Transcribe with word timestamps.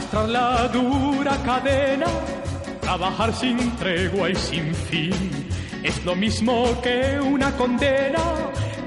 arrastrar 0.00 0.28
la 0.28 0.68
dura 0.68 1.36
cadena, 1.44 2.06
trabajar 2.80 3.34
sin 3.34 3.76
tregua 3.76 4.30
y 4.30 4.34
sin 4.34 4.74
fin. 4.74 5.12
Es 5.82 6.04
lo 6.04 6.14
mismo 6.14 6.80
que 6.82 7.20
una 7.20 7.50
condena 7.56 8.22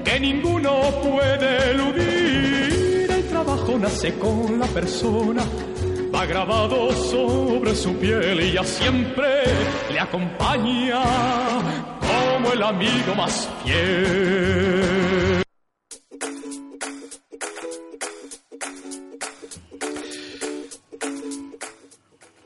que 0.04 0.18
ninguno 0.18 0.90
puede 1.02 1.70
eludir. 1.70 3.10
El 3.10 3.24
trabajo 3.28 3.78
nace 3.78 4.14
con 4.14 4.58
la 4.58 4.66
persona, 4.66 5.42
va 6.14 6.26
grabado 6.26 6.92
sobre 6.92 7.74
su 7.76 7.94
piel 7.96 8.40
y 8.40 8.52
ya 8.52 8.64
siempre 8.64 9.44
le 9.92 10.00
acompaña 10.00 11.02
como 12.00 12.52
el 12.52 12.62
amigo 12.62 13.14
más 13.16 13.48
fiel. 13.64 14.83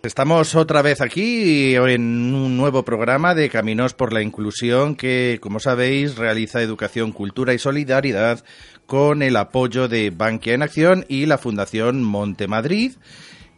Estamos 0.08 0.54
otra 0.54 0.80
vez 0.80 1.02
aquí 1.02 1.74
en 1.74 2.34
un 2.34 2.56
nuevo 2.56 2.82
programa 2.82 3.34
de 3.34 3.50
Caminos 3.50 3.92
por 3.92 4.14
la 4.14 4.22
Inclusión 4.22 4.96
que, 4.96 5.38
como 5.42 5.60
sabéis, 5.60 6.16
realiza 6.16 6.62
Educación, 6.62 7.12
Cultura 7.12 7.52
y 7.52 7.58
Solidaridad 7.58 8.42
con 8.86 9.20
el 9.20 9.36
apoyo 9.36 9.86
de 9.86 10.08
Bankia 10.08 10.54
en 10.54 10.62
Acción 10.62 11.04
y 11.10 11.26
la 11.26 11.36
Fundación 11.36 12.02
Monte 12.02 12.48
Madrid. 12.48 12.92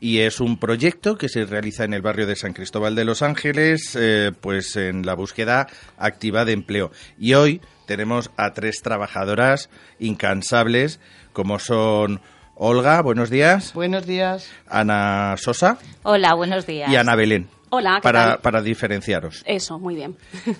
Y 0.00 0.18
es 0.18 0.41
un 0.41 0.58
proyecto 0.58 1.16
que 1.16 1.28
se 1.28 1.44
realiza 1.44 1.84
en 1.84 1.94
el 1.94 2.02
barrio 2.02 2.27
de 2.27 2.34
San 2.34 2.52
Cristóbal 2.52 2.96
de 2.96 3.05
Los 3.05 3.22
Ángeles, 3.22 3.94
eh, 3.94 4.32
pues 4.41 4.74
en 4.74 5.06
la 5.06 5.14
búsqueda 5.14 5.69
activa 5.98 6.44
de 6.44 6.55
empleo. 6.55 6.91
Y 7.16 7.34
hoy 7.34 7.60
tenemos 7.86 8.32
a 8.36 8.55
tres 8.55 8.82
trabajadoras 8.82 9.70
incansables, 10.00 10.98
como 11.32 11.60
son 11.60 12.20
Olga, 12.62 13.00
buenos 13.00 13.30
días. 13.30 13.72
Buenos 13.72 14.05
días. 14.05 14.50
Ana 14.69 15.34
Sosa. 15.39 15.78
Hola, 16.03 16.34
buenos 16.34 16.66
días. 16.66 16.91
Y 16.92 16.97
Ana 16.97 17.14
Belén. 17.14 17.48
Hola, 17.70 17.94
¿qué 17.97 18.03
para, 18.03 18.25
tal? 18.33 18.41
para 18.41 18.61
diferenciaros. 18.61 19.42
Eso, 19.47 19.78
muy 19.78 19.94
bien. 19.94 20.14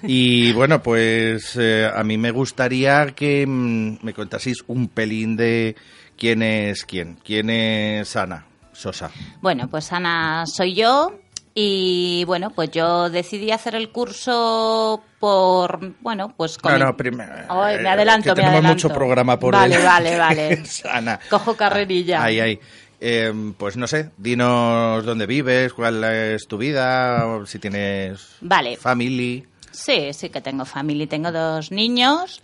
Y 0.05 0.51
bueno, 0.55 0.83
pues 0.83 1.59
eh, 1.61 1.91
a 1.95 2.03
mí 2.03 2.17
me 2.17 2.31
gustaría 2.31 3.09
que 3.09 3.47
mm, 3.47 3.99
me 4.01 4.15
contaseis 4.15 4.65
un 4.67 4.89
pelín 4.89 5.37
de 5.37 5.77
quién 6.17 6.43
es 6.43 6.87
quién. 6.87 7.19
¿Quién 7.23 7.51
es 7.51 8.17
Ana 8.17 8.47
Sosa? 8.73 9.11
Bueno, 9.43 9.69
pues 9.69 9.93
Ana 9.93 10.45
soy 10.47 10.75
yo 10.75 11.20
y 11.55 12.25
bueno, 12.27 12.51
pues 12.51 12.71
yo 12.71 13.11
decidí 13.11 13.51
hacer 13.51 13.75
el 13.75 13.91
curso 13.91 15.03
por, 15.19 15.95
bueno, 16.01 16.33
pues 16.37 16.59
con... 16.59 16.73
No, 16.79 16.87
no, 16.87 16.97
primero. 16.97 17.33
Ay, 17.49 17.79
me 17.79 17.83
eh, 17.83 17.89
adelanto, 17.89 18.35
que 18.35 18.43
me 18.43 18.49
tenemos 18.49 18.55
adelanto. 18.55 18.89
mucho 18.89 18.95
programa 18.95 19.39
por 19.39 19.55
Vale, 19.55 19.79
vale, 19.83 20.17
vale. 20.17 20.53
Es 20.63 20.85
Ana. 20.85 21.19
Cojo 21.29 21.57
carrerilla. 21.57 22.23
Ahí, 22.23 22.41
ahí. 22.41 22.61
Eh, 23.01 23.33
pues 23.57 23.77
no 23.77 23.87
sé, 23.87 24.11
dinos 24.19 25.05
dónde 25.05 25.27
vives, 25.27 25.73
cuál 25.73 26.05
es 26.05 26.47
tu 26.47 26.59
vida, 26.59 27.41
si 27.47 27.59
tienes 27.59 28.37
Vale. 28.43 28.77
family. 28.77 29.47
Sí, 29.71 30.13
sí 30.13 30.29
que 30.29 30.41
tengo 30.41 30.65
familia. 30.65 31.09
Tengo 31.09 31.33
dos 31.33 31.73
niños. 31.73 32.43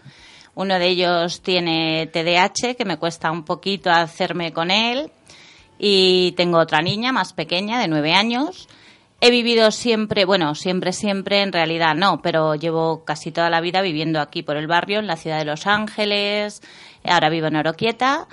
Uno 0.55 0.79
de 0.79 0.87
ellos 0.89 1.43
tiene 1.43 2.07
TDAH, 2.07 2.75
que 2.77 2.85
me 2.87 2.97
cuesta 2.97 3.31
un 3.31 3.45
poquito 3.45 3.91
hacerme 3.91 4.53
con 4.53 4.71
él. 4.71 5.11
Y 5.79 6.33
tengo 6.33 6.59
otra 6.59 6.81
niña 6.81 7.13
más 7.13 7.35
pequeña, 7.35 7.79
de 7.79 7.89
nueve 7.89 8.15
años. 8.15 8.67
He 9.27 9.31
vivido 9.33 9.73
siempre, 9.73 10.25
bueno, 10.25 10.55
siempre, 10.55 10.93
siempre, 10.93 11.43
en 11.43 11.51
realidad 11.51 11.97
no, 11.97 12.23
pero 12.23 12.55
llevo 12.55 13.05
casi 13.05 13.33
toda 13.33 13.51
la 13.51 13.61
vida 13.61 13.83
viviendo 13.83 14.21
aquí 14.21 14.45
por 14.45 14.57
el 14.57 14.69
barrio, 14.69 15.01
en 15.01 15.09
la 15.09 15.17
ciudad 15.17 15.39
de 15.39 15.45
Los 15.45 15.67
Ángeles. 15.67 16.63
Ahora 17.03 17.29
vivo 17.29 17.49
en 17.49 17.57
Oroquieta. 17.57 18.29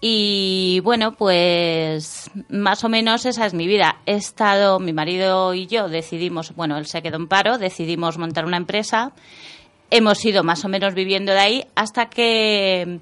Y 0.00 0.78
bueno, 0.84 1.16
pues 1.16 2.30
más 2.48 2.84
o 2.84 2.88
menos 2.88 3.26
esa 3.26 3.44
es 3.44 3.54
mi 3.54 3.66
vida. 3.66 3.96
He 4.06 4.14
estado, 4.14 4.78
mi 4.78 4.92
marido 4.92 5.52
y 5.52 5.66
yo 5.66 5.88
decidimos, 5.88 6.54
bueno, 6.54 6.78
él 6.78 6.86
se 6.86 7.02
quedó 7.02 7.16
en 7.16 7.26
paro, 7.26 7.58
decidimos 7.58 8.16
montar 8.16 8.44
una 8.44 8.56
empresa. 8.56 9.14
Hemos 9.90 10.24
ido 10.24 10.44
más 10.44 10.64
o 10.64 10.68
menos 10.68 10.94
viviendo 10.94 11.32
de 11.32 11.40
ahí 11.40 11.64
hasta 11.74 12.08
que 12.08 13.00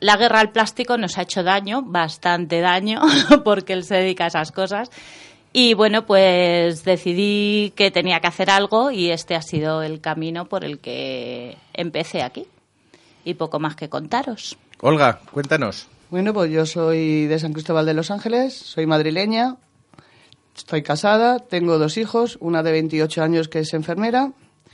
la 0.00 0.16
guerra 0.16 0.40
al 0.40 0.52
plástico 0.52 0.96
nos 0.96 1.18
ha 1.18 1.22
hecho 1.22 1.42
daño, 1.42 1.82
bastante 1.82 2.62
daño, 2.62 3.02
porque 3.44 3.74
él 3.74 3.84
se 3.84 3.96
dedica 3.96 4.24
a 4.24 4.28
esas 4.28 4.52
cosas. 4.52 4.90
Y 5.60 5.74
bueno, 5.74 6.06
pues 6.06 6.84
decidí 6.84 7.72
que 7.74 7.90
tenía 7.90 8.20
que 8.20 8.28
hacer 8.28 8.48
algo 8.48 8.92
y 8.92 9.10
este 9.10 9.34
ha 9.34 9.42
sido 9.42 9.82
el 9.82 10.00
camino 10.00 10.48
por 10.48 10.64
el 10.64 10.78
que 10.78 11.56
empecé 11.74 12.22
aquí. 12.22 12.46
Y 13.24 13.34
poco 13.34 13.58
más 13.58 13.74
que 13.74 13.88
contaros. 13.88 14.56
Olga, 14.80 15.18
cuéntanos. 15.32 15.88
Bueno, 16.10 16.32
pues 16.32 16.52
yo 16.52 16.64
soy 16.64 17.26
de 17.26 17.40
San 17.40 17.54
Cristóbal 17.54 17.86
de 17.86 17.94
Los 17.94 18.12
Ángeles, 18.12 18.54
soy 18.54 18.86
madrileña, 18.86 19.56
estoy 20.56 20.84
casada, 20.84 21.40
tengo 21.40 21.76
dos 21.76 21.96
hijos, 21.96 22.38
una 22.40 22.62
de 22.62 22.70
28 22.70 23.20
años 23.20 23.48
que 23.48 23.58
es 23.58 23.74
enfermera 23.74 24.30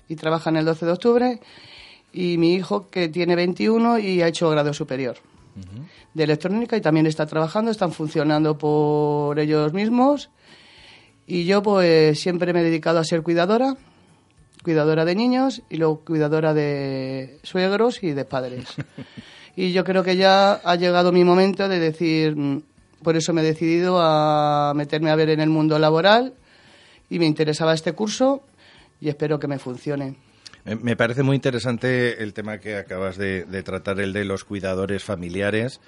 y 0.06 0.16
trabaja 0.16 0.50
en 0.50 0.56
el 0.56 0.66
12 0.66 0.84
de 0.84 0.92
octubre, 0.92 1.40
y 2.12 2.36
mi 2.36 2.52
hijo 2.52 2.90
que 2.90 3.08
tiene 3.08 3.36
21 3.36 4.00
y 4.00 4.20
ha 4.20 4.28
hecho 4.28 4.50
grado 4.50 4.74
superior 4.74 5.16
de 6.12 6.24
electrónica 6.24 6.76
y 6.76 6.80
también 6.80 7.06
está 7.06 7.26
trabajando, 7.26 7.70
están 7.70 7.92
funcionando 7.92 8.58
por 8.58 9.38
ellos 9.38 9.72
mismos. 9.72 10.28
Y 11.26 11.44
yo 11.44 11.62
pues 11.62 12.20
siempre 12.20 12.52
me 12.52 12.60
he 12.60 12.64
dedicado 12.64 12.98
a 12.98 13.04
ser 13.04 13.22
cuidadora, 13.22 13.76
cuidadora 14.62 15.04
de 15.04 15.14
niños 15.14 15.62
y 15.70 15.76
luego 15.76 16.00
cuidadora 16.00 16.54
de 16.54 17.38
suegros 17.42 18.02
y 18.02 18.12
de 18.12 18.24
padres. 18.24 18.66
Y 19.56 19.72
yo 19.72 19.84
creo 19.84 20.02
que 20.02 20.16
ya 20.16 20.54
ha 20.54 20.74
llegado 20.74 21.12
mi 21.12 21.22
momento 21.22 21.68
de 21.68 21.78
decir, 21.78 22.34
mm, 22.34 22.62
por 23.02 23.16
eso 23.16 23.32
me 23.32 23.42
he 23.42 23.44
decidido 23.44 24.00
a 24.00 24.72
meterme 24.74 25.10
a 25.10 25.14
ver 25.14 25.30
en 25.30 25.40
el 25.40 25.48
mundo 25.48 25.78
laboral 25.78 26.34
y 27.08 27.20
me 27.20 27.26
interesaba 27.26 27.74
este 27.74 27.92
curso 27.92 28.42
y 29.00 29.08
espero 29.08 29.38
que 29.38 29.46
me 29.46 29.58
funcione. 29.58 30.16
Me 30.64 30.96
parece 30.96 31.22
muy 31.22 31.36
interesante 31.36 32.22
el 32.22 32.32
tema 32.32 32.58
que 32.58 32.76
acabas 32.76 33.16
de, 33.18 33.44
de 33.44 33.62
tratar, 33.62 34.00
el 34.00 34.12
de 34.12 34.24
los 34.24 34.44
cuidadores 34.44 35.04
familiares. 35.04 35.80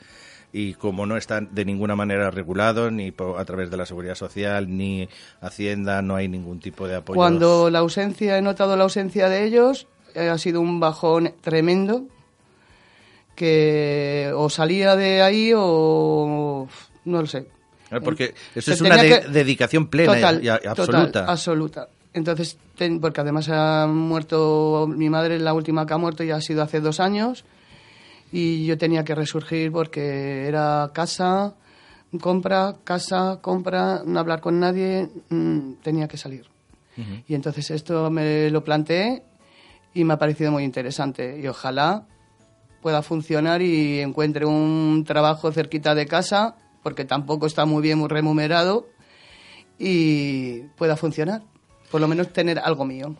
Y 0.52 0.74
como 0.74 1.04
no 1.06 1.16
están 1.16 1.48
de 1.52 1.64
ninguna 1.64 1.96
manera 1.96 2.30
regulados, 2.30 2.90
ni 2.92 3.12
a 3.36 3.44
través 3.44 3.70
de 3.70 3.76
la 3.76 3.84
seguridad 3.84 4.14
social, 4.14 4.74
ni 4.74 5.08
Hacienda, 5.40 6.00
no 6.02 6.16
hay 6.16 6.28
ningún 6.28 6.60
tipo 6.60 6.88
de 6.88 6.94
apoyo. 6.96 7.16
Cuando 7.16 7.68
la 7.68 7.80
ausencia, 7.80 8.38
he 8.38 8.42
notado 8.42 8.76
la 8.76 8.84
ausencia 8.84 9.28
de 9.28 9.44
ellos, 9.44 9.86
eh, 10.14 10.28
ha 10.28 10.38
sido 10.38 10.60
un 10.62 10.80
bajón 10.80 11.34
tremendo, 11.42 12.04
que 13.34 14.32
o 14.34 14.48
salía 14.48 14.96
de 14.96 15.22
ahí 15.22 15.52
o 15.54 16.68
no 17.04 17.20
lo 17.20 17.26
sé. 17.26 17.46
Eh, 17.90 18.00
Porque 18.02 18.34
eso 18.54 18.70
Se 18.70 18.74
es 18.74 18.80
una 18.80 18.96
tenía 18.96 19.16
de- 19.16 19.22
que- 19.22 19.28
dedicación 19.28 19.88
plena 19.88 20.14
Total, 20.14 20.36
y, 20.42 20.48
y 20.48 20.50
total, 20.50 20.68
absoluta. 20.70 21.24
absoluta. 21.26 21.88
Entonces, 22.14 22.56
ten- 22.76 22.98
porque 23.00 23.20
además 23.20 23.48
ha 23.50 23.86
muerto 23.86 24.88
mi 24.90 25.10
madre, 25.10 25.38
la 25.38 25.52
última 25.52 25.86
que 25.86 25.92
ha 25.94 25.98
muerto 25.98 26.24
ya 26.24 26.36
ha 26.36 26.40
sido 26.40 26.62
hace 26.62 26.80
dos 26.80 26.98
años, 26.98 27.44
y 28.32 28.66
yo 28.66 28.76
tenía 28.76 29.04
que 29.04 29.14
resurgir 29.14 29.72
porque 29.72 30.46
era 30.46 30.90
casa, 30.92 31.54
compra, 32.20 32.76
casa, 32.84 33.38
compra, 33.40 34.02
no 34.04 34.20
hablar 34.20 34.40
con 34.40 34.60
nadie, 34.60 35.08
mm, 35.28 35.74
tenía 35.82 36.08
que 36.08 36.16
salir. 36.16 36.46
Y 37.28 37.34
entonces 37.34 37.70
esto 37.70 38.10
me 38.10 38.50
lo 38.50 38.64
planteé 38.64 39.22
y 39.92 40.04
me 40.04 40.14
ha 40.14 40.18
parecido 40.18 40.50
muy 40.50 40.64
interesante. 40.64 41.38
Y 41.38 41.46
ojalá 41.46 42.06
pueda 42.80 43.02
funcionar 43.02 43.60
y 43.60 44.00
encuentre 44.00 44.46
un 44.46 45.04
trabajo 45.06 45.52
cerquita 45.52 45.94
de 45.94 46.06
casa, 46.06 46.56
porque 46.82 47.04
tampoco 47.04 47.46
está 47.46 47.66
muy 47.66 47.82
bien 47.82 47.98
muy 47.98 48.08
remunerado, 48.08 48.86
y 49.78 50.60
pueda 50.76 50.96
funcionar. 50.96 51.42
Por 51.90 52.00
lo 52.00 52.08
menos 52.08 52.32
tener 52.32 52.58
algo 52.58 52.84
mío. 52.84 53.14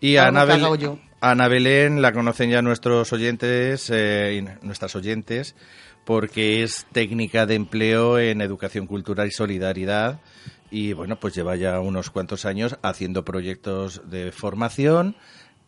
Y 0.00 0.16
Algo 0.16 0.28
Ana 0.28 0.46
que 0.46 0.52
haga 0.52 0.70
Belén, 0.70 0.80
yo. 0.80 1.11
Ana 1.22 1.46
Belén 1.46 2.02
la 2.02 2.12
conocen 2.12 2.50
ya 2.50 2.62
nuestros 2.62 3.12
oyentes 3.12 3.88
eh, 3.90 4.38
y 4.38 4.66
nuestras 4.66 4.96
oyentes 4.96 5.54
porque 6.04 6.64
es 6.64 6.84
técnica 6.90 7.46
de 7.46 7.54
empleo 7.54 8.18
en 8.18 8.40
educación 8.40 8.88
cultural 8.88 9.28
y 9.28 9.30
solidaridad 9.30 10.20
y 10.68 10.94
bueno 10.94 11.20
pues 11.20 11.36
lleva 11.36 11.54
ya 11.54 11.78
unos 11.78 12.10
cuantos 12.10 12.44
años 12.44 12.76
haciendo 12.82 13.24
proyectos 13.24 14.10
de 14.10 14.32
formación 14.32 15.14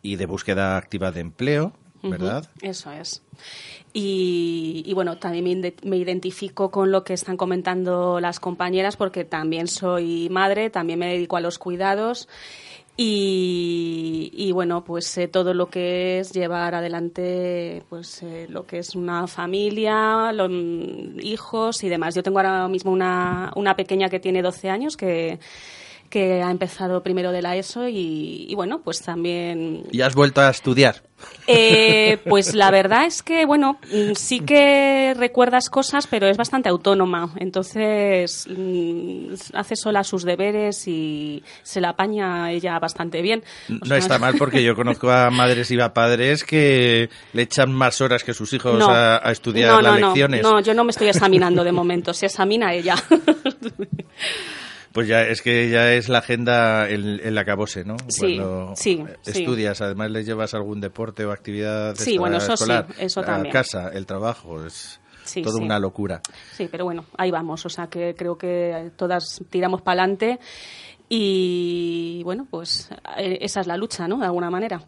y 0.01 0.17
de 0.17 0.25
búsqueda 0.25 0.75
activa 0.75 1.11
de 1.11 1.21
empleo, 1.21 1.71
¿verdad? 2.03 2.47
Eso 2.61 2.91
es. 2.91 3.23
Y, 3.93 4.83
y 4.85 4.93
bueno, 4.93 5.17
también 5.17 5.73
me, 5.83 5.97
identifico 5.97 6.69
con 6.69 6.91
lo 6.91 7.03
que 7.03 7.13
están 7.13 7.37
comentando 7.37 8.19
las 8.19 8.39
compañeras 8.39 8.97
porque 8.97 9.23
también 9.23 9.67
soy 9.67 10.27
madre, 10.29 10.69
también 10.69 10.99
me 10.99 11.07
dedico 11.07 11.37
a 11.37 11.41
los 11.41 11.57
cuidados 11.57 12.27
y, 12.97 14.31
y, 14.33 14.51
bueno, 14.53 14.85
pues 14.85 15.05
sé 15.07 15.27
todo 15.27 15.53
lo 15.53 15.69
que 15.69 16.19
es 16.19 16.31
llevar 16.31 16.75
adelante 16.75 17.83
pues 17.89 18.23
eh, 18.23 18.47
lo 18.49 18.65
que 18.65 18.79
es 18.79 18.95
una 18.95 19.27
familia, 19.27 20.31
los 20.31 20.49
hijos 21.21 21.83
y 21.83 21.89
demás. 21.89 22.15
Yo 22.15 22.23
tengo 22.23 22.39
ahora 22.39 22.69
mismo 22.69 22.91
una, 22.91 23.51
una 23.55 23.75
pequeña 23.75 24.07
que 24.07 24.21
tiene 24.21 24.41
12 24.41 24.69
años 24.69 24.95
que 24.95 25.39
que 26.15 26.41
ha 26.41 26.49
empezado 26.49 27.03
primero 27.03 27.33
de 27.33 27.41
la 27.41 27.57
ESO 27.57 27.89
y, 27.89 28.45
y 28.47 28.55
bueno, 28.55 28.79
pues 28.81 29.01
también... 29.01 29.83
¿Y 29.91 29.99
has 29.99 30.15
vuelto 30.15 30.39
a 30.39 30.49
estudiar? 30.49 31.01
Eh, 31.45 32.19
pues 32.29 32.55
la 32.55 32.71
verdad 32.71 33.05
es 33.05 33.21
que, 33.21 33.45
bueno, 33.45 33.79
mm, 33.91 34.13
sí 34.13 34.39
que 34.39 35.13
recuerdas 35.17 35.69
cosas, 35.69 36.07
pero 36.07 36.29
es 36.29 36.37
bastante 36.37 36.69
autónoma. 36.69 37.33
Entonces, 37.35 38.47
mm, 38.47 39.33
hace 39.55 39.75
sola 39.75 40.05
sus 40.05 40.23
deberes 40.23 40.87
y 40.87 41.43
se 41.63 41.81
la 41.81 41.89
apaña 41.89 42.49
ella 42.49 42.79
bastante 42.79 43.21
bien. 43.21 43.43
O 43.69 43.85
No 43.85 43.95
está 43.97 44.17
mal 44.17 44.35
porque 44.37 44.63
yo 44.63 44.73
conozco 44.73 45.11
a 45.11 45.29
madres 45.31 45.69
y 45.69 45.81
a 45.81 45.93
padres 45.93 46.45
que 46.45 47.09
le 47.33 47.41
echan 47.41 47.73
más 47.73 47.99
horas 47.99 48.23
que 48.23 48.33
sus 48.33 48.53
hijos 48.53 48.79
no. 48.79 48.87
a, 48.87 49.17
a 49.17 49.31
estudiar 49.33 49.71
no, 49.71 49.75
no, 49.75 49.81
las 49.81 49.99
no. 49.99 50.07
lecciones. 50.07 50.43
No, 50.43 50.61
yo 50.61 50.73
no 50.73 50.85
me 50.85 50.91
estoy 50.91 51.09
examinando 51.09 51.65
de 51.65 51.73
momento, 51.73 52.13
se 52.13 52.27
examina 52.27 52.73
ella. 52.73 52.95
Pues 54.95 55.09
ya 55.09 55.23
es 55.23 55.41
que 55.41 55.69
ya 55.69 55.91
es 55.91 56.07
la 56.07 56.19
agenda 56.19 56.87
el, 56.89 57.19
el 57.19 57.37
acabose, 57.37 57.83
¿no? 57.83 57.97
Sí, 58.07 58.37
Cuando 58.37 58.73
sí, 58.77 59.03
sí. 59.23 59.29
estudias, 59.39 59.81
además 59.81 60.09
les 60.09 60.25
llevas 60.25 60.53
algún 60.53 60.79
deporte 60.79 61.25
o 61.25 61.31
actividad 61.33 61.95
Sí, 61.95 62.17
bueno, 62.17 62.37
eso 62.37 62.55
sí, 62.55 62.71
eso 62.99 63.19
a 63.19 63.25
también. 63.25 63.51
casa, 63.51 63.89
el 63.89 64.05
trabajo, 64.05 64.65
es 64.65 65.01
Sí, 65.25 65.41
toda 65.41 65.57
sí. 65.57 65.63
una 65.65 65.79
locura. 65.79 66.21
Sí, 66.53 66.69
pero 66.71 66.85
bueno, 66.85 67.03
ahí 67.17 67.29
vamos. 67.29 67.65
O 67.65 67.69
sea 67.69 67.87
que 67.87 68.15
creo 68.15 68.37
que 68.37 68.91
todas 68.95 69.41
tiramos 69.49 69.81
para 69.81 70.03
adelante 70.03 70.39
y 71.09 72.21
bueno, 72.23 72.47
pues 72.49 72.89
eh, 73.17 73.39
esa 73.41 73.61
es 73.61 73.67
la 73.67 73.77
lucha, 73.77 74.07
¿no? 74.07 74.17
De 74.19 74.25
alguna 74.25 74.49
manera. 74.49 74.81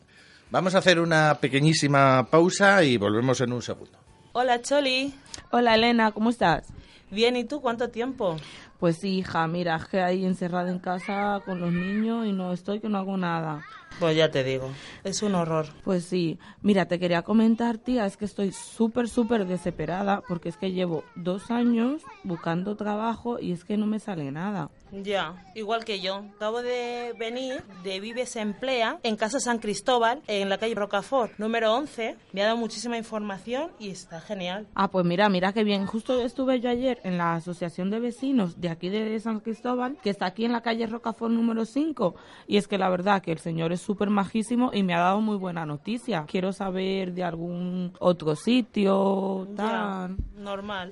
Vamos 0.51 0.73
a 0.75 0.77
hacer 0.77 0.99
una 0.99 1.35
pequeñísima 1.41 2.27
pausa 2.31 2.83
y 2.83 2.95
volvemos 2.97 3.41
en 3.41 3.51
un 3.51 3.61
segundo. 3.61 3.97
Hola, 4.31 4.61
Choli. 4.61 5.13
Hola 5.51 5.75
Elena, 5.75 6.11
¿cómo 6.11 6.29
estás? 6.29 6.67
Bien, 7.09 7.35
¿y 7.35 7.43
tú 7.45 7.61
cuánto 7.61 7.89
tiempo? 7.89 8.37
Pues 8.79 8.97
sí, 8.97 9.17
hija, 9.19 9.47
mira, 9.47 9.79
que 9.89 10.01
ahí 10.01 10.23
encerrada 10.25 10.69
en 10.69 10.79
casa 10.79 11.41
con 11.45 11.59
los 11.59 11.71
niños 11.73 12.27
y 12.27 12.31
no 12.31 12.53
estoy 12.53 12.79
que 12.79 12.89
no 12.89 12.99
hago 12.99 13.17
nada. 13.17 13.65
Pues 13.99 14.15
ya 14.15 14.29
te 14.29 14.43
digo, 14.43 14.69
es 15.03 15.23
un 15.23 15.33
horror. 15.33 15.67
Pues 15.83 16.05
sí, 16.05 16.37
mira, 16.61 16.87
te 16.87 16.99
quería 16.99 17.23
comentar, 17.23 17.79
tía, 17.79 18.05
es 18.05 18.15
que 18.15 18.25
estoy 18.25 18.51
súper, 18.51 19.09
súper 19.09 19.45
desesperada 19.45 20.21
porque 20.27 20.49
es 20.49 20.57
que 20.57 20.71
llevo 20.71 21.03
dos 21.15 21.49
años 21.49 22.03
buscando 22.23 22.75
trabajo 22.75 23.39
y 23.39 23.53
es 23.53 23.63
que 23.63 23.75
no 23.75 23.87
me 23.87 23.99
sale 23.99 24.31
nada. 24.31 24.69
Ya, 24.91 25.35
igual 25.53 25.83
que 25.83 25.99
yo. 25.99 26.23
Acabo 26.35 26.61
de 26.61 27.13
venir 27.19 27.63
de 27.83 27.99
Vives 27.99 28.35
Emplea 28.35 28.99
en 29.03 29.17
Casa 29.17 29.39
San 29.39 29.59
Cristóbal, 29.59 30.21
en 30.27 30.49
la 30.49 30.57
calle 30.57 30.75
Rocafort, 30.75 31.37
número 31.37 31.73
11. 31.73 32.15
Me 32.31 32.41
ha 32.41 32.45
dado 32.45 32.57
muchísima 32.57 32.97
información 32.97 33.71
y 33.79 33.89
está 33.89 34.21
genial. 34.21 34.67
Ah, 34.75 34.89
pues 34.89 35.05
mira, 35.05 35.27
mira 35.29 35.51
qué 35.51 35.63
bien. 35.63 35.85
Justo 35.85 36.21
estuve 36.21 36.61
yo 36.61 36.69
ayer 36.69 37.01
en 37.03 37.17
la 37.17 37.35
Asociación 37.35 37.89
de 37.89 37.99
Vecinos 37.99 38.61
de 38.61 38.69
aquí 38.69 38.89
de 38.89 39.19
San 39.19 39.41
Cristóbal, 39.41 39.97
que 40.01 40.09
está 40.09 40.27
aquí 40.27 40.45
en 40.45 40.53
la 40.53 40.61
calle 40.61 40.87
Rocafort 40.87 41.33
número 41.33 41.65
5. 41.65 42.15
Y 42.47 42.57
es 42.57 42.67
que 42.67 42.77
la 42.77 42.89
verdad 42.89 43.21
que 43.21 43.33
el 43.33 43.39
señor 43.39 43.73
es 43.73 43.81
súper 43.87 44.09
majísimo 44.09 44.71
y 44.73 44.83
me 44.83 44.93
ha 44.93 44.99
dado 44.99 45.21
muy 45.21 45.37
buena 45.37 45.65
noticia. 45.65 46.25
Quiero 46.27 46.51
saber 46.51 47.13
de 47.13 47.23
algún 47.23 47.93
otro 47.99 48.35
sitio, 48.35 49.47
tal. 49.55 50.17
normal. 50.35 50.91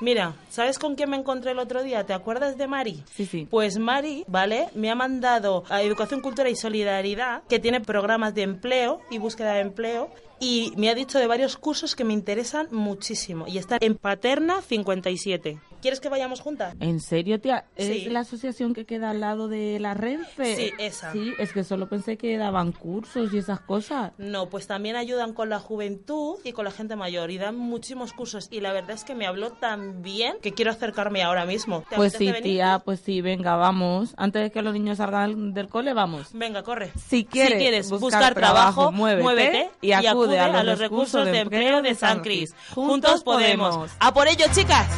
Mira, 0.00 0.36
¿sabes 0.48 0.78
con 0.78 0.94
quién 0.94 1.10
me 1.10 1.16
encontré 1.16 1.50
el 1.50 1.58
otro 1.58 1.82
día? 1.82 2.06
¿Te 2.06 2.12
acuerdas 2.12 2.56
de 2.56 2.68
Mari? 2.68 3.02
Sí, 3.12 3.26
sí. 3.26 3.48
Pues 3.50 3.78
Mari, 3.78 4.24
¿vale? 4.28 4.68
Me 4.76 4.88
ha 4.92 4.94
mandado 4.94 5.64
a 5.68 5.82
Educación, 5.82 6.20
Cultura 6.20 6.48
y 6.48 6.54
Solidaridad, 6.54 7.42
que 7.48 7.58
tiene 7.58 7.80
programas 7.80 8.32
de 8.36 8.42
empleo 8.42 9.00
y 9.10 9.18
búsqueda 9.18 9.54
de 9.54 9.60
empleo, 9.62 10.08
y 10.38 10.72
me 10.76 10.88
ha 10.88 10.94
dicho 10.94 11.18
de 11.18 11.26
varios 11.26 11.56
cursos 11.56 11.96
que 11.96 12.04
me 12.04 12.12
interesan 12.12 12.68
muchísimo. 12.70 13.48
Y 13.48 13.58
está 13.58 13.78
en 13.80 13.96
Paterna 13.96 14.62
57. 14.62 15.58
¿Quieres 15.80 16.00
que 16.00 16.08
vayamos 16.08 16.40
juntas? 16.40 16.74
¿En 16.80 16.98
serio, 17.00 17.40
tía? 17.40 17.64
¿Es 17.76 17.86
Sí. 17.86 18.04
la 18.10 18.20
asociación 18.20 18.74
que 18.74 18.84
queda 18.84 19.10
al 19.10 19.20
lado 19.20 19.46
de 19.46 19.78
la 19.78 19.94
Renfe? 19.94 20.56
Sí, 20.56 20.72
esa. 20.78 21.12
Sí, 21.12 21.32
es 21.38 21.52
que 21.52 21.62
solo 21.62 21.88
pensé 21.88 22.16
que 22.16 22.36
daban 22.36 22.72
cursos 22.72 23.32
y 23.32 23.38
esas 23.38 23.60
cosas. 23.60 24.12
No, 24.18 24.48
pues 24.48 24.66
también 24.66 24.96
ayudan 24.96 25.34
con 25.34 25.48
la 25.48 25.60
juventud 25.60 26.36
y 26.44 26.52
con 26.52 26.64
la 26.64 26.72
gente 26.72 26.96
mayor 26.96 27.30
y 27.30 27.38
dan 27.38 27.56
muchísimos 27.56 28.12
cursos. 28.12 28.48
Y 28.50 28.60
la 28.60 28.72
verdad 28.72 28.90
es 28.92 29.04
que 29.04 29.14
me 29.14 29.26
habló 29.26 29.52
tan 29.52 30.02
bien 30.02 30.34
que 30.42 30.52
quiero 30.52 30.72
acercarme 30.72 31.22
ahora 31.22 31.44
mismo. 31.46 31.84
¿Te 31.88 31.94
Pues 31.96 32.12
sí, 32.14 32.26
venir? 32.26 32.42
tía, 32.42 32.82
pues 32.84 32.98
sí, 33.00 33.20
venga, 33.20 33.54
vamos. 33.54 34.14
Antes 34.16 34.42
de 34.42 34.50
que 34.50 34.62
los 34.62 34.72
niños 34.74 34.98
salgan 34.98 35.54
del 35.54 35.68
cole, 35.68 35.92
vamos. 35.94 36.30
Venga, 36.32 36.64
corre. 36.64 36.90
Si 37.08 37.24
quieres 37.24 37.88
buscar, 37.88 38.00
buscar 38.00 38.34
trabajo, 38.34 38.90
trabajo, 38.90 38.92
muévete 38.92 39.70
y 39.80 39.92
acude 39.92 40.40
a 40.40 40.62
los 40.64 40.78
recursos 40.80 41.24
de 41.24 41.38
empleo 41.38 41.82
de 41.82 41.94
San 41.94 42.20
Cris. 42.20 42.52
Juntos 42.74 43.22
podemos. 43.22 43.90
¡A 44.00 44.12
por 44.12 44.26
ello, 44.26 44.46
chicas! 44.52 44.88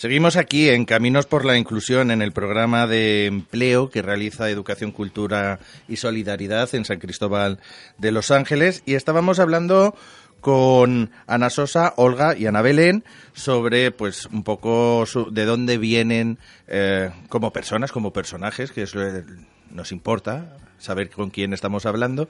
Seguimos 0.00 0.36
aquí 0.36 0.70
en 0.70 0.86
Caminos 0.86 1.26
por 1.26 1.44
la 1.44 1.58
Inclusión 1.58 2.10
en 2.10 2.22
el 2.22 2.32
programa 2.32 2.86
de 2.86 3.26
empleo 3.26 3.90
que 3.90 4.00
realiza 4.00 4.48
Educación, 4.48 4.92
Cultura 4.92 5.58
y 5.88 5.96
Solidaridad 5.96 6.74
en 6.74 6.86
San 6.86 6.98
Cristóbal 7.00 7.58
de 7.98 8.10
Los 8.10 8.30
Ángeles 8.30 8.82
y 8.86 8.94
estábamos 8.94 9.38
hablando 9.40 9.94
con 10.40 11.10
Ana 11.26 11.50
Sosa, 11.50 11.92
Olga 11.98 12.34
y 12.34 12.46
Ana 12.46 12.62
Belén 12.62 13.04
sobre 13.34 13.90
pues 13.90 14.24
un 14.24 14.42
poco 14.42 15.04
su- 15.04 15.30
de 15.30 15.44
dónde 15.44 15.76
vienen 15.76 16.38
eh, 16.66 17.10
como 17.28 17.52
personas, 17.52 17.92
como 17.92 18.10
personajes, 18.10 18.72
que 18.72 18.80
es 18.84 18.94
lo 18.94 19.02
que 19.02 19.22
nos 19.70 19.92
importa 19.92 20.56
saber 20.78 21.10
con 21.10 21.28
quién 21.28 21.52
estamos 21.52 21.84
hablando. 21.84 22.26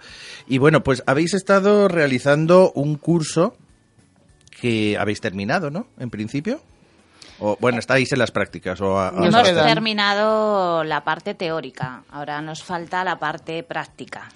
Y 0.48 0.58
bueno, 0.58 0.82
pues 0.82 1.04
habéis 1.06 1.34
estado 1.34 1.86
realizando 1.86 2.72
un 2.74 2.96
curso 2.96 3.56
que 4.60 4.98
habéis 4.98 5.20
terminado, 5.20 5.70
¿no? 5.70 5.86
En 6.00 6.10
principio. 6.10 6.60
O, 7.40 7.56
bueno, 7.60 7.78
estáis 7.78 8.12
en 8.12 8.18
las 8.18 8.30
prácticas. 8.30 8.80
O 8.80 8.98
a- 9.00 9.10
Nos 9.10 9.26
Hemos 9.28 9.42
quedan. 9.48 9.66
terminado 9.66 10.84
la 10.84 11.02
parte 11.04 11.34
teórica, 11.34 12.02
ahora 12.10 12.40
nos 12.42 12.62
falta 12.62 13.02
la 13.04 13.18
parte 13.18 13.62
práctica. 13.62 14.28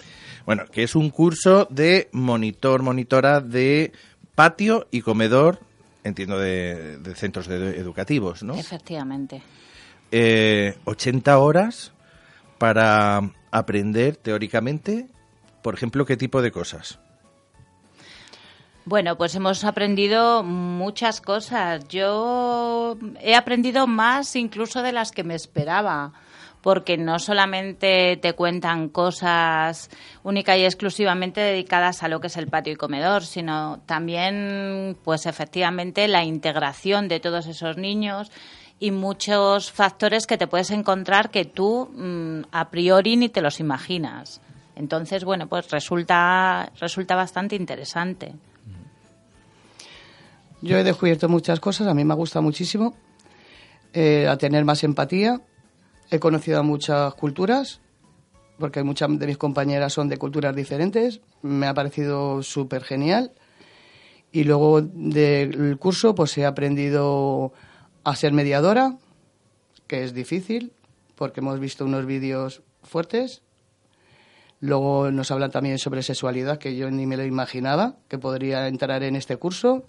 Bueno, 0.45 0.65
que 0.71 0.83
es 0.83 0.95
un 0.95 1.09
curso 1.09 1.67
de 1.69 2.09
monitor, 2.11 2.81
monitora 2.83 3.41
de 3.41 3.91
patio 4.35 4.87
y 4.91 5.01
comedor, 5.01 5.59
entiendo, 6.03 6.37
de, 6.39 6.97
de 6.99 7.15
centros 7.15 7.47
de- 7.47 7.77
educativos, 7.79 8.43
¿no? 8.43 8.55
Efectivamente. 8.55 9.41
Eh, 10.11 10.75
80 10.85 11.37
horas 11.39 11.91
para 12.57 13.21
aprender 13.51 14.15
teóricamente, 14.17 15.07
por 15.61 15.73
ejemplo, 15.73 16.05
qué 16.05 16.15
tipo 16.17 16.41
de 16.41 16.51
cosas. 16.51 16.99
Bueno, 18.87 19.17
pues 19.17 19.33
hemos 19.33 19.63
aprendido 19.63 20.43
muchas 20.43 21.19
cosas. 21.19 21.87
Yo 21.87 22.95
he 23.19 23.33
aprendido 23.33 23.87
más 23.87 24.35
incluso 24.35 24.83
de 24.83 24.91
las 24.91 25.11
que 25.11 25.23
me 25.23 25.33
esperaba, 25.33 26.13
porque 26.61 26.95
no 26.95 27.17
solamente 27.17 28.15
te 28.17 28.33
cuentan 28.33 28.89
cosas 28.89 29.89
única 30.21 30.55
y 30.55 30.65
exclusivamente 30.65 31.41
dedicadas 31.41 32.03
a 32.03 32.07
lo 32.09 32.19
que 32.19 32.27
es 32.27 32.37
el 32.37 32.45
patio 32.47 32.73
y 32.73 32.75
comedor, 32.75 33.25
sino 33.25 33.79
también, 33.87 34.95
pues 35.03 35.25
efectivamente, 35.25 36.07
la 36.07 36.23
integración 36.23 37.07
de 37.07 37.19
todos 37.19 37.47
esos 37.47 37.77
niños 37.77 38.31
y 38.79 38.91
muchos 38.91 39.71
factores 39.71 40.27
que 40.27 40.37
te 40.37 40.45
puedes 40.45 40.69
encontrar 40.69 41.31
que 41.31 41.45
tú 41.45 41.89
mm, 41.91 42.41
a 42.51 42.69
priori 42.69 43.15
ni 43.15 43.29
te 43.29 43.41
los 43.41 43.59
imaginas. 43.59 44.41
Entonces, 44.75 45.23
bueno, 45.23 45.47
pues 45.47 45.71
resulta, 45.71 46.71
resulta 46.79 47.15
bastante 47.15 47.55
interesante. 47.55 48.35
Yo 50.65 50.79
he 50.79 50.83
descubierto 50.83 51.29
muchas 51.29 51.59
cosas, 51.59 51.85
a 51.85 51.93
mí 51.93 52.03
me 52.03 52.15
gusta 52.15 52.41
muchísimo 52.41 52.95
eh, 53.93 54.27
a 54.27 54.35
tener 54.35 54.65
más 54.65 54.83
empatía. 54.83 55.39
He 56.09 56.17
conocido 56.17 56.59
a 56.59 56.63
muchas 56.63 57.13
culturas, 57.13 57.81
porque 58.57 58.81
muchas 58.81 59.19
de 59.19 59.27
mis 59.27 59.37
compañeras 59.37 59.93
son 59.93 60.09
de 60.09 60.17
culturas 60.17 60.55
diferentes. 60.55 61.21
Me 61.43 61.67
ha 61.67 61.75
parecido 61.75 62.41
súper 62.41 62.83
genial. 62.83 63.31
Y 64.31 64.43
luego 64.43 64.81
del 64.81 65.77
curso, 65.77 66.15
pues 66.15 66.35
he 66.39 66.47
aprendido 66.47 67.53
a 68.03 68.15
ser 68.15 68.33
mediadora, 68.33 68.97
que 69.85 70.03
es 70.03 70.15
difícil, 70.15 70.73
porque 71.13 71.41
hemos 71.41 71.59
visto 71.59 71.85
unos 71.85 72.07
vídeos 72.07 72.63
fuertes. 72.81 73.43
Luego 74.61 75.11
nos 75.11 75.29
hablan 75.29 75.51
también 75.51 75.77
sobre 75.77 76.01
sexualidad, 76.01 76.57
que 76.57 76.75
yo 76.75 76.89
ni 76.89 77.05
me 77.05 77.17
lo 77.17 77.23
imaginaba, 77.23 77.97
que 78.07 78.17
podría 78.17 78.67
entrar 78.67 79.03
en 79.03 79.15
este 79.15 79.37
curso 79.37 79.85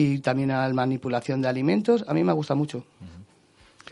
y 0.00 0.18
también 0.20 0.50
a 0.50 0.66
la 0.66 0.74
manipulación 0.74 1.42
de 1.42 1.48
alimentos. 1.48 2.04
A 2.08 2.14
mí 2.14 2.24
me 2.24 2.32
gusta 2.32 2.54
mucho. 2.54 2.84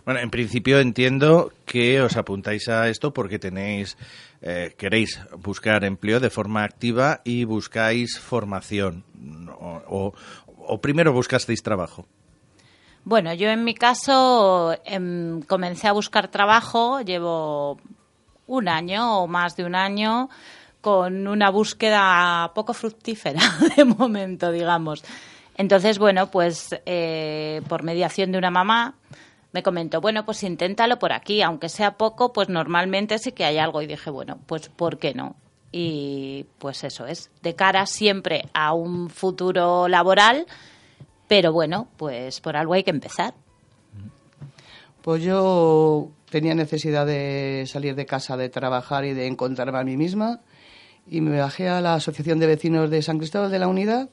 Bueno, 0.04 0.20
en 0.20 0.30
principio 0.30 0.80
entiendo 0.80 1.52
que 1.66 2.00
os 2.00 2.16
apuntáis 2.16 2.68
a 2.68 2.88
esto 2.88 3.12
porque 3.12 3.38
tenéis, 3.38 3.96
eh, 4.40 4.74
queréis 4.78 5.20
buscar 5.42 5.84
empleo 5.84 6.18
de 6.20 6.30
forma 6.30 6.64
activa 6.64 7.20
y 7.24 7.44
buscáis 7.44 8.18
formación. 8.18 9.04
O, 9.60 9.82
o- 9.88 10.14
o 10.70 10.80
primero 10.80 11.12
buscasteis 11.12 11.62
trabajo. 11.62 12.06
Bueno, 13.04 13.32
yo 13.34 13.48
en 13.48 13.64
mi 13.64 13.74
caso 13.74 14.76
em, 14.84 15.40
comencé 15.42 15.88
a 15.88 15.92
buscar 15.92 16.28
trabajo, 16.28 17.00
llevo 17.00 17.78
un 18.46 18.68
año 18.68 19.20
o 19.22 19.26
más 19.26 19.56
de 19.56 19.64
un 19.64 19.74
año 19.74 20.28
con 20.80 21.26
una 21.26 21.50
búsqueda 21.50 22.50
poco 22.54 22.72
fructífera 22.74 23.40
de 23.76 23.84
momento, 23.84 24.52
digamos. 24.52 25.02
Entonces, 25.58 25.98
bueno, 25.98 26.30
pues 26.30 26.70
eh, 26.86 27.60
por 27.68 27.82
mediación 27.82 28.30
de 28.30 28.38
una 28.38 28.50
mamá 28.50 28.94
me 29.52 29.64
comentó, 29.64 30.00
bueno, 30.00 30.24
pues 30.24 30.44
inténtalo 30.44 31.00
por 31.00 31.12
aquí, 31.12 31.42
aunque 31.42 31.68
sea 31.68 31.96
poco, 31.96 32.32
pues 32.32 32.48
normalmente 32.48 33.18
sí 33.18 33.32
que 33.32 33.44
hay 33.44 33.58
algo. 33.58 33.82
Y 33.82 33.88
dije, 33.88 34.08
bueno, 34.08 34.38
pues 34.46 34.68
¿por 34.68 34.98
qué 34.98 35.14
no? 35.14 35.34
Y 35.72 36.46
pues 36.58 36.84
eso 36.84 37.06
es, 37.06 37.30
de 37.42 37.54
cara 37.56 37.86
siempre 37.86 38.44
a 38.54 38.72
un 38.72 39.10
futuro 39.10 39.88
laboral, 39.88 40.46
pero 41.26 41.52
bueno, 41.52 41.88
pues 41.96 42.40
por 42.40 42.56
algo 42.56 42.74
hay 42.74 42.84
que 42.84 42.90
empezar. 42.90 43.34
Pues 45.02 45.22
yo 45.24 46.08
tenía 46.30 46.54
necesidad 46.54 47.04
de 47.04 47.64
salir 47.66 47.96
de 47.96 48.06
casa, 48.06 48.36
de 48.36 48.48
trabajar 48.48 49.04
y 49.04 49.12
de 49.12 49.26
encontrarme 49.26 49.78
a 49.78 49.84
mí 49.84 49.96
misma. 49.96 50.40
Y 51.10 51.20
me 51.20 51.40
bajé 51.40 51.68
a 51.68 51.80
la 51.80 51.94
Asociación 51.94 52.38
de 52.38 52.46
Vecinos 52.46 52.90
de 52.90 53.02
San 53.02 53.18
Cristóbal 53.18 53.50
de 53.50 53.58
la 53.58 53.66
Unidad. 53.66 54.08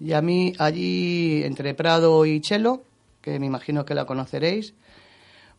Y 0.00 0.12
a 0.12 0.22
mí, 0.22 0.52
allí, 0.58 1.42
entre 1.44 1.74
Prado 1.74 2.24
y 2.24 2.40
Chelo, 2.40 2.82
que 3.20 3.38
me 3.40 3.46
imagino 3.46 3.84
que 3.84 3.94
la 3.94 4.04
conoceréis, 4.04 4.74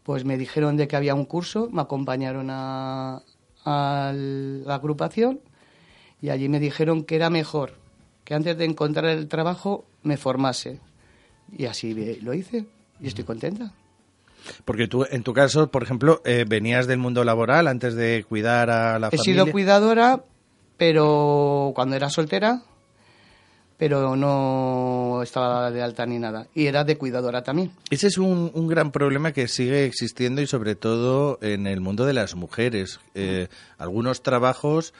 pues 0.03 0.23
me 0.25 0.37
dijeron 0.37 0.77
de 0.77 0.87
que 0.87 0.95
había 0.95 1.13
un 1.15 1.25
curso, 1.25 1.69
me 1.71 1.81
acompañaron 1.81 2.47
a, 2.49 3.21
a 3.65 4.11
la 4.15 4.75
agrupación 4.75 5.39
y 6.21 6.29
allí 6.29 6.49
me 6.49 6.59
dijeron 6.59 7.03
que 7.03 7.15
era 7.15 7.29
mejor 7.29 7.73
que 8.23 8.33
antes 8.33 8.57
de 8.57 8.65
encontrar 8.65 9.05
el 9.05 9.27
trabajo 9.27 9.85
me 10.03 10.15
formase. 10.17 10.79
Y 11.55 11.65
así 11.65 11.93
lo 12.21 12.33
hice 12.33 12.65
y 12.99 13.07
estoy 13.07 13.23
contenta. 13.25 13.73
Porque 14.65 14.87
tú, 14.87 15.05
en 15.09 15.23
tu 15.23 15.33
caso, 15.33 15.69
por 15.69 15.83
ejemplo, 15.83 16.21
eh, 16.23 16.45
venías 16.47 16.87
del 16.87 16.97
mundo 16.99 17.23
laboral 17.23 17.67
antes 17.67 17.93
de 17.95 18.23
cuidar 18.27 18.69
a 18.69 18.97
la 18.99 19.07
He 19.07 19.17
familia. 19.17 19.23
sido 19.43 19.51
cuidadora, 19.51 20.23
pero 20.77 21.73
cuando 21.75 21.95
era 21.95 22.09
soltera, 22.09 22.61
pero 23.79 24.17
no 24.17 25.21
estaba 25.23 25.71
de 25.71 25.81
alta 25.81 26.05
ni 26.05 26.19
nada. 26.19 26.47
Y 26.53 26.65
era 26.65 26.83
de 26.83 26.97
cuidadora 26.97 27.43
también. 27.43 27.71
Ese 27.89 28.07
es 28.07 28.17
un, 28.17 28.51
un 28.53 28.67
gran 28.67 28.91
problema 28.91 29.31
que 29.31 29.47
sigue 29.47 29.85
existiendo 29.85 30.41
y 30.41 30.47
sobre 30.47 30.75
todo 30.75 31.39
en 31.41 31.65
el 31.65 31.79
mundo 31.79 32.05
de 32.05 32.11
las 32.11 32.35
mujeres. 32.35 32.99
Eh, 33.15 33.47
algunos 33.77 34.21
trabajos 34.21 34.93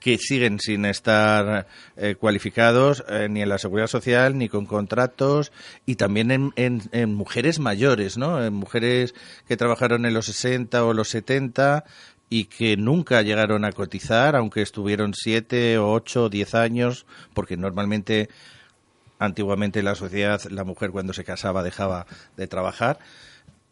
que 0.00 0.18
siguen 0.18 0.60
sin 0.60 0.84
estar 0.84 1.66
eh, 1.96 2.14
cualificados 2.14 3.02
eh, 3.08 3.28
ni 3.30 3.40
en 3.40 3.48
la 3.48 3.56
seguridad 3.56 3.86
social 3.86 4.36
ni 4.36 4.50
con 4.50 4.66
contratos 4.66 5.50
y 5.86 5.96
también 5.96 6.30
en, 6.30 6.52
en, 6.56 6.82
en, 6.92 7.14
mujeres 7.14 7.58
mayores, 7.58 8.18
¿no? 8.18 8.44
En 8.44 8.52
mujeres 8.52 9.14
que 9.48 9.56
trabajaron 9.56 10.04
en 10.04 10.12
los 10.12 10.26
60 10.26 10.84
o 10.84 10.92
los 10.92 11.08
70 11.08 11.84
y 12.28 12.44
que 12.46 12.76
nunca 12.76 13.22
llegaron 13.22 13.64
a 13.64 13.72
cotizar, 13.72 14.34
aunque 14.36 14.62
estuvieron 14.62 15.14
7 15.14 15.78
o 15.78 15.92
8 15.92 16.24
o 16.24 16.28
10 16.28 16.54
años, 16.54 17.06
porque 17.34 17.56
normalmente 17.56 18.28
antiguamente 19.18 19.78
en 19.78 19.84
la 19.86 19.94
sociedad 19.94 20.40
la 20.50 20.64
mujer 20.64 20.90
cuando 20.90 21.12
se 21.12 21.24
casaba 21.24 21.62
dejaba 21.62 22.06
de 22.36 22.46
trabajar. 22.46 22.98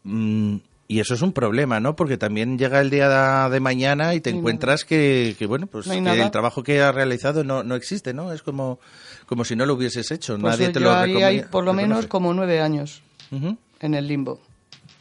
Mm, 0.03 0.57
y 0.87 0.99
eso 0.99 1.15
es 1.15 1.21
un 1.23 1.33
problema, 1.33 1.79
¿no? 1.79 1.95
Porque 1.95 2.17
también 2.17 2.57
llega 2.59 2.79
el 2.79 2.91
día 2.91 3.49
de 3.49 3.59
mañana 3.59 4.13
y 4.13 4.21
te 4.21 4.29
encuentras 4.29 4.85
que, 4.85 5.35
que, 5.37 5.47
bueno, 5.47 5.65
pues 5.67 5.87
No 5.87 5.93
que 6.13 6.21
el 6.21 6.29
trabajo 6.31 6.61
que 6.61 6.81
has 6.81 6.93
realizado 6.93 7.43
no, 7.43 7.63
no 7.63 7.73
existe, 7.75 8.13
¿no? 8.13 8.31
Es 8.31 8.43
como, 8.43 8.79
como 9.25 9.43
si 9.45 9.55
no 9.55 9.65
lo 9.65 9.73
hubieses 9.73 10.11
hecho. 10.11 10.37
Pues 10.39 10.59
Nadie 10.59 10.69
te 10.71 10.79
yo 10.79 10.85
lo 10.85 11.01
recomienda- 11.01 11.49
por 11.49 11.63
lo 11.63 11.73
menos 11.73 11.89
reconoce. 12.03 12.07
como 12.09 12.33
nueve 12.35 12.61
años 12.61 13.01
en 13.31 13.93
el 13.95 14.07
limbo. 14.07 14.39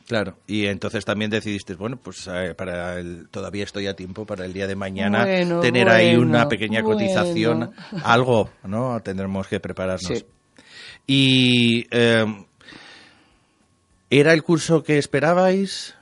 Claro, 0.07 0.37
y 0.47 0.67
entonces 0.67 1.05
también 1.05 1.31
decidiste, 1.31 1.75
bueno, 1.75 1.97
pues 1.97 2.29
eh, 2.31 2.55
para 2.55 2.99
el, 2.99 3.29
todavía 3.31 3.65
estoy 3.65 3.87
a 3.87 3.97
tiempo 3.97 4.27
para 4.27 4.45
el 4.45 4.53
día 4.53 4.67
de 4.67 4.77
mañana 4.77 5.25
Bueno, 5.25 5.61
tener 5.61 5.89
ahí 5.89 6.15
una 6.15 6.47
pequeña 6.47 6.83
bueno. 6.83 6.99
cotización, 6.99 7.73
algo, 8.05 8.51
¿no? 8.65 9.01
Tendremos 9.01 9.49
que 9.49 9.61
prepararnos. 9.61 10.19
Sí. 10.19 10.27
Y 11.07 11.87
eh, 11.91 12.27
¿era 14.11 14.33
el 14.35 14.43
curso 14.43 14.83
que 14.83 14.99
esperabais 14.99 15.95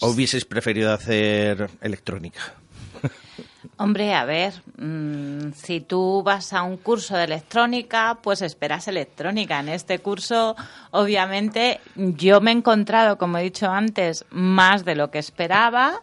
o 0.00 0.10
hubieses 0.10 0.44
preferido 0.44 0.92
hacer 0.92 1.68
electrónica? 1.80 2.54
Hombre, 3.78 4.14
a 4.14 4.24
ver, 4.24 4.54
mm, 4.78 5.52
si 5.52 5.80
tú 5.80 6.22
vas 6.22 6.54
a 6.54 6.62
un 6.62 6.78
curso 6.78 7.14
de 7.14 7.24
electrónica, 7.24 8.18
pues 8.22 8.40
esperas 8.40 8.88
electrónica. 8.88 9.60
En 9.60 9.68
este 9.68 9.98
curso, 9.98 10.56
obviamente, 10.92 11.80
yo 11.94 12.40
me 12.40 12.52
he 12.52 12.54
encontrado, 12.54 13.18
como 13.18 13.36
he 13.36 13.42
dicho 13.42 13.70
antes, 13.70 14.24
más 14.30 14.86
de 14.86 14.94
lo 14.94 15.10
que 15.10 15.18
esperaba, 15.18 16.00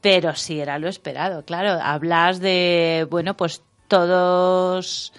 pero 0.00 0.34
sí 0.34 0.58
era 0.60 0.80
lo 0.80 0.88
esperado. 0.88 1.44
Claro, 1.44 1.78
hablas 1.80 2.40
de, 2.40 3.06
bueno, 3.08 3.36
pues 3.36 3.62
todos 3.86 5.12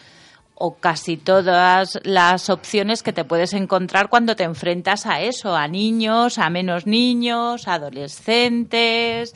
o 0.55 0.75
casi 0.75 1.15
todas 1.15 1.99
las 2.03 2.49
opciones 2.49 3.03
que 3.03 3.13
te 3.13 3.23
puedes 3.23 3.53
encontrar 3.53 4.09
cuando 4.09 4.35
te 4.35 4.43
enfrentas 4.43 5.05
a 5.05 5.21
eso, 5.21 5.55
a 5.55 5.69
niños, 5.69 6.37
a 6.37 6.49
menos 6.49 6.85
niños, 6.87 7.69
a 7.69 7.75
adolescentes. 7.75 9.33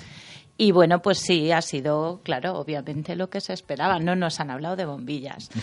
Y 0.60 0.72
bueno, 0.72 1.02
pues 1.04 1.20
sí, 1.20 1.52
ha 1.52 1.62
sido, 1.62 2.20
claro, 2.24 2.58
obviamente 2.58 3.16
lo 3.16 3.30
que 3.30 3.42
se 3.42 3.54
esperaba. 3.54 4.00
No 4.00 4.16
nos 4.16 4.40
han 4.40 4.50
hablado 4.50 4.76
de 4.76 4.86
bombillas. 4.86 5.50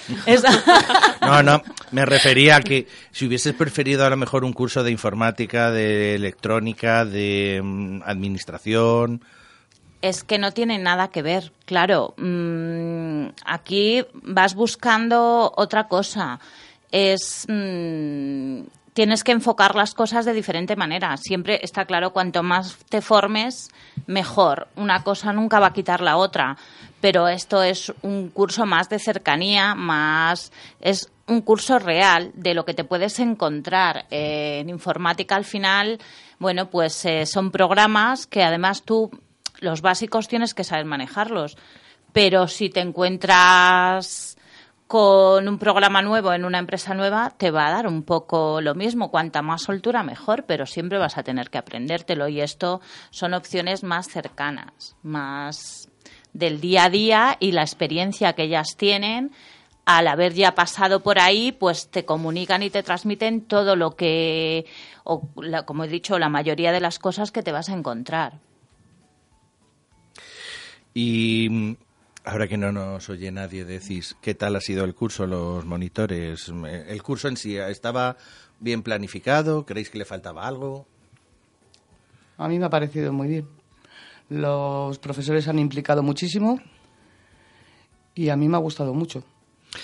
No, 1.20 1.42
no, 1.42 1.62
me 1.90 2.04
refería 2.04 2.56
a 2.56 2.60
que 2.60 2.86
si 3.10 3.26
hubieses 3.26 3.54
preferido 3.54 4.04
a 4.04 4.10
lo 4.10 4.16
mejor 4.16 4.44
un 4.44 4.52
curso 4.52 4.84
de 4.84 4.90
informática, 4.90 5.70
de 5.70 6.14
electrónica, 6.14 7.06
de 7.06 7.60
mm, 7.62 8.02
administración, 8.04 9.22
es 10.02 10.22
que 10.22 10.38
no 10.38 10.52
tiene 10.52 10.78
nada 10.78 11.08
que 11.08 11.22
ver. 11.22 11.50
Claro, 11.64 12.12
mm, 12.18 13.28
aquí 13.46 14.04
vas 14.12 14.54
buscando 14.54 15.50
otra 15.56 15.88
cosa. 15.88 16.40
Es 16.92 17.46
mm, 17.48 18.60
tienes 18.94 19.24
que 19.24 19.32
enfocar 19.32 19.74
las 19.74 19.92
cosas 19.92 20.24
de 20.24 20.32
diferente 20.32 20.76
manera. 20.76 21.16
Siempre 21.16 21.60
está 21.62 21.84
claro, 21.84 22.12
cuanto 22.12 22.42
más 22.42 22.78
te 22.88 23.02
formes, 23.02 23.70
mejor. 24.06 24.68
Una 24.76 25.02
cosa 25.02 25.32
nunca 25.32 25.60
va 25.60 25.68
a 25.68 25.72
quitar 25.72 26.00
la 26.00 26.16
otra. 26.16 26.56
Pero 27.00 27.28
esto 27.28 27.62
es 27.62 27.92
un 28.00 28.30
curso 28.30 28.64
más 28.64 28.88
de 28.88 28.98
cercanía, 28.98 29.74
más 29.74 30.52
es 30.80 31.10
un 31.26 31.42
curso 31.42 31.78
real 31.78 32.30
de 32.34 32.54
lo 32.54 32.64
que 32.64 32.72
te 32.72 32.84
puedes 32.84 33.18
encontrar 33.18 34.06
en 34.10 34.70
informática. 34.70 35.36
Al 35.36 35.44
final, 35.44 35.98
bueno, 36.38 36.70
pues 36.70 37.04
eh, 37.04 37.26
son 37.26 37.50
programas 37.50 38.26
que 38.26 38.42
además 38.42 38.84
tú 38.84 39.10
los 39.60 39.82
básicos 39.82 40.28
tienes 40.28 40.54
que 40.54 40.64
saber 40.64 40.86
manejarlos. 40.86 41.56
Pero 42.12 42.46
si 42.46 42.70
te 42.70 42.80
encuentras 42.80 44.33
con 44.86 45.48
un 45.48 45.58
programa 45.58 46.02
nuevo 46.02 46.32
en 46.32 46.44
una 46.44 46.58
empresa 46.58 46.94
nueva, 46.94 47.30
te 47.36 47.50
va 47.50 47.66
a 47.66 47.70
dar 47.70 47.86
un 47.86 48.02
poco 48.02 48.60
lo 48.60 48.74
mismo. 48.74 49.10
Cuanta 49.10 49.42
más 49.42 49.62
soltura, 49.62 50.02
mejor, 50.02 50.44
pero 50.46 50.66
siempre 50.66 50.98
vas 50.98 51.16
a 51.16 51.22
tener 51.22 51.50
que 51.50 51.58
aprendértelo. 51.58 52.28
Y 52.28 52.40
esto 52.40 52.80
son 53.10 53.34
opciones 53.34 53.82
más 53.82 54.08
cercanas, 54.08 54.96
más 55.02 55.88
del 56.32 56.60
día 56.60 56.84
a 56.84 56.90
día 56.90 57.36
y 57.40 57.52
la 57.52 57.62
experiencia 57.62 58.34
que 58.34 58.44
ellas 58.44 58.76
tienen. 58.76 59.32
Al 59.86 60.06
haber 60.06 60.32
ya 60.32 60.54
pasado 60.54 61.00
por 61.00 61.18
ahí, 61.18 61.52
pues 61.52 61.88
te 61.90 62.04
comunican 62.04 62.62
y 62.62 62.70
te 62.70 62.82
transmiten 62.82 63.42
todo 63.42 63.76
lo 63.76 63.96
que, 63.96 64.64
o 65.04 65.28
la- 65.36 65.64
como 65.64 65.84
he 65.84 65.88
dicho, 65.88 66.18
la 66.18 66.28
mayoría 66.30 66.72
de 66.72 66.80
las 66.80 66.98
cosas 66.98 67.30
que 67.32 67.42
te 67.42 67.52
vas 67.52 67.68
a 67.68 67.74
encontrar. 67.74 68.40
Y 70.94 71.76
ahora 72.24 72.48
que 72.48 72.56
no 72.56 72.72
nos 72.72 73.08
oye 73.08 73.30
nadie, 73.30 73.64
decís, 73.64 74.16
¿qué 74.20 74.34
tal 74.34 74.56
ha 74.56 74.60
sido 74.60 74.84
el 74.84 74.94
curso, 74.94 75.26
los 75.26 75.64
monitores? 75.64 76.48
¿El 76.48 77.02
curso 77.02 77.28
en 77.28 77.36
sí 77.36 77.56
estaba 77.56 78.16
bien 78.60 78.82
planificado? 78.82 79.64
¿Creéis 79.66 79.90
que 79.90 79.98
le 79.98 80.04
faltaba 80.04 80.46
algo? 80.46 80.86
A 82.38 82.48
mí 82.48 82.58
me 82.58 82.66
ha 82.66 82.70
parecido 82.70 83.12
muy 83.12 83.28
bien. 83.28 83.48
Los 84.30 84.98
profesores 84.98 85.46
han 85.48 85.58
implicado 85.58 86.02
muchísimo 86.02 86.58
y 88.14 88.28
a 88.30 88.36
mí 88.36 88.48
me 88.48 88.56
ha 88.56 88.60
gustado 88.60 88.94
mucho. 88.94 89.22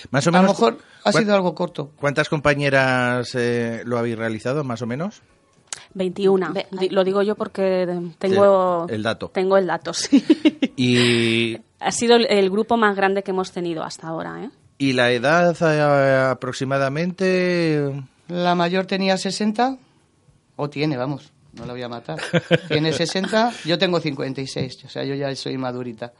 Más 0.09 0.25
o 0.25 0.29
A 0.29 0.33
lo 0.33 0.39
menos. 0.41 0.57
mejor 0.57 0.77
ha 1.03 1.11
¿cuán- 1.11 1.23
sido 1.23 1.35
algo 1.35 1.53
corto. 1.53 1.91
¿Cuántas 1.97 2.29
compañeras 2.29 3.35
eh, 3.35 3.83
lo 3.85 3.97
habéis 3.97 4.17
realizado, 4.17 4.63
más 4.63 4.81
o 4.81 4.87
menos? 4.87 5.21
21. 5.93 6.53
Ve- 6.53 6.67
Di- 6.71 6.89
Lo 6.89 7.03
digo 7.03 7.21
yo 7.21 7.35
porque 7.35 7.85
tengo 8.17 8.85
El- 8.87 8.95
el 8.95 9.03
dato. 9.03 9.29
Tengo 9.33 9.57
el 9.57 9.67
dato, 9.67 9.93
sí. 9.93 10.23
Y, 10.77 11.57
ha 11.81 11.91
sido 11.91 12.15
el, 12.15 12.27
el 12.29 12.49
grupo 12.49 12.77
más 12.77 12.95
grande 12.95 13.23
que 13.23 13.31
hemos 13.31 13.51
tenido 13.51 13.83
hasta 13.83 14.07
ahora, 14.07 14.43
¿eh? 14.43 14.49
y 14.77 14.93
la 14.93 15.11
edad 15.11 15.55
eh, 15.61 16.29
aproximadamente. 16.31 18.03
La 18.27 18.55
mayor 18.55 18.85
tenía 18.85 19.17
60, 19.17 19.77
o 20.55 20.69
tiene, 20.69 20.97
vamos, 20.97 21.31
no 21.53 21.65
la 21.65 21.73
voy 21.73 21.81
a 21.83 21.89
matar. 21.89 22.19
Tiene 22.67 22.93
60, 22.93 23.51
yo 23.65 23.77
tengo 23.77 23.99
56, 23.99 24.85
o 24.85 24.89
sea, 24.89 25.03
yo 25.03 25.13
ya 25.15 25.35
soy 25.35 25.57
madurita. 25.57 26.13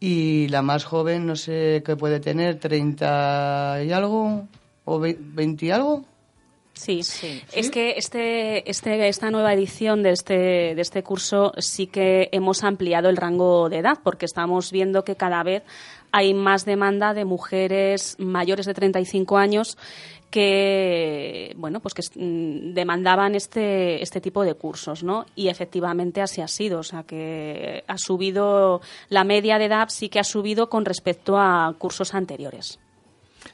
Y 0.00 0.46
la 0.48 0.62
más 0.62 0.84
joven, 0.84 1.26
no 1.26 1.34
sé 1.34 1.82
qué 1.84 1.96
puede 1.96 2.20
tener, 2.20 2.58
30 2.60 3.80
y 3.84 3.92
algo, 3.92 4.46
o 4.84 5.00
ve- 5.00 5.18
20 5.18 5.66
y 5.66 5.70
algo. 5.72 6.04
Sí, 6.78 7.00
es 7.52 7.70
que 7.70 7.94
este, 7.96 8.70
este, 8.70 9.08
esta 9.08 9.30
nueva 9.32 9.52
edición 9.52 10.04
de 10.04 10.10
este, 10.10 10.74
de 10.76 10.80
este 10.80 11.02
curso 11.02 11.52
sí 11.58 11.88
que 11.88 12.28
hemos 12.30 12.62
ampliado 12.62 13.08
el 13.08 13.16
rango 13.16 13.68
de 13.68 13.78
edad, 13.78 13.98
porque 14.04 14.26
estamos 14.26 14.70
viendo 14.70 15.02
que 15.02 15.16
cada 15.16 15.42
vez 15.42 15.64
hay 16.12 16.34
más 16.34 16.64
demanda 16.64 17.14
de 17.14 17.24
mujeres 17.24 18.14
mayores 18.18 18.64
de 18.66 18.74
35 18.74 19.38
años 19.38 19.76
que 20.30 21.54
bueno 21.56 21.80
pues 21.80 21.94
que 21.94 22.02
mm, 22.14 22.74
demandaban 22.74 23.34
este 23.34 24.02
este 24.02 24.20
tipo 24.20 24.44
de 24.44 24.54
cursos 24.54 25.02
no 25.02 25.24
y 25.34 25.48
efectivamente 25.48 26.20
así 26.20 26.42
ha 26.42 26.48
sido 26.48 26.80
o 26.80 26.82
sea 26.82 27.02
que 27.02 27.82
ha 27.86 27.96
subido 27.96 28.82
la 29.08 29.24
media 29.24 29.58
de 29.58 29.64
edad 29.66 29.88
sí 29.88 30.10
que 30.10 30.20
ha 30.20 30.24
subido 30.24 30.68
con 30.68 30.84
respecto 30.84 31.38
a 31.38 31.74
cursos 31.78 32.14
anteriores 32.14 32.78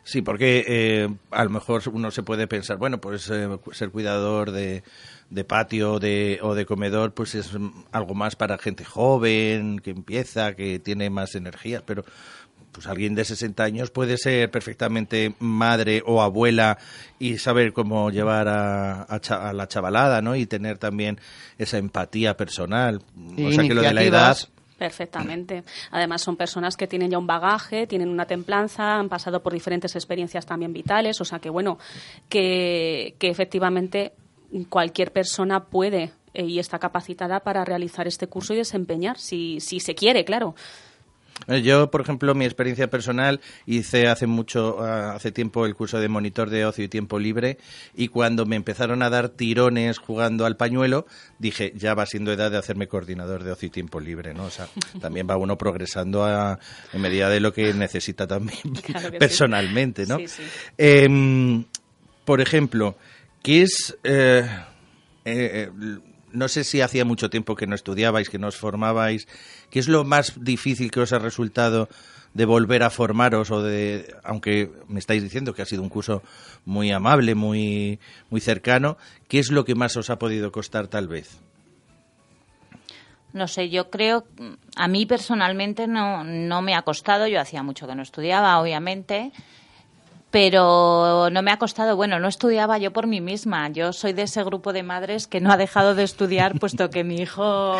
Sí, 0.05 0.21
porque 0.21 0.65
eh, 0.69 1.09
a 1.31 1.45
lo 1.45 1.51
mejor 1.51 1.83
uno 1.91 2.11
se 2.11 2.23
puede 2.23 2.47
pensar, 2.47 2.77
bueno, 2.77 3.01
pues 3.01 3.31
eh, 3.31 3.49
ser 3.73 3.91
cuidador 3.91 4.53
de, 4.53 4.83
de 5.31 5.45
patio 5.45 5.99
de, 5.99 6.39
o 6.43 6.55
de 6.55 6.67
comedor, 6.67 7.15
pues 7.15 7.35
es 7.35 7.51
algo 7.91 8.15
más 8.15 8.37
para 8.37 8.59
gente 8.59 8.85
joven, 8.85 9.79
que 9.79 9.91
empieza, 9.91 10.55
que 10.55 10.79
tiene 10.79 11.09
más 11.09 11.35
energías, 11.35 11.83
pero 11.87 12.05
pues 12.71 12.87
alguien 12.87 13.15
de 13.15 13.25
60 13.25 13.63
años 13.63 13.91
puede 13.91 14.19
ser 14.19 14.51
perfectamente 14.51 15.35
madre 15.39 16.03
o 16.05 16.21
abuela 16.21 16.77
y 17.19 17.39
saber 17.39 17.73
cómo 17.73 18.11
llevar 18.11 18.49
a, 18.49 19.03
a, 19.05 19.53
la 19.53 19.69
chavalada, 19.69 20.21
¿no? 20.21 20.37
Y 20.37 20.45
tener 20.45 20.77
también 20.77 21.19
esa 21.57 21.79
empatía 21.79 22.37
personal. 22.37 23.01
o 23.39 23.53
sea 23.53 23.63
que 23.63 23.75
lo 23.75 23.81
de 23.81 23.95
la 23.95 24.03
edad 24.03 24.37
Perfectamente. 24.79 25.63
Además, 25.93 26.23
son 26.23 26.37
personas 26.37 26.77
que 26.77 26.87
tienen 26.87 27.11
ya 27.11 27.19
un 27.19 27.27
bagaje, 27.27 27.87
tienen 27.87 28.09
una 28.09 28.27
templanza, 28.27 28.97
han 28.97 29.09
pasado 29.09 29.43
por 29.43 29.53
diferentes 29.53 29.95
experiencias 29.95 30.47
también 30.47 30.73
vitales, 30.73 31.21
o 31.21 31.25
sea 31.25 31.39
que, 31.39 31.49
bueno, 31.49 31.79
que, 32.29 33.15
que 33.19 33.29
efectivamente 33.29 34.13
cualquier 34.69 35.13
persona 35.13 35.65
puede 35.65 36.13
eh, 36.35 36.45
y 36.45 36.59
está 36.59 36.79
capacitada 36.79 37.41
para 37.41 37.65
realizar 37.65 38.09
este 38.09 38.27
curso 38.27 38.55
y 38.55 38.57
desempeñar, 38.57 39.19
si, 39.19 39.61
si 39.61 39.79
se 39.79 39.95
quiere, 39.95 40.25
claro. 40.25 40.55
Eh, 41.49 41.63
yo, 41.63 41.91
por 41.91 42.01
ejemplo, 42.01 42.35
mi 42.35 42.45
experiencia 42.45 42.89
personal, 42.89 43.41
hice 43.67 44.09
hace 44.09 44.27
mucho, 44.27 44.83
ah, 44.83 45.15
hace 45.15 45.33
tiempo 45.33 45.67
el 45.67 45.75
curso 45.75 45.99
de 45.99 46.09
monitor 46.09 46.51
de 46.51 46.65
ocio 46.65 46.85
y 46.85 46.89
tiempo 46.89 47.19
libre 47.19 47.59
y 47.95 48.09
cuando 48.09 48.47
me 48.47 48.57
empezaron 48.57 49.03
a 49.03 49.11
dar 49.11 49.29
tirones 49.29 49.99
jugando 49.99 50.47
al 50.47 50.57
pañuelo, 50.57 51.07
dije, 51.39 51.73
ya 51.77 51.95
va 51.95 52.07
siendo 52.07 52.33
edad 52.33 52.51
de 52.51 52.59
hacerme 52.59 52.89
coordinador 52.89 53.45
de 53.45 53.53
ocio 53.53 53.67
y 53.67 53.71
tiempo 53.71 54.01
libre, 54.01 54.35
¿no? 54.35 54.45
O 54.45 54.51
sea, 54.51 54.69
también 55.01 55.29
va 55.29 55.37
uno 55.37 55.59
progresando 55.59 56.25
a, 56.25 56.59
en 56.93 57.01
medida 57.01 57.29
de 57.29 57.41
lo 57.41 57.53
que 57.53 57.73
necesita 57.75 58.27
también 58.27 58.61
personalmente, 59.19 60.07
¿no? 60.07 60.19
Em, 60.79 61.65
por 62.25 62.41
ejemplo, 62.41 62.97
¿qué 63.43 63.63
es... 63.63 63.97
Eh, 64.03 64.47
eh, 65.25 65.71
no 66.35 66.49
sé 66.49 66.65
si 66.65 66.81
hacía 66.81 67.05
mucho 67.05 67.31
tiempo 67.31 67.57
que 67.57 67.67
no 67.67 67.75
estudiabais, 67.75 68.29
que 68.29 68.39
no 68.39 68.49
os 68.49 68.57
formabais. 68.57 69.27
¿Qué 69.71 69.79
es 69.79 69.89
lo 69.89 70.05
más 70.05 70.35
difícil 70.43 70.91
que 70.91 71.01
os 71.01 71.13
ha 71.13 71.19
resultado 71.19 71.89
de 72.35 72.45
volver 72.45 72.83
a 72.83 72.91
formaros 72.91 73.51
o 73.51 73.63
de, 73.63 74.13
aunque 74.25 74.71
me 74.89 74.99
estáis 74.99 75.23
diciendo 75.23 75.55
que 75.55 75.63
ha 75.63 75.67
sido 75.67 75.83
un 75.83 75.89
curso 75.89 76.23
muy 76.65 76.91
amable, 76.91 77.35
muy, 77.35 78.01
muy 78.29 78.41
cercano, 78.41 78.99
¿qué 79.29 79.39
es 79.39 79.51
lo 79.51 79.65
que 79.65 79.77
más 79.77 79.97
os 79.97 80.11
ha 80.11 80.19
podido 80.19 80.51
costar 80.51 80.89
tal 80.89 81.07
vez? 81.07 81.39
No 83.33 83.49
sé, 83.49 83.71
yo 83.71 83.89
creo, 83.89 84.25
a 84.77 84.89
mí 84.89 85.07
personalmente 85.07 85.87
no, 85.87 86.23
no 86.25 86.61
me 86.63 86.75
ha 86.75 86.83
costado, 86.83 87.27
yo 87.27 87.41
hacía 87.41 87.63
mucho 87.63 87.87
que 87.87 87.95
no 87.95 88.03
estudiaba, 88.03 88.61
obviamente, 88.61 89.33
pero 90.35 91.31
no 91.31 91.43
me 91.43 91.53
ha 91.53 91.59
costado, 91.59 91.95
bueno, 91.95 92.19
no 92.19 92.27
estudiaba 92.27 92.77
yo 92.79 92.93
por 92.93 93.07
mí 93.07 93.21
misma. 93.21 93.69
Yo 93.69 93.93
soy 93.93 94.15
de 94.15 94.23
ese 94.23 94.43
grupo 94.43 94.73
de 94.73 94.83
madres 94.83 95.29
que 95.29 95.41
no 95.41 95.53
ha 95.53 95.57
dejado 95.57 95.95
de 95.95 96.03
estudiar 96.03 96.59
puesto 96.59 96.91
que 96.91 97.05
mi 97.05 97.19
hijo 97.19 97.77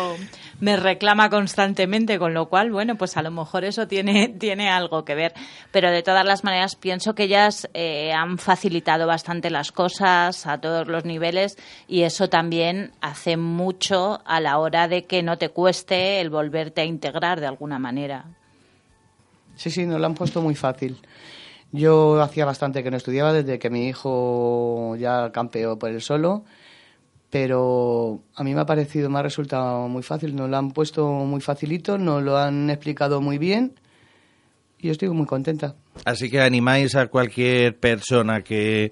me 0.61 0.77
reclama 0.77 1.29
constantemente, 1.29 2.17
con 2.17 2.33
lo 2.33 2.45
cual, 2.47 2.71
bueno, 2.71 2.95
pues 2.95 3.17
a 3.17 3.23
lo 3.23 3.29
mejor 3.29 3.65
eso 3.65 3.89
tiene, 3.89 4.29
tiene 4.39 4.69
algo 4.69 5.03
que 5.03 5.15
ver. 5.15 5.33
Pero 5.73 5.91
de 5.91 6.01
todas 6.01 6.25
las 6.25 6.45
maneras 6.45 6.77
pienso 6.77 7.13
que 7.13 7.23
ellas 7.23 7.67
eh, 7.73 8.13
han 8.13 8.37
facilitado 8.37 9.05
bastante 9.05 9.49
las 9.49 9.73
cosas 9.73 10.47
a 10.47 10.57
todos 10.61 10.87
los 10.87 11.03
niveles 11.03 11.57
y 11.89 12.03
eso 12.03 12.29
también 12.29 12.93
hace 13.01 13.35
mucho 13.35 14.21
a 14.23 14.39
la 14.39 14.59
hora 14.59 14.87
de 14.87 15.03
que 15.03 15.23
no 15.23 15.37
te 15.37 15.49
cueste 15.49 16.21
el 16.21 16.29
volverte 16.29 16.79
a 16.79 16.85
integrar 16.85 17.41
de 17.41 17.47
alguna 17.47 17.79
manera. 17.79 18.23
Sí, 19.57 19.71
sí, 19.71 19.85
nos 19.85 19.99
lo 19.99 20.05
han 20.05 20.15
puesto 20.15 20.41
muy 20.41 20.55
fácil. 20.55 20.97
Yo 21.75 22.21
hacía 22.21 22.45
bastante 22.45 22.83
que 22.83 22.91
no 22.91 22.97
estudiaba 22.97 23.33
desde 23.33 23.59
que 23.59 23.69
mi 23.69 23.87
hijo 23.87 24.95
ya 24.97 25.31
campeó 25.31 25.77
por 25.77 25.89
el 25.89 26.01
solo, 26.01 26.45
pero 27.29 28.21
a 28.35 28.43
mí 28.43 28.55
me 28.55 28.61
ha 28.61 28.65
parecido, 28.65 29.09
me 29.09 29.19
ha 29.19 29.23
resultado 29.23 29.87
muy 29.87 30.03
fácil. 30.03 30.35
Nos 30.35 30.49
lo 30.49 30.57
han 30.57 30.71
puesto 30.71 31.07
muy 31.07 31.41
facilito, 31.41 31.97
nos 31.97 32.23
lo 32.23 32.37
han 32.37 32.69
explicado 32.69 33.19
muy 33.21 33.37
bien 33.37 33.73
y 34.79 34.89
estoy 34.89 35.09
muy 35.09 35.25
contenta. 35.25 35.75
Así 36.05 36.29
que 36.29 36.41
animáis 36.41 36.95
a 36.95 37.07
cualquier 37.07 37.77
persona 37.77 38.41
que 38.41 38.91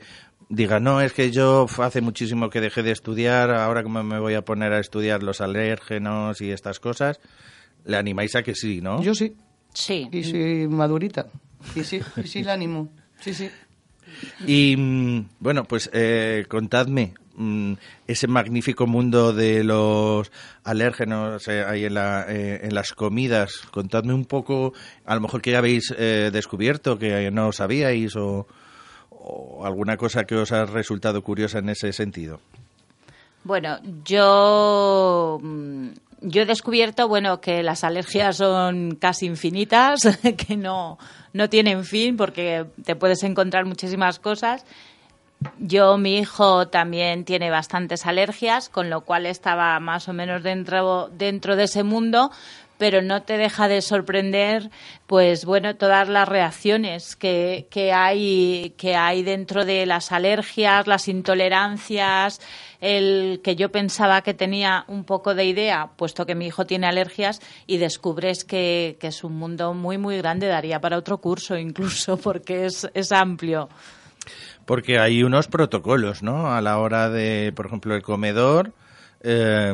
diga, 0.50 0.80
no, 0.80 1.02
es 1.02 1.13
que 1.13 1.32
yo 1.32 1.67
hace 1.80 2.02
muchísimo 2.02 2.50
que 2.50 2.62
dejé 2.62 2.84
de 2.84 2.91
estudiar, 2.91 3.52
ahora 3.52 3.84
como 3.84 4.04
me 4.04 4.19
voy 4.19 4.34
a 4.34 4.43
poner 4.43 4.74
a 4.74 4.80
estudiar 4.80 5.24
los 5.24 5.41
alérgenos 5.41 6.41
y 6.41 6.52
estas 6.52 6.80
cosas, 6.80 7.19
le 7.86 7.98
animáis 7.98 8.36
a 8.36 8.43
que 8.43 8.56
sí, 8.56 8.82
¿no? 8.82 9.02
Yo 9.02 9.13
sí. 9.15 9.36
Sí. 9.74 10.08
Y 10.12 10.24
soy 10.24 10.67
madurita. 10.67 11.28
Y 11.76 11.84
sí, 11.84 12.02
y 12.17 12.28
sí, 12.28 12.43
la 12.43 12.54
animo. 12.54 12.89
Sí, 13.19 13.34
sí. 13.34 13.49
Y 14.45 14.76
mm, 14.78 15.30
bueno, 15.39 15.63
pues 15.65 15.89
eh, 15.93 16.45
contadme 16.47 17.13
mm, 17.36 17.73
ese 18.08 18.28
magnífico 18.28 18.88
mundo 18.88 19.34
de 19.34 19.63
los 19.63 20.32
alérgenos 20.63 21.47
eh, 21.47 21.63
ahí 21.65 21.86
en, 21.86 21.95
la, 21.95 22.26
eh, 22.28 22.62
en 22.63 22.76
las 22.76 22.93
comidas. 22.93 23.62
Contadme 23.71 24.13
un 24.13 24.26
poco, 24.26 24.73
a 25.06 25.15
lo 25.15 25.21
mejor 25.21 25.41
que 25.41 25.52
ya 25.52 25.60
habéis 25.60 25.89
descubierto, 25.97 26.97
que 26.99 27.32
no 27.32 27.52
sabíais 27.52 28.15
o, 28.15 28.47
o 29.10 29.65
alguna 29.65 29.97
cosa 29.97 30.26
que 30.26 30.36
os 30.36 30.52
ha 30.52 30.65
resultado 30.65 31.21
curiosa 31.23 31.60
en 31.60 31.69
ese 31.69 31.93
sentido. 31.93 32.39
Bueno, 33.45 33.78
yo 34.06 35.39
mm, 35.41 35.88
yo 36.23 36.41
he 36.41 36.45
descubierto, 36.45 37.07
bueno, 37.07 37.41
que 37.41 37.63
las 37.63 37.83
alergias 37.83 38.38
son 38.38 38.95
casi 38.95 39.25
infinitas, 39.25 40.01
que 40.38 40.57
no, 40.57 40.97
no 41.33 41.49
tienen 41.49 41.83
fin 41.83 42.17
porque 42.17 42.65
te 42.83 42.95
puedes 42.95 43.23
encontrar 43.23 43.65
muchísimas 43.65 44.19
cosas. 44.19 44.65
Yo, 45.59 45.97
mi 45.97 46.17
hijo 46.17 46.69
también 46.69 47.25
tiene 47.25 47.49
bastantes 47.49 48.05
alergias, 48.05 48.69
con 48.69 48.89
lo 48.89 49.01
cual 49.01 49.25
estaba 49.25 49.77
más 49.81 50.07
o 50.07 50.13
menos 50.13 50.41
dentro, 50.41 51.09
dentro 51.12 51.57
de 51.57 51.65
ese 51.65 51.83
mundo, 51.83 52.31
pero 52.84 53.02
no 53.02 53.24
te 53.24 53.38
deja 53.38 53.69
de 53.69 53.82
sorprender, 53.82 54.69
pues 55.08 55.46
bueno, 55.46 55.78
todas 55.78 56.10
las 56.10 56.28
reacciones 56.28 57.15
que, 57.15 57.65
que, 57.72 57.93
hay, 57.93 58.74
que 58.76 58.98
hay 58.98 59.24
dentro 59.24 59.63
de 59.63 59.86
las 59.86 60.12
alergias, 60.12 60.86
las 60.86 61.08
intolerancias, 61.08 62.41
el 62.82 63.39
que 63.41 63.56
yo 63.56 63.72
pensaba 63.72 64.22
que 64.22 64.34
tenía 64.34 64.84
un 64.89 65.06
poco 65.06 65.34
de 65.34 65.46
idea, 65.46 65.91
puesto 65.96 66.26
que 66.26 66.36
mi 66.36 66.48
hijo 66.48 66.65
tiene 66.65 66.88
alergias, 66.88 67.39
y 67.67 67.78
descubres 67.78 68.43
que, 68.43 68.98
que 69.00 69.08
es 69.08 69.24
un 69.24 69.38
mundo 69.38 69.74
muy, 69.74 69.98
muy 69.98 70.17
grande, 70.17 70.48
daría 70.48 70.82
para 70.82 70.98
otro 70.98 71.19
curso 71.19 71.58
incluso, 71.58 72.17
porque 72.22 72.65
es, 72.65 72.86
es 72.93 73.13
amplio. 73.13 73.69
Porque 74.65 75.00
hay 75.00 75.24
unos 75.24 75.48
protocolos, 75.48 76.22
¿no? 76.22 76.52
A 76.52 76.60
la 76.60 76.80
hora 76.80 77.10
de, 77.10 77.54
por 77.56 77.67
ejemplo, 77.67 77.96
el 77.96 78.02
comedor. 78.02 78.74
Eh, 79.22 79.74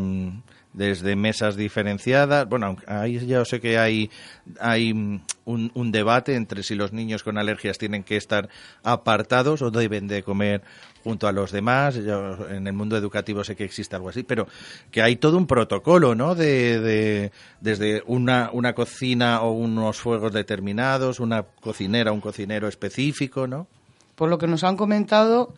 desde 0.73 1.15
mesas 1.15 1.55
diferenciadas. 1.55 2.47
Bueno, 2.47 2.77
ahí 2.88 3.19
ya 3.25 3.43
sé 3.43 3.60
que 3.60 3.77
hay, 3.77 4.12
hay 4.60 4.91
un, 4.91 5.23
un, 5.45 5.91
debate 5.91 6.36
entre 6.36 6.63
si 6.63 6.75
los 6.75 6.93
niños 6.93 7.23
con 7.23 7.38
alergias 7.38 7.77
tienen 7.77 8.03
que 8.03 8.17
estar 8.17 8.49
apartados 8.84 9.62
o 9.62 9.71
deben 9.71 10.08
de 10.08 10.21
comer 10.21 10.62
junto 11.03 11.27
a 11.27 11.32
los 11.32 11.51
demás. 11.51 11.95
En 11.95 12.67
el 12.67 12.73
mundo 12.73 12.97
educativo 12.97 13.43
sé 13.43 13.55
que 13.55 13.63
existe 13.63 13.95
algo 13.95 14.10
así, 14.10 14.23
pero 14.23 14.47
que 14.91 15.01
hay 15.01 15.15
todo 15.15 15.38
un 15.38 15.47
protocolo, 15.47 16.13
¿no? 16.13 16.36
De, 16.36 16.79
de 16.79 17.32
desde 17.62 18.03
una, 18.05 18.49
una 18.53 18.73
cocina 18.73 19.41
o 19.41 19.51
unos 19.51 19.97
fuegos 19.97 20.32
determinados, 20.34 21.19
una 21.19 21.43
cocinera, 21.43 22.12
un 22.12 22.21
cocinero 22.21 22.67
específico, 22.67 23.47
¿no? 23.47 23.67
Por 24.15 24.29
lo 24.29 24.38
que 24.38 24.47
nos 24.47 24.63
han 24.63 24.77
comentado, 24.77 25.53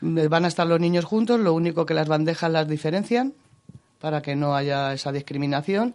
van 0.00 0.44
a 0.44 0.48
estar 0.48 0.66
los 0.66 0.80
niños 0.80 1.06
juntos, 1.06 1.40
lo 1.40 1.54
único 1.54 1.86
que 1.86 1.94
las 1.94 2.08
bandejas 2.08 2.50
las 2.50 2.68
diferencian 2.68 3.32
para 4.00 4.22
que 4.22 4.36
no 4.36 4.54
haya 4.54 4.92
esa 4.92 5.12
discriminación. 5.12 5.94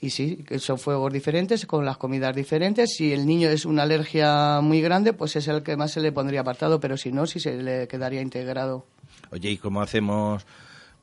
Y 0.00 0.10
sí, 0.10 0.44
son 0.58 0.78
fuegos 0.78 1.12
diferentes, 1.12 1.64
con 1.64 1.84
las 1.84 1.96
comidas 1.96 2.34
diferentes. 2.34 2.94
Si 2.96 3.12
el 3.12 3.24
niño 3.24 3.48
es 3.48 3.64
una 3.64 3.84
alergia 3.84 4.60
muy 4.60 4.80
grande, 4.80 5.12
pues 5.12 5.36
es 5.36 5.46
el 5.46 5.62
que 5.62 5.76
más 5.76 5.92
se 5.92 6.00
le 6.00 6.10
pondría 6.10 6.40
apartado, 6.40 6.80
pero 6.80 6.96
si 6.96 7.12
no, 7.12 7.24
sí 7.26 7.38
se 7.38 7.62
le 7.62 7.86
quedaría 7.86 8.20
integrado. 8.20 8.84
Oye, 9.30 9.50
¿y 9.50 9.58
cómo 9.58 9.80
hacemos 9.80 10.44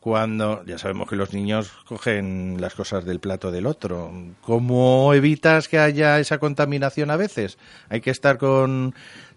cuando 0.02 0.66
ya 0.66 0.78
sabemos 0.78 1.10
que 1.10 1.16
los 1.16 1.34
niños 1.34 1.72
cogen 1.88 2.58
las 2.60 2.74
cosas 2.74 3.06
del 3.06 3.22
plato 3.22 3.52
del 3.52 3.68
otro? 3.68 4.12
¿Cómo 4.42 5.14
evitas 5.14 5.70
que 5.70 5.80
haya 5.80 6.20
esa 6.20 6.38
contaminación 6.38 7.10
a 7.10 7.16
veces? 7.16 7.58
Hay 7.88 8.02
que 8.02 8.12
estar 8.12 8.38
con 8.38 8.94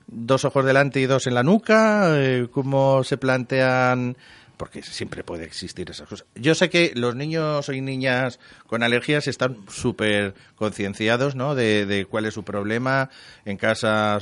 dos 0.08 0.44
ojos 0.44 0.64
delante 0.64 1.00
y 1.00 1.06
dos 1.06 1.26
en 1.26 1.34
la 1.34 1.42
nuca? 1.42 2.14
Eh, 2.16 2.48
¿Cómo 2.50 3.04
se 3.04 3.16
plantean? 3.16 4.16
Porque 4.56 4.82
siempre 4.82 5.24
puede 5.24 5.44
existir 5.44 5.90
esas 5.90 6.08
cosas. 6.08 6.26
Yo 6.34 6.54
sé 6.54 6.70
que 6.70 6.92
los 6.94 7.16
niños 7.16 7.68
y 7.68 7.80
niñas 7.80 8.38
con 8.66 8.82
alergias 8.82 9.26
están 9.26 9.56
súper 9.68 10.34
concienciados, 10.54 11.34
¿no? 11.34 11.54
De, 11.54 12.06
cuál 12.08 12.26
es 12.26 12.34
su 12.34 12.44
problema. 12.44 13.10
En 13.44 13.56
casa 13.56 14.18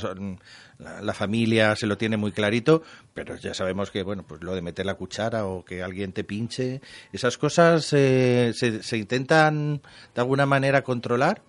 la 1.01 1.13
familia 1.13 1.75
se 1.75 1.85
lo 1.85 1.97
tiene 1.97 2.17
muy 2.17 2.31
clarito, 2.31 2.81
pero 3.13 3.35
ya 3.35 3.53
sabemos 3.53 3.91
que, 3.91 4.03
bueno, 4.03 4.23
pues 4.23 4.41
lo 4.41 4.55
de 4.55 4.61
meter 4.61 4.85
la 4.85 4.95
cuchara 4.95 5.45
o 5.45 5.63
que 5.63 5.83
alguien 5.83 6.11
te 6.11 6.23
pinche, 6.23 6.81
esas 7.13 7.37
cosas 7.37 7.93
eh, 7.93 8.51
se, 8.55 8.81
se 8.81 8.97
intentan 8.97 9.81
de 10.15 10.21
alguna 10.21 10.45
manera 10.45 10.83
controlar. 10.83 11.41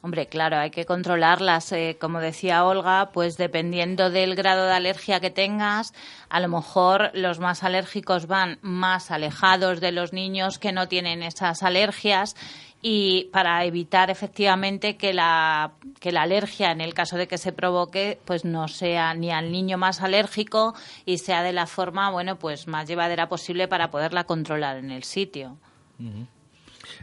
Hombre, 0.00 0.26
claro, 0.26 0.58
hay 0.58 0.70
que 0.70 0.84
controlarlas. 0.84 1.72
eh, 1.72 1.96
como 2.00 2.20
decía 2.20 2.64
Olga, 2.64 3.10
pues 3.12 3.36
dependiendo 3.36 4.10
del 4.10 4.36
grado 4.36 4.66
de 4.66 4.72
alergia 4.72 5.18
que 5.18 5.30
tengas, 5.30 5.92
a 6.28 6.38
lo 6.38 6.48
mejor 6.48 7.10
los 7.14 7.40
más 7.40 7.64
alérgicos 7.64 8.26
van 8.28 8.58
más 8.62 9.10
alejados 9.10 9.80
de 9.80 9.90
los 9.90 10.12
niños 10.12 10.58
que 10.58 10.72
no 10.72 10.86
tienen 10.86 11.24
esas 11.24 11.64
alergias 11.64 12.36
y 12.80 13.24
para 13.32 13.64
evitar 13.64 14.08
efectivamente 14.08 14.96
que 14.96 15.12
la, 15.12 15.72
que 15.98 16.12
la 16.12 16.22
alergia, 16.22 16.70
en 16.70 16.80
el 16.80 16.94
caso 16.94 17.16
de 17.16 17.26
que 17.26 17.36
se 17.36 17.52
provoque, 17.52 18.20
pues 18.24 18.44
no 18.44 18.68
sea 18.68 19.14
ni 19.14 19.32
al 19.32 19.50
niño 19.50 19.78
más 19.78 20.00
alérgico 20.00 20.74
y 21.04 21.18
sea 21.18 21.42
de 21.42 21.52
la 21.52 21.66
forma, 21.66 22.10
bueno, 22.10 22.36
pues 22.36 22.68
más 22.68 22.86
llevadera 22.86 23.28
posible 23.28 23.66
para 23.66 23.90
poderla 23.90 24.24
controlar 24.24 24.76
en 24.76 24.92
el 24.92 25.02
sitio. 25.02 25.56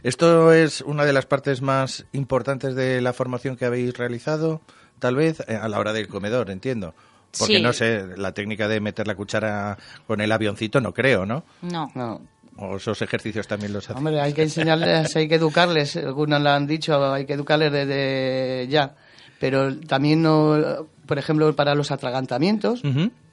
Esto 0.06 0.52
es 0.52 0.82
una 0.82 1.04
de 1.04 1.12
las 1.12 1.26
partes 1.26 1.62
más 1.62 2.06
importantes 2.12 2.76
de 2.76 3.00
la 3.00 3.12
formación 3.12 3.56
que 3.56 3.64
habéis 3.64 3.92
realizado, 3.98 4.60
tal 5.00 5.16
vez, 5.16 5.40
eh, 5.48 5.56
a 5.56 5.68
la 5.68 5.80
hora 5.80 5.92
del 5.92 6.06
comedor, 6.06 6.48
entiendo. 6.50 6.94
Porque 7.36 7.56
Sí. 7.56 7.60
no 7.60 7.72
sé, 7.72 8.16
la 8.16 8.30
técnica 8.30 8.68
de 8.68 8.80
meter 8.80 9.08
la 9.08 9.16
cuchara 9.16 9.76
con 10.06 10.20
el 10.20 10.30
avioncito 10.30 10.80
no 10.80 10.94
creo, 10.94 11.26
¿no? 11.26 11.42
No. 11.60 11.90
No. 11.96 12.20
O 12.56 12.76
esos 12.76 13.02
ejercicios 13.02 13.48
también 13.48 13.72
los 13.72 13.84
hacen. 13.90 13.96
Hombre, 13.98 14.20
hay 14.20 14.32
que 14.32 14.44
enseñarles, 14.44 15.16
hay 15.16 15.26
que 15.26 15.34
educarles. 15.34 15.96
Algunos 15.96 16.40
lo 16.40 16.50
han 16.50 16.68
dicho, 16.68 17.12
hay 17.12 17.26
que 17.26 17.32
educarles 17.32 17.72
desde 17.72 18.68
ya. 18.70 18.94
Pero 19.40 19.76
también, 19.80 20.22
no, 20.22 20.86
por 21.04 21.18
ejemplo, 21.18 21.54
para 21.56 21.74
los 21.74 21.90
atragantamientos, 21.90 22.80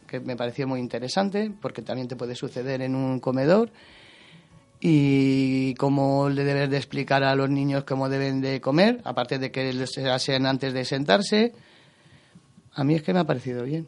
que 0.07 0.19
me 0.19 0.36
pareció 0.36 0.67
muy 0.67 0.79
interesante, 0.79 1.51
porque 1.62 1.83
también 1.83 2.07
te 2.07 2.15
puede 2.15 2.33
suceder 2.33 2.81
en 2.81 2.95
un 2.95 3.19
comedor. 3.19 3.69
Y 4.85 5.75
cómo 5.75 6.27
le 6.27 6.43
debes 6.43 6.69
de 6.69 6.75
explicar 6.75 7.23
a 7.23 7.33
los 7.35 7.49
niños 7.49 7.85
cómo 7.85 8.09
deben 8.09 8.41
de 8.41 8.59
comer, 8.59 8.99
aparte 9.05 9.39
de 9.39 9.49
que 9.49 9.71
les 9.71 9.97
hacen 9.99 10.45
antes 10.45 10.73
de 10.73 10.83
sentarse. 10.83 11.53
A 12.73 12.83
mí 12.83 12.93
es 12.95 13.01
que 13.01 13.13
me 13.13 13.19
ha 13.19 13.23
parecido 13.23 13.63
bien. 13.63 13.87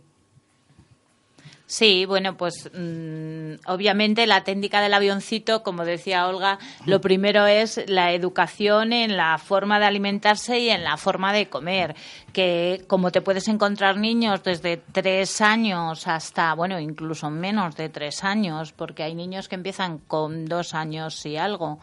Sí, 1.67 2.05
bueno, 2.05 2.37
pues 2.37 2.69
mm, 2.73 3.53
obviamente 3.65 4.27
la 4.27 4.43
técnica 4.43 4.81
del 4.81 4.93
avioncito, 4.93 5.63
como 5.63 5.83
decía 5.83 6.27
Olga, 6.27 6.59
lo 6.85 7.01
primero 7.01 7.47
es 7.47 7.83
la 7.87 8.11
educación 8.11 8.93
en 8.93 9.17
la 9.17 9.39
forma 9.39 9.79
de 9.79 9.85
alimentarse 9.85 10.59
y 10.59 10.69
en 10.69 10.83
la 10.83 10.97
forma 10.97 11.33
de 11.33 11.49
comer. 11.49 11.95
Que 12.33 12.83
como 12.87 13.11
te 13.11 13.21
puedes 13.21 13.47
encontrar 13.47 13.97
niños 13.97 14.43
desde 14.43 14.77
tres 14.77 15.41
años 15.41 16.07
hasta, 16.07 16.53
bueno, 16.53 16.79
incluso 16.79 17.31
menos 17.31 17.75
de 17.75 17.89
tres 17.89 18.23
años, 18.23 18.71
porque 18.71 19.01
hay 19.01 19.15
niños 19.15 19.47
que 19.47 19.55
empiezan 19.55 19.97
con 19.97 20.45
dos 20.45 20.75
años 20.75 21.25
y 21.25 21.37
algo. 21.37 21.79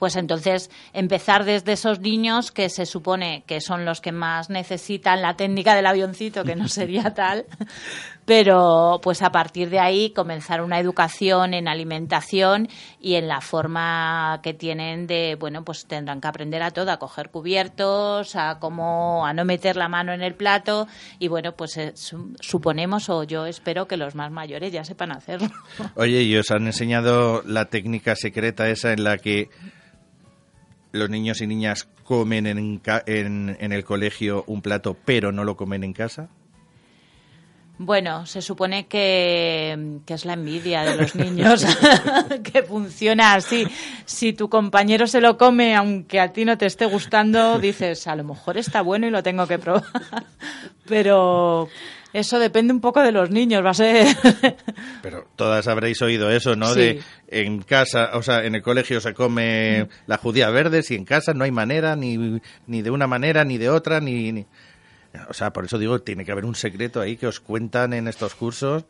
Pues 0.00 0.16
entonces 0.16 0.70
empezar 0.94 1.44
desde 1.44 1.72
esos 1.72 2.00
niños 2.00 2.52
que 2.52 2.70
se 2.70 2.86
supone 2.86 3.44
que 3.46 3.60
son 3.60 3.84
los 3.84 4.00
que 4.00 4.12
más 4.12 4.48
necesitan 4.48 5.20
la 5.20 5.36
técnica 5.36 5.74
del 5.74 5.84
avioncito, 5.84 6.42
que 6.42 6.56
no 6.56 6.68
sería 6.68 7.12
tal, 7.14 7.44
pero 8.30 9.00
pues 9.02 9.22
a 9.22 9.32
partir 9.32 9.70
de 9.70 9.80
ahí 9.80 10.10
comenzar 10.10 10.62
una 10.62 10.78
educación 10.78 11.52
en 11.52 11.66
alimentación 11.66 12.68
y 13.00 13.14
en 13.16 13.26
la 13.26 13.40
forma 13.40 14.38
que 14.40 14.54
tienen 14.54 15.08
de, 15.08 15.34
bueno, 15.34 15.64
pues 15.64 15.84
tendrán 15.86 16.20
que 16.20 16.28
aprender 16.28 16.62
a 16.62 16.70
todo, 16.70 16.92
a 16.92 17.00
coger 17.00 17.30
cubiertos, 17.30 18.36
a 18.36 18.60
cómo, 18.60 19.26
a 19.26 19.32
no 19.32 19.44
meter 19.44 19.74
la 19.74 19.88
mano 19.88 20.12
en 20.12 20.22
el 20.22 20.36
plato 20.36 20.86
y 21.18 21.26
bueno, 21.26 21.56
pues 21.56 21.76
eh, 21.76 21.90
su- 21.96 22.36
suponemos 22.40 23.08
o 23.10 23.24
yo 23.24 23.46
espero 23.46 23.88
que 23.88 23.96
los 23.96 24.14
más 24.14 24.30
mayores 24.30 24.70
ya 24.72 24.84
sepan 24.84 25.10
hacerlo. 25.10 25.48
Oye, 25.96 26.22
¿y 26.22 26.36
os 26.36 26.52
han 26.52 26.66
enseñado 26.66 27.42
la 27.44 27.64
técnica 27.64 28.14
secreta 28.14 28.68
esa 28.68 28.92
en 28.92 29.02
la 29.02 29.18
que 29.18 29.48
los 30.92 31.10
niños 31.10 31.40
y 31.40 31.48
niñas 31.48 31.88
comen 32.04 32.46
en, 32.46 32.80
en, 33.06 33.56
en 33.58 33.72
el 33.72 33.84
colegio 33.84 34.44
un 34.46 34.62
plato, 34.62 34.96
pero 35.04 35.32
no 35.32 35.42
lo 35.42 35.56
comen 35.56 35.82
en 35.82 35.92
casa? 35.94 36.28
Bueno, 37.82 38.26
se 38.26 38.42
supone 38.42 38.86
que, 38.88 40.00
que 40.04 40.12
es 40.12 40.26
la 40.26 40.34
envidia 40.34 40.82
de 40.82 40.96
los 40.96 41.14
niños, 41.16 41.64
que 42.44 42.62
funciona 42.62 43.32
así. 43.32 43.66
Si 44.04 44.34
tu 44.34 44.50
compañero 44.50 45.06
se 45.06 45.22
lo 45.22 45.38
come, 45.38 45.74
aunque 45.74 46.20
a 46.20 46.30
ti 46.30 46.44
no 46.44 46.58
te 46.58 46.66
esté 46.66 46.84
gustando, 46.84 47.58
dices, 47.58 48.06
a 48.06 48.16
lo 48.16 48.24
mejor 48.24 48.58
está 48.58 48.82
bueno 48.82 49.06
y 49.06 49.10
lo 49.10 49.22
tengo 49.22 49.46
que 49.46 49.58
probar. 49.58 49.84
Pero 50.86 51.68
eso 52.12 52.38
depende 52.38 52.74
un 52.74 52.82
poco 52.82 53.00
de 53.00 53.12
los 53.12 53.30
niños, 53.30 53.64
va 53.64 53.70
a 53.70 53.74
ser... 53.74 54.14
Pero 55.00 55.26
todas 55.34 55.66
habréis 55.66 56.02
oído 56.02 56.30
eso, 56.30 56.56
¿no? 56.56 56.74
Sí. 56.74 56.80
De 56.80 57.02
en 57.28 57.62
casa, 57.62 58.10
o 58.14 58.22
sea, 58.22 58.44
en 58.44 58.56
el 58.56 58.62
colegio 58.62 59.00
se 59.00 59.14
come 59.14 59.88
la 60.06 60.18
judía 60.18 60.50
verde, 60.50 60.82
si 60.82 60.96
en 60.96 61.04
casa 61.06 61.32
no 61.32 61.44
hay 61.44 61.52
manera, 61.52 61.96
ni, 61.96 62.40
ni 62.66 62.82
de 62.82 62.90
una 62.90 63.06
manera, 63.06 63.44
ni 63.44 63.56
de 63.56 63.70
otra, 63.70 64.00
ni, 64.00 64.32
ni- 64.32 64.46
O 65.28 65.34
sea, 65.34 65.52
por 65.52 65.64
eso 65.64 65.78
digo, 65.78 66.00
tiene 66.00 66.24
que 66.24 66.32
haber 66.32 66.44
un 66.44 66.54
secreto 66.54 67.00
ahí 67.00 67.16
que 67.16 67.26
os 67.26 67.40
cuentan 67.40 67.92
en 67.92 68.08
estos 68.08 68.34
cursos, 68.34 68.84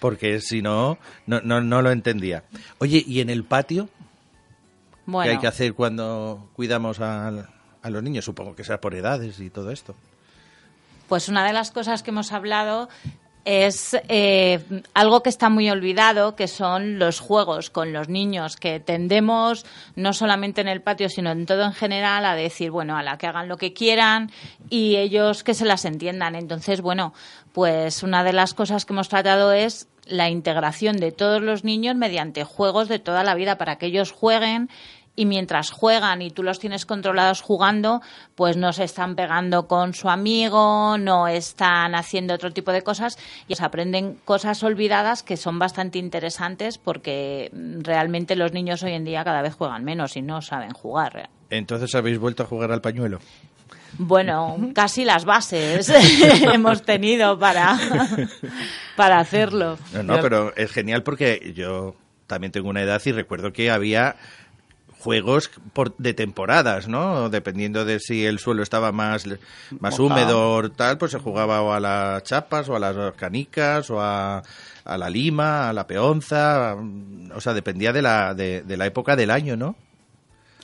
porque 0.00 0.40
si 0.40 0.62
no, 0.62 0.98
no, 1.26 1.40
no, 1.42 1.60
no 1.60 1.82
lo 1.82 1.90
entendía. 1.90 2.44
Oye, 2.78 3.04
¿y 3.06 3.20
en 3.20 3.30
el 3.30 3.44
patio? 3.44 3.86
¿Qué 3.86 5.12
Bueno, 5.12 5.32
hay 5.32 5.38
que 5.38 5.46
hacer 5.46 5.74
cuando 5.74 6.50
cuidamos 6.54 7.00
a, 7.00 7.48
los 7.84 8.02
niños? 8.02 8.24
Supongo 8.24 8.54
que 8.54 8.64
sea 8.64 8.80
por 8.80 8.94
edades 8.94 9.40
y 9.40 9.50
todo 9.50 9.70
esto. 9.70 9.94
Pues 11.08 11.28
una 11.28 11.44
de 11.44 11.52
las 11.52 11.70
cosas 11.70 12.02
que 12.02 12.10
hemos 12.10 12.32
hablado 12.32 12.88
es 13.50 13.96
eh, 14.08 14.60
algo 14.94 15.24
que 15.24 15.28
está 15.28 15.48
muy 15.48 15.68
olvidado, 15.70 16.36
que 16.36 16.46
son 16.46 17.00
los 17.00 17.18
juegos 17.18 17.68
con 17.68 17.92
los 17.92 18.08
niños, 18.08 18.56
que 18.56 18.78
tendemos, 18.78 19.66
no 19.96 20.12
solamente 20.12 20.60
en 20.60 20.68
el 20.68 20.82
patio, 20.82 21.08
sino 21.08 21.32
en 21.32 21.46
todo 21.46 21.64
en 21.64 21.72
general, 21.72 22.24
a 22.24 22.36
decir, 22.36 22.70
bueno, 22.70 22.96
a 22.96 23.02
la 23.02 23.18
que 23.18 23.26
hagan 23.26 23.48
lo 23.48 23.56
que 23.56 23.72
quieran 23.72 24.30
y 24.68 24.96
ellos 24.96 25.42
que 25.42 25.54
se 25.54 25.64
las 25.64 25.84
entiendan. 25.84 26.36
Entonces, 26.36 26.80
bueno, 26.80 27.12
pues 27.52 28.04
una 28.04 28.22
de 28.22 28.32
las 28.32 28.54
cosas 28.54 28.84
que 28.84 28.92
hemos 28.92 29.08
tratado 29.08 29.52
es 29.52 29.88
la 30.06 30.28
integración 30.28 30.98
de 30.98 31.10
todos 31.10 31.42
los 31.42 31.64
niños 31.64 31.96
mediante 31.96 32.44
juegos 32.44 32.88
de 32.88 33.00
toda 33.00 33.24
la 33.24 33.34
vida, 33.34 33.58
para 33.58 33.78
que 33.78 33.86
ellos 33.86 34.12
jueguen 34.12 34.70
y 35.16 35.26
mientras 35.26 35.70
juegan 35.70 36.22
y 36.22 36.30
tú 36.30 36.42
los 36.42 36.58
tienes 36.58 36.86
controlados 36.86 37.42
jugando, 37.42 38.00
pues 38.34 38.56
no 38.56 38.72
se 38.72 38.84
están 38.84 39.16
pegando 39.16 39.66
con 39.66 39.92
su 39.92 40.08
amigo, 40.08 40.96
no 40.98 41.28
están 41.28 41.94
haciendo 41.94 42.34
otro 42.34 42.52
tipo 42.52 42.72
de 42.72 42.82
cosas 42.82 43.18
y 43.48 43.54
se 43.54 43.64
aprenden 43.64 44.18
cosas 44.24 44.62
olvidadas 44.62 45.22
que 45.22 45.36
son 45.36 45.58
bastante 45.58 45.98
interesantes 45.98 46.78
porque 46.78 47.50
realmente 47.52 48.36
los 48.36 48.52
niños 48.52 48.82
hoy 48.82 48.92
en 48.92 49.04
día 49.04 49.24
cada 49.24 49.42
vez 49.42 49.54
juegan 49.54 49.84
menos 49.84 50.16
y 50.16 50.22
no 50.22 50.40
saben 50.42 50.72
jugar. 50.72 51.28
Entonces 51.50 51.94
habéis 51.94 52.18
vuelto 52.18 52.44
a 52.44 52.46
jugar 52.46 52.72
al 52.72 52.80
pañuelo. 52.80 53.18
Bueno, 53.98 54.56
casi 54.74 55.04
las 55.04 55.24
bases 55.24 55.92
hemos 56.52 56.82
tenido 56.82 57.38
para, 57.38 57.78
para 58.96 59.18
hacerlo. 59.18 59.78
No, 59.92 60.02
no, 60.02 60.20
pero 60.20 60.54
es 60.56 60.70
genial 60.70 61.02
porque 61.02 61.52
yo 61.54 61.94
también 62.26 62.52
tengo 62.52 62.68
una 62.68 62.82
edad 62.82 63.02
y 63.04 63.12
recuerdo 63.12 63.52
que 63.52 63.70
había 63.70 64.16
juegos 65.00 65.50
por, 65.72 65.96
de 65.96 66.14
temporadas, 66.14 66.86
¿no? 66.88 67.30
Dependiendo 67.30 67.84
de 67.84 67.98
si 68.00 68.26
el 68.26 68.38
suelo 68.38 68.62
estaba 68.62 68.92
más, 68.92 69.24
más 69.80 69.98
húmedo 69.98 70.52
o 70.54 70.70
tal, 70.70 70.98
pues 70.98 71.12
se 71.12 71.18
jugaba 71.18 71.62
o 71.62 71.72
a 71.72 71.80
las 71.80 72.22
chapas 72.22 72.68
o 72.68 72.76
a 72.76 72.78
las 72.78 73.14
canicas 73.14 73.90
o 73.90 74.00
a, 74.00 74.42
a 74.84 74.98
la 74.98 75.10
lima, 75.10 75.68
a 75.68 75.72
la 75.72 75.86
peonza, 75.86 76.76
o 77.34 77.40
sea, 77.40 77.54
dependía 77.54 77.92
de 77.92 78.02
la, 78.02 78.34
de, 78.34 78.62
de 78.62 78.76
la 78.76 78.86
época 78.86 79.16
del 79.16 79.30
año, 79.30 79.56
¿no? 79.56 79.74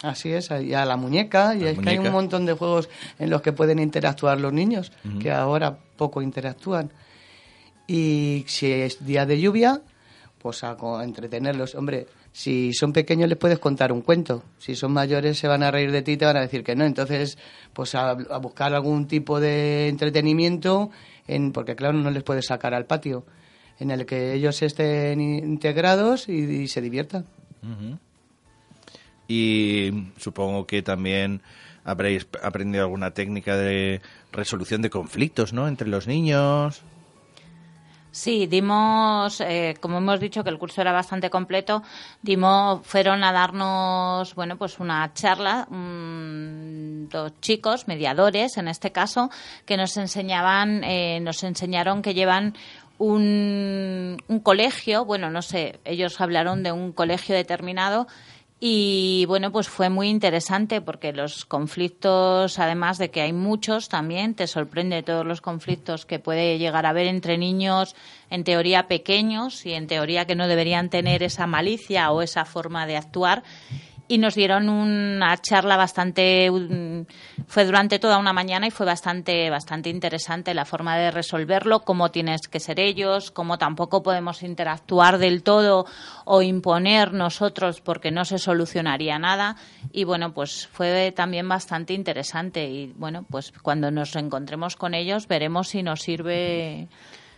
Así 0.02 0.30
es, 0.30 0.50
y 0.50 0.74
a 0.74 0.84
la 0.84 0.96
muñeca, 0.96 1.54
y 1.54 1.60
La 1.60 1.70
es 1.70 1.78
que 1.78 1.88
hay 1.88 1.98
un 1.98 2.12
montón 2.12 2.44
de 2.44 2.52
juegos 2.52 2.88
en 3.18 3.30
los 3.30 3.40
que 3.40 3.52
pueden 3.52 3.78
interactuar 3.78 4.38
los 4.38 4.52
niños, 4.52 4.92
que 5.20 5.32
ahora 5.32 5.78
poco 5.96 6.20
interactúan. 6.20 6.90
Y 7.86 8.44
si 8.46 8.70
es 8.70 9.04
día 9.06 9.24
de 9.24 9.40
lluvia, 9.40 9.80
pues 10.38 10.62
a 10.64 10.76
entretenerlos. 11.02 11.74
Hombre, 11.74 12.06
si 12.36 12.74
son 12.74 12.92
pequeños 12.92 13.30
les 13.30 13.38
puedes 13.38 13.58
contar 13.58 13.92
un 13.92 14.02
cuento. 14.02 14.44
Si 14.58 14.76
son 14.76 14.92
mayores 14.92 15.38
se 15.38 15.48
van 15.48 15.62
a 15.62 15.70
reír 15.70 15.90
de 15.90 16.02
ti 16.02 16.12
y 16.12 16.16
te 16.18 16.26
van 16.26 16.36
a 16.36 16.42
decir 16.42 16.62
que 16.62 16.76
no. 16.76 16.84
Entonces, 16.84 17.38
pues 17.72 17.94
a, 17.94 18.12
buscar 18.12 18.74
algún 18.74 19.06
tipo 19.08 19.40
de 19.40 19.88
entretenimiento, 19.88 20.90
en, 21.26 21.50
porque 21.52 21.74
claro, 21.74 21.96
no 21.96 22.10
les 22.10 22.22
puedes 22.22 22.44
sacar 22.44 22.74
al 22.74 22.84
patio, 22.84 23.24
en 23.80 23.90
el 23.90 24.04
que 24.04 24.34
ellos 24.34 24.60
estén 24.60 25.18
integrados 25.22 26.28
y 26.28 26.68
se 26.68 26.82
diviertan. 26.82 27.24
Y 29.26 30.08
supongo 30.18 30.66
que 30.66 30.82
también 30.82 31.40
habréis 31.84 32.26
aprendido 32.42 32.84
alguna 32.84 33.12
técnica 33.12 33.56
de 33.56 34.02
resolución 34.30 34.82
de 34.82 34.90
conflictos, 34.90 35.54
¿no? 35.54 35.68
Entre 35.68 35.88
los 35.88 36.06
niños. 36.06 36.82
Sí, 38.16 38.46
dimos, 38.46 39.42
eh, 39.42 39.74
como 39.78 39.98
hemos 39.98 40.18
dicho 40.20 40.42
que 40.42 40.48
el 40.48 40.58
curso 40.58 40.80
era 40.80 40.90
bastante 40.90 41.28
completo, 41.28 41.82
dimos, 42.22 42.80
fueron 42.82 43.22
a 43.22 43.30
darnos, 43.30 44.34
bueno, 44.34 44.56
pues 44.56 44.78
una 44.78 45.12
charla, 45.12 45.66
mm, 45.68 47.10
dos 47.10 47.38
chicos, 47.42 47.86
mediadores 47.88 48.56
en 48.56 48.68
este 48.68 48.90
caso, 48.90 49.28
que 49.66 49.76
nos 49.76 49.98
enseñaban, 49.98 50.82
eh, 50.82 51.20
nos 51.20 51.44
enseñaron 51.44 52.00
que 52.00 52.14
llevan 52.14 52.54
un, 52.96 54.16
un 54.28 54.40
colegio, 54.40 55.04
bueno, 55.04 55.28
no 55.28 55.42
sé, 55.42 55.78
ellos 55.84 56.18
hablaron 56.18 56.62
de 56.62 56.72
un 56.72 56.92
colegio 56.92 57.34
determinado 57.34 58.06
y 58.58 59.26
bueno, 59.26 59.52
pues 59.52 59.68
fue 59.68 59.90
muy 59.90 60.08
interesante 60.08 60.80
porque 60.80 61.12
los 61.12 61.44
conflictos, 61.44 62.58
además 62.58 62.96
de 62.96 63.10
que 63.10 63.20
hay 63.20 63.34
muchos 63.34 63.90
también, 63.90 64.34
te 64.34 64.46
sorprende 64.46 65.02
todos 65.02 65.26
los 65.26 65.42
conflictos 65.42 66.06
que 66.06 66.18
puede 66.18 66.58
llegar 66.58 66.86
a 66.86 66.90
haber 66.90 67.06
entre 67.06 67.36
niños 67.36 67.94
en 68.30 68.44
teoría 68.44 68.88
pequeños 68.88 69.66
y 69.66 69.74
en 69.74 69.86
teoría 69.86 70.26
que 70.26 70.36
no 70.36 70.48
deberían 70.48 70.88
tener 70.88 71.22
esa 71.22 71.46
malicia 71.46 72.10
o 72.10 72.22
esa 72.22 72.46
forma 72.46 72.86
de 72.86 72.96
actuar 72.96 73.42
y 74.08 74.18
nos 74.18 74.34
dieron 74.34 74.68
una 74.68 75.36
charla 75.38 75.76
bastante 75.76 76.50
fue 77.46 77.64
durante 77.64 77.98
toda 77.98 78.18
una 78.18 78.32
mañana 78.32 78.66
y 78.66 78.70
fue 78.70 78.86
bastante 78.86 79.50
bastante 79.50 79.90
interesante 79.90 80.54
la 80.54 80.64
forma 80.64 80.96
de 80.96 81.10
resolverlo 81.10 81.80
cómo 81.80 82.10
tienes 82.10 82.42
que 82.48 82.60
ser 82.60 82.80
ellos 82.80 83.30
cómo 83.30 83.58
tampoco 83.58 84.02
podemos 84.02 84.42
interactuar 84.42 85.18
del 85.18 85.42
todo 85.42 85.86
o 86.24 86.42
imponer 86.42 87.12
nosotros 87.12 87.80
porque 87.80 88.10
no 88.10 88.24
se 88.24 88.38
solucionaría 88.38 89.18
nada 89.18 89.56
y 89.92 90.04
bueno 90.04 90.32
pues 90.32 90.68
fue 90.68 91.12
también 91.12 91.48
bastante 91.48 91.94
interesante 91.94 92.68
y 92.68 92.92
bueno 92.96 93.24
pues 93.28 93.52
cuando 93.62 93.90
nos 93.90 94.14
encontremos 94.16 94.76
con 94.76 94.94
ellos 94.94 95.26
veremos 95.26 95.68
si 95.68 95.82
nos 95.82 96.02
sirve 96.02 96.88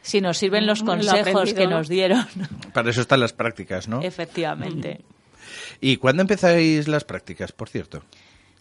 si 0.02 0.20
nos 0.20 0.38
sirven 0.38 0.66
los 0.66 0.82
consejos 0.82 1.52
que 1.52 1.66
nos 1.66 1.88
dieron. 1.88 2.24
Para 2.72 2.88
eso 2.88 3.00
están 3.00 3.20
las 3.20 3.32
prácticas, 3.32 3.88
¿no? 3.88 4.00
Efectivamente. 4.00 5.04
¿Y 5.80 5.96
cuándo 5.96 6.22
empezáis 6.22 6.88
las 6.88 7.04
prácticas, 7.04 7.52
por 7.52 7.68
cierto? 7.68 8.02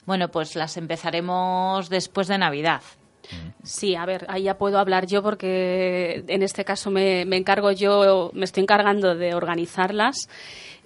Bueno, 0.05 0.29
pues 0.29 0.55
las 0.55 0.77
empezaremos 0.77 1.89
después 1.89 2.27
de 2.27 2.37
Navidad. 2.37 2.81
Sí, 3.63 3.95
a 3.95 4.05
ver, 4.05 4.25
ahí 4.29 4.43
ya 4.43 4.57
puedo 4.57 4.79
hablar 4.79 5.05
yo 5.05 5.21
porque 5.21 6.23
en 6.27 6.43
este 6.43 6.63
caso 6.63 6.91
me, 6.91 7.21
encargo 7.23 7.71
yo, 7.71 8.31
me 8.33 8.45
estoy 8.45 8.63
encargando 8.63 9.15
de 9.15 9.33
organizarlas. 9.33 10.29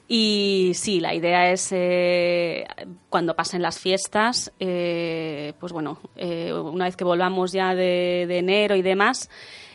Y 0.08 0.72
sí, 0.74 1.00
la 1.00 1.14
idea 1.14 1.52
es 1.52 1.70
eh, 1.72 2.66
cuando 3.10 3.36
pasen 3.36 3.62
las 3.62 3.80
fiestas, 3.80 4.52
eh, 4.60 5.54
pues 5.60 5.72
bueno, 5.72 6.00
eh, 6.18 6.52
una 6.52 6.86
vez 6.86 6.98
que 6.98 7.06
volvamos 7.06 7.54
ya 7.54 7.76
de, 7.76 8.26
de 8.28 8.40
enero 8.40 8.76
y 8.76 8.82
demás, 8.82 9.30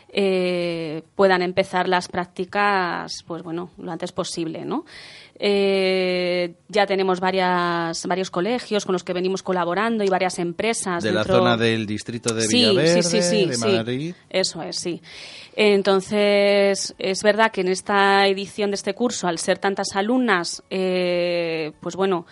puedan 0.09 1.41
empezar 1.41 1.87
las 1.87 2.07
prácticas, 2.07 3.23
pues 3.27 3.43
bueno, 3.43 3.69
lo 3.77 3.91
antes 3.91 4.11
posible, 4.11 4.65
¿no? 4.65 4.85
Eh, 5.39 6.55
ya 6.67 6.87
tenemos 6.87 7.19
varias, 7.19 8.05
varios 8.07 8.31
colegios 8.31 8.85
con 8.85 8.93
los 8.93 9.03
que 9.03 9.13
venimos 9.13 9.43
colaborando 9.43 10.03
y 10.03 10.09
varias 10.09 10.39
empresas. 10.39 11.03
De 11.03 11.11
la 11.11 11.23
zona 11.23 11.55
del 11.55 11.85
distrito 11.85 12.33
de 12.33 12.47
Villaverde, 12.47 13.03
sí, 13.03 13.21
sí, 13.21 13.45
de 13.45 13.57
Madrid. 13.57 14.15
eso 14.29 14.63
es, 14.63 14.77
sí. 14.77 15.01
Entonces, 15.55 16.95
es 16.97 17.23
verdad 17.23 17.51
que 17.51 17.61
en 17.61 17.67
esta 17.67 18.27
edición 18.27 18.71
de 18.71 18.75
este 18.75 18.95
curso, 18.95 19.27
al 19.27 19.37
ser 19.37 19.59
tantas 19.59 19.95
alumnas, 19.95 20.63
eh, 20.71 21.71
pues 21.81 21.95
bueno, 21.95 22.25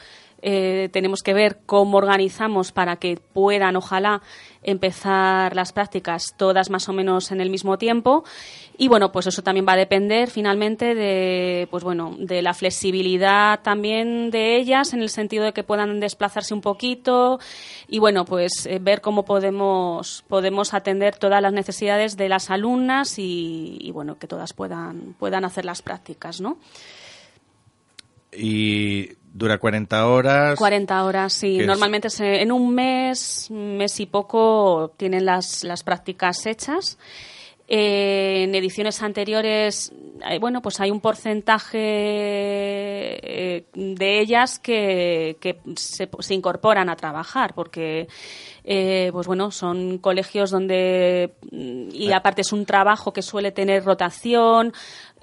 eh, 0.48 0.90
tenemos 0.94 1.24
que 1.24 1.34
ver 1.34 1.58
cómo 1.66 1.98
organizamos 1.98 2.72
para 2.72 2.98
que 2.98 3.18
puedan, 3.18 3.76
ojalá, 3.76 4.22
empezar 4.62 5.56
las 5.56 5.74
prácticas 5.74 6.36
todas 6.38 6.70
más 6.70 6.88
o 6.88 6.94
menos 6.94 7.32
en 7.32 7.42
el 7.42 7.50
mismo 7.50 7.80
tiempo. 7.80 8.24
Y 8.78 8.88
bueno, 8.88 9.12
pues 9.12 9.26
eso 9.26 9.42
también 9.42 9.66
va 9.68 9.74
a 9.74 9.78
depender 9.78 10.30
finalmente 10.30 10.94
de, 10.94 11.68
pues 11.72 11.84
bueno, 11.84 12.16
de 12.20 12.44
la 12.44 12.54
flexibilidad 12.54 13.62
también 13.64 14.30
de 14.30 14.58
ellas 14.58 14.94
en 14.94 15.02
el 15.02 15.10
sentido 15.10 15.46
de 15.46 15.52
que 15.52 15.64
puedan 15.64 16.00
desplazarse 16.00 16.54
un 16.54 16.62
poquito 16.62 17.40
y 17.88 17.98
bueno, 17.98 18.26
pues 18.26 18.68
eh, 18.68 18.78
ver 18.80 19.02
cómo 19.02 19.26
podemos, 19.26 20.24
podemos 20.28 20.76
atender 20.76 21.16
todas 21.16 21.42
las 21.42 21.54
necesidades 21.54 22.18
de 22.18 22.30
las 22.30 22.52
alumnas 22.52 23.16
y, 23.18 23.90
bueno, 23.96 24.20
que 24.20 24.28
todas 24.28 24.54
puedan, 24.54 25.16
puedan 25.18 25.44
hacer 25.44 25.66
las 25.66 25.82
prácticas, 25.82 26.40
¿no? 26.40 26.60
Y 28.32 29.14
dura 29.36 29.58
40 29.58 30.08
horas. 30.08 30.58
40 30.58 31.04
horas, 31.04 31.34
sí. 31.34 31.58
Normalmente 31.58 32.08
en 32.20 32.52
un 32.52 32.74
mes, 32.74 33.48
mes 33.52 34.00
y 34.00 34.06
poco, 34.06 34.94
tienen 34.98 35.26
las, 35.26 35.64
las 35.64 35.84
prácticas 35.84 36.46
hechas. 36.46 36.98
Eh, 37.68 38.44
en 38.44 38.56
ediciones 38.56 39.02
anteriores, 39.02 39.92
bueno, 40.40 40.62
pues 40.62 40.80
hay 40.80 40.92
un 40.92 41.02
porcentaje 41.02 41.78
eh, 41.82 43.66
de 43.74 44.20
ellas 44.20 44.60
que, 44.60 45.38
que 45.40 45.60
se, 45.76 46.10
se, 46.20 46.34
incorporan 46.34 46.90
a 46.90 46.96
trabajar, 46.96 47.54
porque, 47.54 48.08
pues 48.64 49.28
bueno, 49.28 49.52
son 49.52 49.98
colegios 50.00 50.52
donde, 50.52 51.34
y 51.52 52.12
aparte 52.12 52.42
es 52.42 52.52
un 52.54 52.66
trabajo 52.66 53.14
que 53.14 53.22
suele 53.22 53.52
tener 53.52 53.84
rotación, 53.84 54.74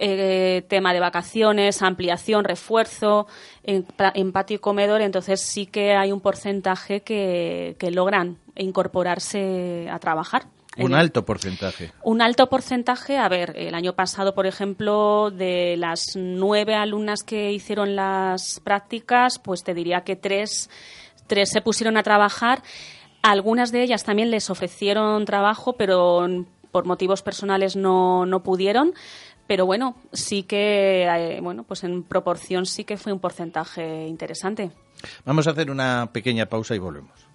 eh, 0.05 0.65
tema 0.69 0.93
de 0.93 1.01
vacaciones, 1.01 1.81
ampliación, 1.81 2.45
refuerzo, 2.45 3.29
en, 3.63 3.85
patio 4.33 4.57
y 4.57 4.59
comedor, 4.59 5.01
entonces 5.01 5.41
sí 5.43 5.67
que 5.67 5.95
hay 5.95 6.11
un 6.11 6.21
porcentaje 6.21 7.03
que, 7.03 7.77
logran 7.93 8.39
incorporarse 8.57 9.89
a 9.91 9.99
trabajar. 10.01 10.47
Un 10.79 10.95
alto 10.95 11.25
porcentaje. 11.25 11.93
Un 12.03 12.23
alto 12.23 12.49
porcentaje. 12.49 13.19
A 13.19 13.29
ver, 13.29 13.55
el 13.57 13.75
año 13.75 13.95
pasado, 13.95 14.35
por 14.35 14.47
ejemplo, 14.47 15.31
de 15.31 15.77
las 15.77 16.17
nueve 16.17 16.75
alumnas 16.75 17.23
que 17.23 17.53
hicieron 17.53 17.95
las 17.95 18.61
prácticas, 18.61 19.39
pues 19.39 19.65
te 19.65 19.75
diría 19.75 20.03
que 20.03 20.17
tres, 20.17 20.71
tres 21.27 21.51
se 21.51 21.61
pusieron 21.61 21.97
a 21.97 22.03
trabajar. 22.03 22.63
Algunas 23.23 23.71
de 23.71 23.83
ellas 23.83 24.05
también 24.05 24.31
les 24.31 24.51
ofrecieron 24.51 25.25
trabajo, 25.25 25.75
pero 25.75 26.27
por 26.71 26.87
motivos 26.87 27.23
personales 27.23 27.77
no, 27.77 28.25
no 28.25 28.43
pudieron 28.43 28.95
pero 29.47 29.67
bueno, 29.67 29.97
sí 30.13 30.45
que, 30.45 31.05
eh, 31.05 31.41
bueno, 31.43 31.65
pues 31.65 31.85
en 31.85 32.05
proporción 32.05 32.65
sí 32.65 32.85
que 32.85 32.97
fue 32.97 33.13
un 33.13 33.19
porcentaje 33.19 34.07
interesante. 34.07 34.71
Vamos 35.27 35.47
a 35.47 35.51
hacer 35.51 35.71
una 35.71 36.11
pequeña 36.11 36.47
pausa 36.47 36.75
y 36.75 36.79
volvemos. 36.79 37.32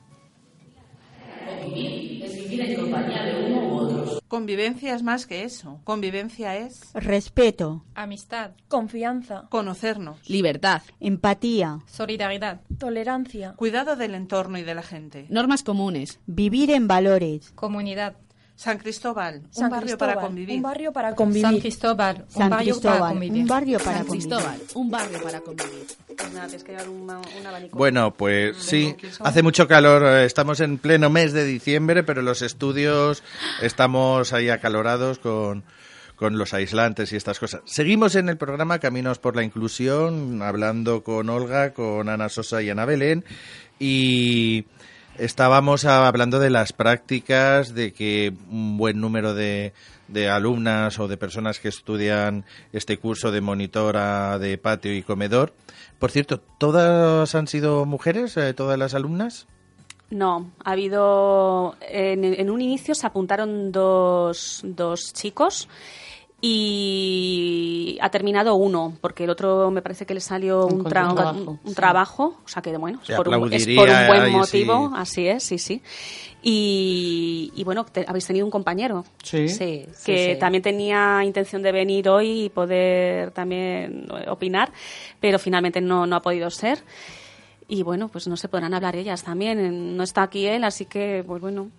Convivencia 4.27 4.93
es 4.93 5.03
más 5.03 5.25
que 5.25 5.43
eso. 5.43 5.79
Convivencia 5.83 6.57
es 6.57 6.91
respeto, 6.93 7.86
amistad, 7.95 8.51
confianza, 8.67 9.47
conocernos, 9.49 10.29
libertad, 10.29 10.81
empatía, 10.99 11.79
solidaridad, 11.86 12.62
tolerancia, 12.77 13.53
cuidado 13.53 13.95
del 13.95 14.15
entorno 14.15 14.57
y 14.57 14.63
de 14.63 14.75
la 14.75 14.83
gente, 14.83 15.27
normas 15.29 15.63
comunes, 15.63 16.19
vivir 16.25 16.71
en 16.71 16.88
valores, 16.88 17.51
comunidad. 17.51 18.17
San 18.58 18.80
Cristóbal, 18.80 19.43
un 19.54 19.70
barrio 19.70 20.00
para 20.00 20.15
convivir. 20.15 20.56
Un 20.56 20.63
barrio 20.63 20.91
para 20.91 21.13
convivir. 21.13 21.43
San 21.43 21.60
Cristóbal, 21.60 22.26
un 22.34 22.50
barrio 22.50 22.82
para 22.82 23.00
convivir. 23.00 23.41
Un 23.43 23.48
barrio 23.48 23.78
para 23.78 23.98
San 23.98 24.08
Cristóbal, 24.08 24.60
un 24.74 24.89
barrio 24.89 25.22
para 25.22 25.41
convivir. 25.41 25.86
Bueno, 27.72 28.15
pues 28.15 28.58
sí, 28.58 28.96
hace 29.20 29.43
mucho 29.43 29.67
calor. 29.67 30.04
Eh, 30.04 30.26
estamos 30.26 30.60
en 30.60 30.80
pleno 30.80 31.12
mes 31.12 31.34
de 31.34 31.46
diciembre, 31.46 32.02
pero 32.02 32.24
los 32.24 32.41
estudios 32.41 33.22
estamos 33.62 34.34
ahí 34.34 34.50
acalorados 34.50 35.20
con, 35.20 35.63
con 36.15 36.39
los 36.39 36.56
aislantes 36.56 37.13
y 37.13 37.15
estas 37.15 37.38
cosas. 37.38 37.62
Seguimos 37.65 38.15
en 38.15 38.28
el 38.28 38.38
programa 38.38 38.80
Caminos 38.80 39.20
por 39.20 39.36
la 39.36 39.43
Inclusión, 39.43 40.41
hablando 40.41 41.04
con 41.04 41.30
Olga, 41.30 41.74
con 41.74 42.10
Ana 42.10 42.28
Sosa 42.28 42.63
y 42.63 42.72
Ana 42.72 42.86
Belén. 42.86 43.24
Y 43.78 44.65
Estábamos 45.17 45.86
hablando 45.86 46.39
de 46.39 46.51
las 46.51 46.73
prácticas, 46.73 47.73
de 47.73 47.91
que 47.91 48.34
un 48.51 48.77
buen 48.77 49.01
número 49.01 49.34
de, 49.34 49.73
de 50.08 50.30
alumnas 50.30 50.99
o 50.99 51.08
de 51.08 51.17
personas 51.17 51.60
que 51.60 51.69
estudian 51.69 52.45
este 52.71 52.97
curso 52.97 53.32
de 53.32 53.41
monitora 53.41 54.38
de 54.38 54.60
patio 54.60 54.95
y 54.95 55.01
comedor. 55.01 55.53
Por 55.97 56.12
cierto, 56.12 56.39
¿todas 56.39 57.34
han 57.34 57.47
sido 57.47 57.86
mujeres, 57.86 58.38
eh, 58.38 58.53
todas 58.53 58.77
las 58.77 58.93
alumnas? 58.93 59.47
No, 60.12 60.51
ha 60.63 60.71
habido. 60.71 61.75
En, 61.82 62.23
en, 62.23 62.49
un 62.51 62.62
inicio 62.62 62.93
se 62.93 63.08
apuntaron 63.08 63.71
dos, 63.71 64.62
dos 64.63 65.13
chicos 65.13 65.67
y 66.39 67.97
ha 68.02 68.10
terminado 68.10 68.56
uno, 68.56 68.95
porque 69.02 69.23
el 69.23 69.32
otro 69.32 69.71
me 69.71 69.82
parece 69.82 70.06
que 70.06 70.13
le 70.13 70.19
salió 70.19 70.67
un, 70.67 70.84
trabajo, 70.84 71.60
un, 71.63 71.73
trabajo, 71.73 72.39
o 72.45 72.47
sea 72.47 72.62
que 72.62 72.78
bueno, 72.78 73.00
es 73.08 73.15
por, 73.15 73.28
un, 73.28 73.54
es 73.54 73.65
por 73.65 73.89
un, 73.89 74.08
buen 74.08 74.32
motivo, 74.32 74.91
así 74.95 75.28
es, 75.28 75.43
sí, 75.43 75.58
sí. 75.58 75.82
Y, 76.43 77.52
y 77.56 77.63
bueno, 77.63 77.86
habéis 78.06 78.28
tenido 78.28 78.45
un 78.45 78.52
compañero 78.52 79.04
sí, 79.23 79.47
que 80.06 80.38
también 80.39 80.62
tenía 80.62 81.23
intención 81.23 81.63
de 81.63 81.71
venir 81.71 82.08
hoy 82.08 82.43
y 82.43 82.50
poder 82.50 83.32
también 83.32 84.08
opinar, 84.28 84.71
pero 85.19 85.39
finalmente 85.39 85.82
no, 85.82 86.06
no 86.06 86.15
ha 86.15 86.21
podido 86.21 86.50
ser. 86.52 86.84
Y 87.67 87.84
bueno, 87.84 88.08
pues 88.08 88.28
no 88.28 88.38
se 88.38 88.47
podrán 88.47 88.73
hablar 88.73 88.95
ellas 88.95 89.23
también. 89.23 89.97
No 89.97 90.04
está 90.04 90.23
aquí 90.23 90.45
él, 90.45 90.63
así 90.63 90.86
que, 90.86 91.23
pues 91.28 91.41
bueno. 91.41 91.69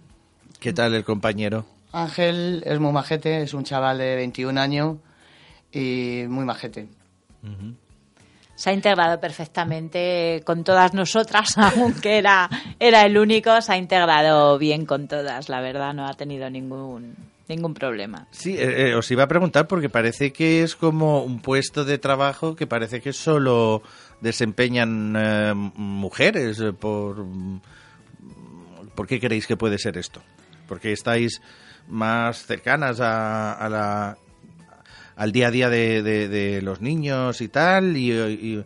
¿Qué 0.61 0.75
tal 0.75 0.95
el 0.95 1.05
compañero? 1.05 1.65
Ángel 1.93 2.63
es 2.67 2.79
muy 2.79 2.93
majete, 2.93 3.43
es 3.43 3.55
un 3.55 3.65
chaval 3.65 3.99
de 3.99 4.17
21 4.17 4.61
años 4.61 4.97
y 5.73 6.25
muy 6.29 6.45
majete. 6.45 6.89
Se 8.55 8.71
ha 8.71 8.73
integrado 8.73 9.21
perfectamente 9.21 10.43
con 10.45 10.65
todas 10.65 10.93
nosotras, 10.93 11.57
aunque 11.77 12.19
era, 12.19 12.51
era 12.79 13.03
el 13.03 13.17
único, 13.17 13.61
se 13.63 13.73
ha 13.73 13.77
integrado 13.77 14.59
bien 14.59 14.85
con 14.85 15.07
todas, 15.09 15.49
la 15.49 15.61
verdad, 15.61 15.95
no 15.95 16.07
ha 16.07 16.15
tenido 16.15 16.51
ningún, 16.51 17.15
ningún 17.49 17.73
problema. 17.73 18.27
Sí, 18.31 18.57
eh, 18.59 18.91
eh, 18.91 18.95
os 18.95 19.11
iba 19.11 19.23
a 19.23 19.29
preguntar 19.29 19.67
porque 19.69 19.89
parece 19.89 20.33
que 20.33 20.63
es 20.63 20.77
como 20.77 21.23
un 21.23 21.41
puesto 21.41 21.85
de 21.85 21.99
trabajo 21.99 22.57
que 22.57 22.67
parece 22.67 23.01
que 23.01 23.13
solo 23.13 23.83
desempeñan 24.21 25.15
eh, 25.17 25.55
mujeres. 25.55 26.61
Por, 26.79 27.25
¿Por 28.95 29.07
qué 29.07 29.21
creéis 29.21 29.47
que 29.47 29.57
puede 29.57 29.79
ser 29.79 29.97
esto? 29.97 30.21
Porque 30.67 30.93
estáis 30.93 31.41
más 31.89 32.45
cercanas 32.47 33.01
a, 33.01 33.53
a 33.55 33.69
la, 33.69 34.19
al 35.17 35.33
día 35.33 35.49
a 35.49 35.51
día 35.51 35.69
de, 35.69 36.03
de- 36.03 36.29
de 36.29 36.63
los 36.63 36.81
niños 36.81 37.41
y 37.41 37.49
tal, 37.49 37.97
y, 37.97 38.13
y- 38.13 38.65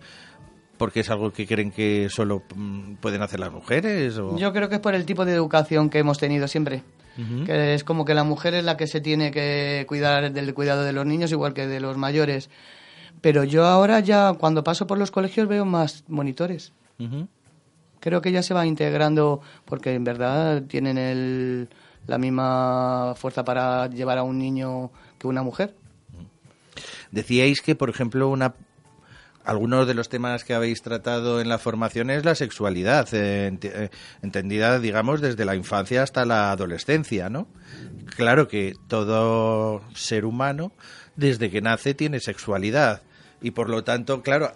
porque 0.79 1.01
es 1.01 1.11
algo 1.11 1.33
que 1.33 1.47
creen 1.47 1.71
que 1.71 2.09
solo 2.11 2.43
mm, 2.57 2.95
pueden 2.95 3.23
hacer 3.23 3.39
las 3.39 3.53
mujeres. 3.53 4.19
O... 4.19 4.37
Yo 4.37 4.53
creo 4.53 4.69
que 4.69 4.75
es 4.77 4.81
por 4.81 4.95
el 4.97 5.05
tipo 5.07 5.25
de 5.25 5.33
educación 5.33 5.89
que 5.91 5.99
hemos 6.01 6.19
tenido 6.19 6.49
siempre. 6.49 6.83
Que 7.45 7.75
es 7.75 7.85
como 7.85 8.05
que 8.07 8.15
la 8.15 8.25
mujer 8.25 8.55
es 8.55 8.65
la 8.65 8.77
que 8.79 8.87
se 8.87 9.01
tiene 9.03 9.31
que 9.31 9.85
cuidar 9.87 10.33
del 10.33 10.55
cuidado 10.55 10.83
de 10.83 10.93
los 10.95 11.05
niños 11.05 11.31
igual 11.31 11.53
que 11.53 11.67
de 11.67 11.79
los 11.79 11.99
mayores. 11.99 12.49
Pero 13.21 13.45
yo 13.45 13.67
ahora 13.67 14.01
ya 14.01 14.33
cuando 14.33 14.65
paso 14.65 14.87
por 14.87 14.97
los 14.99 15.11
colegios 15.11 15.47
veo 15.47 15.65
más 15.67 16.05
monitores. 16.09 16.73
Creo 18.01 18.21
que 18.23 18.33
ya 18.33 18.43
se 18.43 18.55
va 18.55 18.67
integrando 18.67 19.41
porque 19.65 19.95
en 19.95 20.05
verdad 20.05 20.63
tienen 20.63 20.97
el, 20.99 21.69
la 22.07 22.19
misma 22.19 23.15
fuerza 23.17 23.45
para 23.45 23.89
llevar 23.89 24.19
a 24.19 24.23
un 24.23 24.39
niño 24.39 24.91
que 25.19 25.27
una 25.27 25.43
mujer. 25.43 25.75
Decíais 27.11 27.61
que, 27.61 27.75
por 27.75 27.91
ejemplo, 27.91 28.29
una 28.29 28.55
algunos 29.45 29.89
de 29.89 29.95
los 29.95 30.09
temas 30.09 30.45
que 30.45 30.55
habéis 30.55 30.83
tratado 30.83 31.41
en 31.41 31.49
la 31.49 31.59
formación 31.59 32.11
es 32.11 32.25
la 32.25 32.35
sexualidad, 32.35 33.09
eh, 33.13 33.91
entendida, 34.23 34.79
digamos, 34.79 35.21
desde 35.21 35.45
la 35.45 35.57
infancia 35.57 36.03
hasta 36.03 36.25
la 36.25 36.53
adolescencia, 36.53 37.29
¿no? 37.29 37.49
Claro 38.17 38.47
que 38.47 38.75
todo 38.87 39.83
ser 39.95 40.25
humano, 40.25 40.73
desde 41.17 41.51
que 41.51 41.61
nace, 41.61 41.95
tiene 41.95 42.21
sexualidad. 42.21 43.03
Y 43.41 43.51
por 43.51 43.69
lo 43.69 43.83
tanto, 43.83 44.23
claro, 44.23 44.53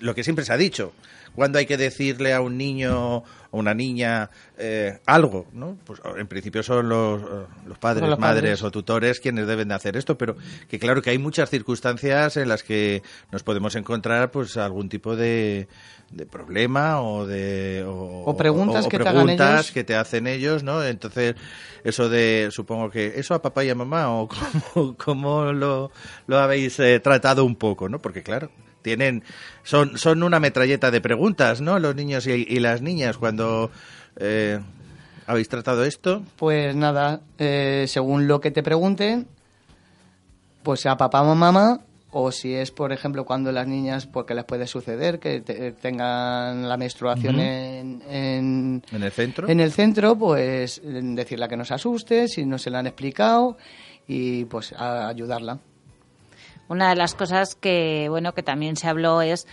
lo 0.00 0.14
que 0.14 0.24
siempre 0.24 0.44
se 0.44 0.52
ha 0.52 0.56
dicho, 0.56 0.92
cuando 1.34 1.58
hay 1.58 1.66
que 1.66 1.76
decirle 1.76 2.32
a 2.32 2.40
un 2.40 2.56
niño 2.56 3.18
o 3.50 3.58
una 3.58 3.74
niña 3.74 4.30
eh, 4.58 4.98
algo, 5.06 5.46
¿no? 5.52 5.76
Pues 5.84 6.00
en 6.16 6.26
principio 6.26 6.62
son 6.62 6.88
los, 6.88 7.22
eh, 7.22 7.46
los 7.66 7.78
padres, 7.78 8.08
los 8.08 8.18
madres 8.18 8.42
padres. 8.42 8.62
o 8.62 8.70
tutores 8.70 9.20
quienes 9.20 9.46
deben 9.46 9.68
de 9.68 9.74
hacer 9.74 9.96
esto, 9.96 10.16
pero 10.16 10.36
que 10.68 10.78
claro 10.78 11.02
que 11.02 11.10
hay 11.10 11.18
muchas 11.18 11.50
circunstancias 11.50 12.36
en 12.38 12.48
las 12.48 12.62
que 12.62 13.02
nos 13.30 13.42
podemos 13.42 13.76
encontrar 13.76 14.30
pues 14.30 14.56
algún 14.56 14.88
tipo 14.88 15.14
de, 15.14 15.68
de 16.10 16.26
problema 16.26 17.02
o 17.02 17.26
de 17.26 17.84
O 17.86 18.36
preguntas 18.36 18.86
que 18.88 18.98
te 18.98 19.08
hagan 19.08 19.26
preguntas 19.26 19.60
ellos. 19.60 19.70
que 19.72 19.84
te 19.84 19.94
hacen 19.94 20.26
ellos, 20.26 20.62
¿no? 20.62 20.82
Entonces 20.82 21.36
eso 21.84 22.08
de 22.08 22.48
supongo 22.50 22.90
que 22.90 23.12
eso 23.16 23.34
a 23.34 23.42
papá 23.42 23.62
y 23.62 23.70
a 23.70 23.74
mamá 23.74 24.10
o 24.10 24.28
cómo, 24.74 24.96
cómo 24.96 25.52
lo, 25.52 25.90
lo 26.26 26.38
habéis 26.38 26.80
eh, 26.80 26.98
tratado 27.00 27.44
un 27.44 27.56
poco, 27.56 27.90
¿no? 27.90 28.00
Porque 28.00 28.22
claro 28.22 28.50
tienen 28.86 29.24
son 29.64 29.98
son 29.98 30.22
una 30.22 30.38
metralleta 30.38 30.92
de 30.92 31.00
preguntas, 31.00 31.60
¿no? 31.60 31.80
Los 31.80 31.96
niños 31.96 32.24
y, 32.28 32.30
y 32.48 32.60
las 32.60 32.82
niñas 32.82 33.16
cuando 33.18 33.72
eh, 34.16 34.60
habéis 35.26 35.48
tratado 35.48 35.84
esto. 35.84 36.22
Pues 36.36 36.76
nada, 36.76 37.20
eh, 37.38 37.86
según 37.88 38.28
lo 38.28 38.40
que 38.40 38.52
te 38.52 38.62
pregunten, 38.62 39.26
pues 40.62 40.80
sea 40.80 40.96
papá 40.96 41.22
o 41.22 41.34
mamá, 41.34 41.80
o 42.12 42.30
si 42.30 42.54
es, 42.54 42.70
por 42.70 42.92
ejemplo, 42.92 43.24
cuando 43.24 43.50
las 43.50 43.66
niñas, 43.66 44.06
porque 44.06 44.34
les 44.34 44.44
puede 44.44 44.68
suceder, 44.68 45.18
que 45.18 45.40
te- 45.40 45.72
tengan 45.72 46.68
la 46.68 46.76
menstruación 46.76 47.40
en, 47.40 48.02
en, 48.08 48.82
¿En 48.92 49.02
el 49.02 49.10
centro? 49.12 49.48
en 49.48 49.58
el 49.60 49.72
centro, 49.72 50.16
pues 50.16 50.80
decirle 50.84 51.48
que 51.48 51.56
no 51.56 51.64
se 51.64 51.74
asuste, 51.74 52.28
si 52.28 52.46
no 52.46 52.56
se 52.58 52.70
la 52.70 52.78
han 52.78 52.86
explicado, 52.86 53.58
y 54.06 54.44
pues 54.44 54.72
a 54.72 55.08
ayudarla. 55.08 55.58
Una 56.68 56.90
de 56.90 56.96
las 56.96 57.14
cosas 57.14 57.54
que, 57.54 58.06
bueno, 58.08 58.32
que 58.32 58.42
también 58.42 58.76
se 58.76 58.88
habló 58.88 59.22
es 59.22 59.46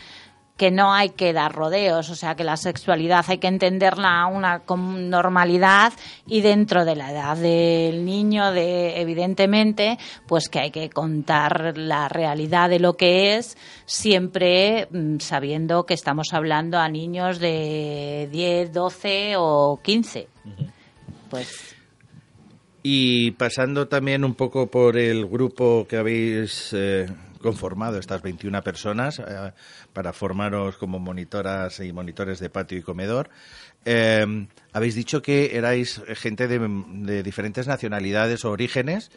que 0.58 0.70
no 0.70 0.94
hay 0.94 1.10
que 1.10 1.34
dar 1.34 1.52
rodeos, 1.54 2.10
o 2.10 2.16
sea, 2.16 2.36
que 2.36 2.44
la 2.44 2.58
sexualidad 2.58 3.26
hay 3.28 3.40
que 3.40 3.48
entenderla 3.48 4.28
una 4.28 4.60
con 4.60 5.10
normalidad 5.10 5.94
y 6.28 6.42
dentro 6.42 6.86
de 6.86 6.96
la 6.96 7.12
edad 7.12 7.38
del 7.38 8.06
niño, 8.06 8.52
de 8.52 9.02
evidentemente, 9.02 9.98
pues 10.28 10.50
que 10.50 10.60
hay 10.60 10.72
que 10.72 10.90
contar 10.90 11.78
la 11.78 12.08
realidad 12.08 12.70
de 12.70 12.80
lo 12.80 12.96
que 12.96 13.36
es, 13.36 13.58
siempre 13.86 14.88
mm, 14.92 15.20
sabiendo 15.20 15.86
que 15.86 15.96
estamos 15.96 16.34
hablando 16.34 16.78
a 16.78 16.88
niños 16.88 17.40
de 17.40 18.30
10, 18.32 18.74
12 18.74 19.34
o 19.38 19.80
15. 19.82 20.28
Pues 21.32 21.73
Y 22.84 23.32
pasando 23.32 23.88
también 23.88 24.26
un 24.26 24.36
poco 24.36 24.68
por 24.68 24.98
el 24.98 25.26
grupo 25.26 25.88
que 25.88 25.98
habéis 25.98 26.72
eh, 26.74 27.08
conformado, 27.42 27.98
estas 27.98 28.22
21 28.22 28.62
personas, 28.62 29.20
eh, 29.20 29.52
para 29.94 30.12
formaros 30.12 30.78
como 30.78 31.00
monitoras 31.00 31.80
y 31.80 31.94
monitores 31.94 32.40
de 32.40 32.50
patio 32.50 32.78
y 32.78 32.82
comedor, 32.82 33.30
eh, 33.86 34.48
habéis 34.72 34.96
dicho 34.96 35.22
que 35.22 35.56
erais 35.56 36.02
gente 36.16 36.48
de, 36.48 36.60
de 36.60 37.24
diferentes 37.24 37.68
nacionalidades 37.68 38.44
o 38.46 38.52
orígenes. 38.52 39.12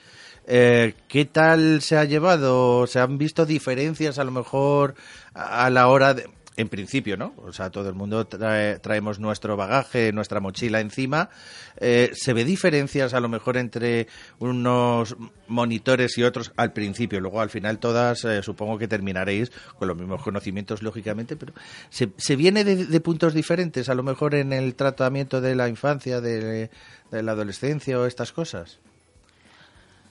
Eh, 0.47 0.95
¿Qué 1.09 1.25
tal 1.25 1.83
se 1.83 1.97
ha 1.97 2.05
llevado? 2.05 2.87
¿Se 2.87 3.01
han 3.01 3.19
visto 3.19 3.47
diferencias 3.47 4.19
a 4.19 4.25
lo 4.25 4.31
mejor 4.31 4.95
a 5.35 5.67
a 5.67 5.71
la 5.71 5.89
hora 5.89 6.15
de... 6.15 6.29
En 6.59 6.71
principio, 6.71 7.19
¿no? 7.19 7.35
O 7.45 7.53
sea, 7.53 7.69
todo 7.69 7.91
el 7.91 7.95
mundo 7.95 8.27
trae- 8.27 8.79
traemos 8.81 9.19
nuestro 9.21 9.59
bagaje, 9.59 10.11
nuestra 10.13 10.41
mochila 10.41 10.81
encima. 10.81 11.29
Eh, 11.77 12.11
¿Se 12.15 12.33
ve 12.33 12.47
diferencias 12.47 13.13
a 13.13 13.21
lo 13.21 13.29
mejor 13.29 13.59
entre 13.59 14.07
unos 14.39 15.17
monitores 15.49 16.17
y 16.17 16.23
otros 16.23 16.53
al 16.57 16.73
principio? 16.73 17.21
Luego, 17.21 17.43
al 17.43 17.51
final, 17.51 17.79
todas 17.79 18.25
eh, 18.25 18.43
supongo 18.43 18.79
que 18.79 18.89
terminaréis 18.89 19.53
con 19.79 19.87
los 19.89 19.99
mismos 19.99 20.23
conocimientos, 20.23 20.83
lógicamente, 20.83 21.37
pero 21.37 21.53
¿se, 21.91 22.37
viene 22.37 22.65
de, 22.65 22.87
de 22.87 23.01
puntos 23.01 23.35
diferentes 23.35 23.91
a 23.91 23.95
lo 23.95 24.03
mejor 24.03 24.35
en 24.35 24.55
el 24.55 24.75
tratamiento 24.77 25.43
de 25.43 25.57
la 25.57 25.69
infancia, 25.69 26.23
de 26.23 26.71
la 27.11 27.33
adolescencia 27.33 28.01
o 28.01 28.07
estas 28.07 28.33
cosas? 28.33 28.79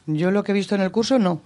Yo 0.06 0.30
lo 0.30 0.44
que 0.44 0.52
he 0.52 0.56
visto 0.56 0.76
en 0.76 0.82
el 0.82 0.92
curso, 0.92 1.18
no. 1.18 1.42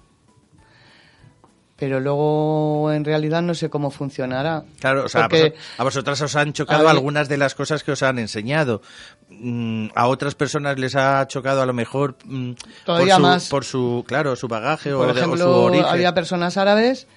Pero 1.79 1.99
luego, 2.01 2.91
en 2.91 3.05
realidad, 3.05 3.41
no 3.41 3.53
sé 3.53 3.69
cómo 3.69 3.89
funcionará. 3.89 4.63
Claro, 4.81 5.05
o 5.05 5.09
sea, 5.09 5.25
a, 5.25 5.29
Porque- 5.29 5.53
a 5.77 5.83
vosotras 5.83 6.19
os 6.21 6.35
han 6.35 6.51
chocado 6.51 6.81
ver- 6.83 6.91
algunas 6.91 7.29
de 7.29 7.37
las 7.37 7.55
cosas 7.55 7.83
que 7.83 7.93
os 7.93 8.03
han 8.03 8.19
enseñado. 8.19 8.81
Mm, 9.29 9.87
a 9.95 10.07
otras 10.07 10.35
personas 10.35 10.77
les 10.77 10.95
ha 10.95 11.25
chocado 11.27 11.61
a 11.61 11.65
lo 11.65 11.73
mejor 11.73 12.17
mm, 12.25 12.51
Todavía 12.85 13.15
por 13.15 13.21
su, 13.23 13.27
más. 13.29 13.47
por 13.49 13.65
su, 13.65 14.03
claro, 14.07 14.35
su 14.35 14.47
bagaje 14.49 14.91
Por 14.91 14.99
o, 15.01 15.05
de- 15.05 15.11
o 15.11 15.13
su 15.13 15.19
ejemplo, 15.19 15.63
origen. 15.63 15.85
había 15.85 16.13
personas 16.13 16.57
árabes 16.57 17.07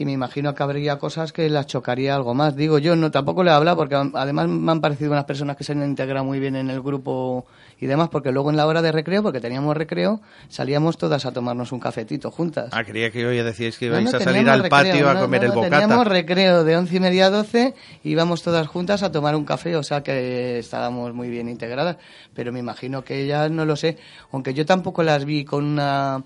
y 0.00 0.06
me 0.06 0.12
imagino 0.12 0.54
que 0.54 0.62
habría 0.62 0.98
cosas 0.98 1.30
que 1.30 1.50
las 1.50 1.66
chocaría 1.66 2.14
algo 2.14 2.32
más. 2.32 2.56
Digo 2.56 2.78
yo, 2.78 2.96
no 2.96 3.10
tampoco 3.10 3.44
le 3.44 3.50
he 3.50 3.52
hablado 3.52 3.76
porque 3.76 3.96
además 4.14 4.48
me 4.48 4.72
han 4.72 4.80
parecido 4.80 5.12
unas 5.12 5.26
personas 5.26 5.58
que 5.58 5.64
se 5.64 5.72
han 5.72 5.84
integrado 5.84 6.24
muy 6.24 6.40
bien 6.40 6.56
en 6.56 6.70
el 6.70 6.80
grupo 6.80 7.44
y 7.78 7.84
demás, 7.84 8.08
porque 8.08 8.32
luego 8.32 8.48
en 8.48 8.56
la 8.56 8.66
hora 8.66 8.80
de 8.80 8.92
recreo, 8.92 9.22
porque 9.22 9.40
teníamos 9.40 9.76
recreo, 9.76 10.22
salíamos 10.48 10.96
todas 10.96 11.26
a 11.26 11.32
tomarnos 11.32 11.72
un 11.72 11.80
cafetito 11.80 12.30
juntas. 12.30 12.70
Ah, 12.72 12.82
creía 12.82 13.10
que 13.10 13.26
hoy 13.26 13.36
ya 13.36 13.44
decíais 13.44 13.76
que 13.76 13.90
No, 13.90 14.00
ibais 14.00 14.10
no, 14.10 14.18
a 14.18 14.22
salir 14.22 14.48
al 14.48 14.70
patio 14.70 14.92
recreo, 14.92 15.10
a 15.10 15.14
no, 15.14 15.20
comer 15.20 15.40
no, 15.42 15.44
el 15.44 15.50
no, 15.50 15.54
bocata. 15.56 15.80
Teníamos 15.80 16.06
recreo 16.06 16.64
de 16.64 16.76
once 16.78 16.96
y 16.96 17.00
media 17.00 17.26
a 17.26 17.30
doce 17.30 17.74
íbamos 18.02 18.42
todas 18.42 18.66
juntas 18.68 19.02
a 19.02 19.12
tomar 19.12 19.36
un 19.36 19.44
café, 19.44 19.76
o 19.76 19.82
sea 19.82 20.02
que 20.02 20.58
estábamos 20.60 21.12
muy 21.12 21.28
bien 21.28 21.46
integradas. 21.46 21.98
Pero 22.32 22.52
me 22.52 22.58
imagino 22.58 23.04
que 23.04 23.22
ellas 23.22 23.50
no 23.50 23.66
lo 23.66 23.76
sé, 23.76 23.98
aunque 24.32 24.54
yo 24.54 24.64
tampoco 24.64 25.02
las 25.02 25.26
vi 25.26 25.44
con 25.44 25.62
una 25.66 26.24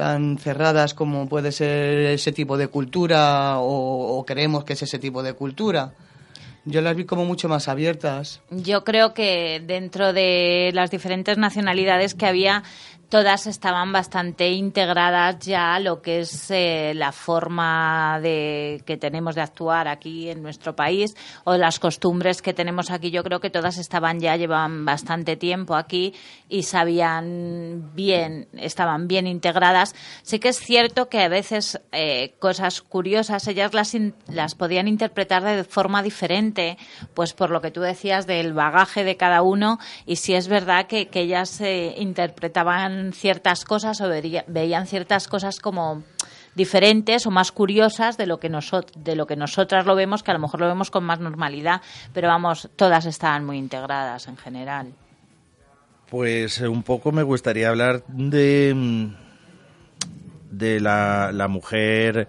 tan 0.00 0.38
cerradas 0.38 0.94
como 0.94 1.28
puede 1.28 1.52
ser 1.52 1.98
ese 2.06 2.32
tipo 2.32 2.56
de 2.56 2.68
cultura 2.68 3.56
o, 3.58 4.24
creemos 4.26 4.64
que 4.64 4.72
es 4.72 4.82
ese 4.82 4.98
tipo 4.98 5.22
de 5.22 5.34
cultura. 5.34 5.92
Yo 6.64 6.80
las 6.80 6.96
vi 6.96 7.04
como 7.04 7.26
mucho 7.26 7.50
más 7.50 7.68
abiertas. 7.68 8.40
Yo 8.50 8.82
creo 8.82 9.12
que 9.12 9.62
dentro 9.62 10.14
de 10.14 10.70
las 10.72 10.90
diferentes 10.90 11.36
nacionalidades 11.36 12.14
que 12.14 12.24
había, 12.24 12.62
todas 13.10 13.48
estaban 13.48 13.92
bastante 13.92 14.50
integradas 14.50 15.40
ya 15.40 15.74
a 15.74 15.80
lo 15.80 16.00
que 16.00 16.20
es 16.20 16.50
eh, 16.50 16.92
la 16.94 17.10
forma 17.10 18.20
de 18.22 18.82
que 18.86 18.96
tenemos 18.96 19.34
de 19.34 19.40
actuar 19.42 19.88
aquí 19.88 20.30
en 20.30 20.42
nuestro 20.42 20.76
país 20.76 21.16
o 21.42 21.56
las 21.56 21.80
costumbres 21.80 22.40
que 22.40 22.54
tenemos 22.54 22.90
aquí. 22.92 23.10
Yo 23.10 23.24
creo 23.24 23.40
que 23.40 23.50
todas 23.50 23.78
estaban 23.78 24.20
ya 24.20 24.36
llevaban 24.36 24.84
bastante 24.84 25.36
tiempo 25.36 25.74
aquí 25.74 26.14
y 26.48 26.62
sabían 26.62 27.90
bien, 27.96 28.46
estaban 28.52 29.08
bien 29.08 29.26
integradas. 29.26 29.96
Sí 30.22 30.38
que 30.38 30.50
es 30.50 30.60
cierto 30.60 31.08
que 31.08 31.20
a 31.20 31.28
veces 31.28 31.80
eh, 31.90 32.36
cosas 32.38 32.80
curiosas 32.80 33.46
ellas 33.48 33.74
las 33.74 33.90
las 34.28 34.54
podían 34.54 34.86
interpretar 34.86 35.42
de 35.42 35.64
forma 35.64 36.04
diferente, 36.04 36.78
pues 37.12 37.32
por 37.32 37.50
lo 37.50 37.60
que 37.60 37.72
tú 37.72 37.80
decías 37.80 38.28
del 38.28 38.52
bagaje 38.52 39.02
de 39.02 39.16
cada 39.16 39.42
uno 39.42 39.80
y 40.06 40.16
si 40.16 40.34
es 40.34 40.46
verdad 40.46 40.86
que, 40.86 41.08
que 41.08 41.22
ellas 41.22 41.60
eh, 41.60 41.96
interpretaban 41.98 42.99
ciertas 43.12 43.64
cosas 43.64 44.00
o 44.00 44.08
veían 44.46 44.86
ciertas 44.86 45.28
cosas 45.28 45.60
como 45.60 46.02
diferentes 46.54 47.26
o 47.26 47.30
más 47.30 47.52
curiosas 47.52 48.16
de 48.16 48.26
lo 48.26 48.40
que 48.40 48.50
de 48.96 49.16
lo 49.16 49.26
que 49.26 49.36
nosotras 49.36 49.86
lo 49.86 49.94
vemos 49.94 50.22
que 50.22 50.30
a 50.30 50.34
lo 50.34 50.40
mejor 50.40 50.60
lo 50.60 50.66
vemos 50.66 50.90
con 50.90 51.04
más 51.04 51.20
normalidad 51.20 51.80
pero 52.12 52.28
vamos 52.28 52.68
todas 52.76 53.06
estaban 53.06 53.44
muy 53.44 53.58
integradas 53.58 54.26
en 54.26 54.36
general 54.36 54.92
pues 56.08 56.60
eh, 56.60 56.66
un 56.66 56.82
poco 56.82 57.12
me 57.12 57.22
gustaría 57.22 57.68
hablar 57.68 58.04
de 58.08 58.72
mm, 58.74 59.30
de 60.50 60.80
la, 60.80 61.30
la 61.32 61.48
mujer 61.48 62.28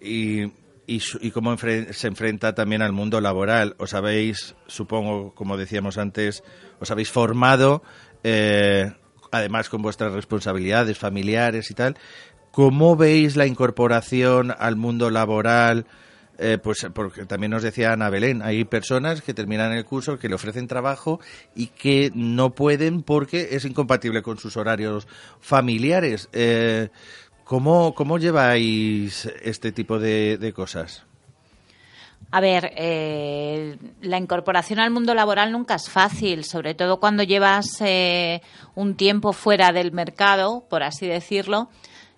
y, 0.00 0.44
y, 0.86 1.02
y, 1.20 1.30
cómo 1.30 1.56
se 1.58 2.06
enfrenta 2.06 2.54
también 2.54 2.82
al 2.82 2.92
mundo 2.92 3.20
laboral. 3.20 3.74
Os 3.78 3.94
habéis, 3.94 4.54
supongo, 4.66 5.34
como 5.34 5.56
decíamos 5.56 5.98
antes, 5.98 6.42
os 6.80 6.90
habéis 6.90 7.10
formado 7.10 7.82
eh, 8.24 8.92
además 9.32 9.68
con 9.68 9.82
vuestras 9.82 10.12
responsabilidades 10.12 10.98
familiares 10.98 11.70
y 11.70 11.74
tal, 11.74 11.96
¿cómo 12.52 12.94
veis 12.96 13.34
la 13.34 13.46
incorporación 13.46 14.54
al 14.56 14.76
mundo 14.76 15.10
laboral? 15.10 15.86
Eh, 16.38 16.58
pues 16.62 16.86
porque 16.94 17.24
también 17.24 17.50
nos 17.50 17.62
decía 17.62 17.92
Ana 17.92 18.10
Belén, 18.10 18.42
hay 18.42 18.64
personas 18.64 19.22
que 19.22 19.34
terminan 19.34 19.72
el 19.72 19.84
curso 19.84 20.18
que 20.18 20.28
le 20.28 20.34
ofrecen 20.34 20.66
trabajo 20.66 21.20
y 21.54 21.68
que 21.68 22.10
no 22.14 22.54
pueden 22.54 23.02
porque 23.02 23.48
es 23.52 23.64
incompatible 23.64 24.22
con 24.22 24.38
sus 24.38 24.56
horarios 24.56 25.08
familiares. 25.40 26.28
Eh, 26.32 26.88
¿cómo, 27.44 27.94
¿Cómo 27.94 28.18
lleváis 28.18 29.26
este 29.42 29.72
tipo 29.72 29.98
de 29.98 30.52
cosas? 30.54 31.04
A 32.34 32.40
ver, 32.40 32.72
eh, 32.76 33.76
la 34.00 34.16
incorporación 34.16 34.78
al 34.78 34.90
mundo 34.90 35.14
laboral 35.14 35.52
nunca 35.52 35.74
es 35.74 35.90
fácil, 35.90 36.44
sobre 36.44 36.72
todo 36.72 36.98
cuando 36.98 37.22
llevas 37.22 37.66
eh, 37.80 38.40
un 38.74 38.96
tiempo 38.96 39.34
fuera 39.34 39.70
del 39.70 39.92
mercado, 39.92 40.64
por 40.70 40.82
así 40.82 41.06
decirlo. 41.06 41.68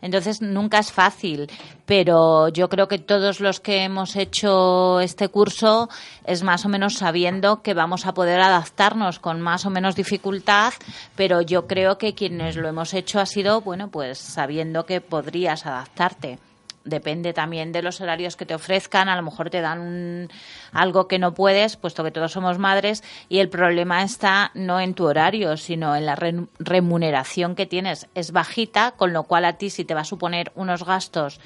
Entonces 0.02 0.40
nunca 0.40 0.78
es 0.78 0.92
fácil, 0.92 1.50
pero 1.84 2.48
yo 2.48 2.68
creo 2.68 2.86
que 2.86 2.98
todos 2.98 3.40
los 3.40 3.58
que 3.58 3.82
hemos 3.82 4.14
hecho 4.14 5.00
este 5.00 5.28
curso 5.28 5.88
es 6.24 6.44
más 6.44 6.64
o 6.64 6.68
menos 6.68 6.94
sabiendo 6.94 7.62
que 7.62 7.74
vamos 7.74 8.06
a 8.06 8.14
poder 8.14 8.40
adaptarnos 8.40 9.18
con 9.18 9.40
más 9.40 9.66
o 9.66 9.70
menos 9.70 9.96
dificultad, 9.96 10.74
pero 11.16 11.40
yo 11.40 11.66
creo 11.66 11.98
que 11.98 12.14
quienes 12.14 12.54
lo 12.54 12.68
hemos 12.68 12.94
hecho 12.94 13.18
ha 13.18 13.26
sido, 13.26 13.62
bueno, 13.62 13.88
pues 13.88 14.18
sabiendo 14.18 14.86
que 14.86 15.00
podrías 15.00 15.66
adaptarte 15.66 16.38
depende 16.84 17.32
también 17.32 17.72
de 17.72 17.82
los 17.82 18.00
horarios 18.00 18.36
que 18.36 18.46
te 18.46 18.54
ofrezcan, 18.54 19.08
a 19.08 19.16
lo 19.16 19.22
mejor 19.22 19.50
te 19.50 19.60
dan 19.60 20.28
algo 20.72 21.08
que 21.08 21.18
no 21.18 21.34
puedes, 21.34 21.76
puesto 21.76 22.04
que 22.04 22.10
todos 22.10 22.32
somos 22.32 22.58
madres, 22.58 23.02
y 23.28 23.38
el 23.38 23.48
problema 23.48 24.02
está 24.02 24.50
no 24.54 24.80
en 24.80 24.94
tu 24.94 25.06
horario, 25.06 25.56
sino 25.56 25.96
en 25.96 26.06
la 26.06 26.16
remuneración 26.58 27.54
que 27.54 27.66
tienes. 27.66 28.08
Es 28.14 28.32
bajita, 28.32 28.92
con 28.92 29.12
lo 29.12 29.24
cual 29.24 29.44
a 29.44 29.54
ti 29.54 29.70
si 29.70 29.84
te 29.84 29.94
va 29.94 30.02
a 30.02 30.04
suponer 30.04 30.52
unos 30.54 30.84
gastos 30.84 31.40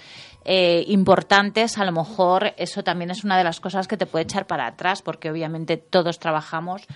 eh, 0.45 0.85
importantes, 0.89 1.79
a 1.79 1.85
lo 1.85 1.93
mejor 1.93 2.55
eso 2.57 2.83
también 2.83 3.11
es 3.11 3.25
una 3.25 3.37
de 3.37 3.45
las 3.45 3.61
cosas 3.61 3.87
que 3.87 3.97
te 3.97 4.07
puede 4.07 4.25
echar 4.25 4.47
para 4.47 4.67
atrás, 4.67 5.03
porque 5.03 5.31
obviamente 5.31 5.77
todos 5.77 6.19
trabajamos 6.19 6.87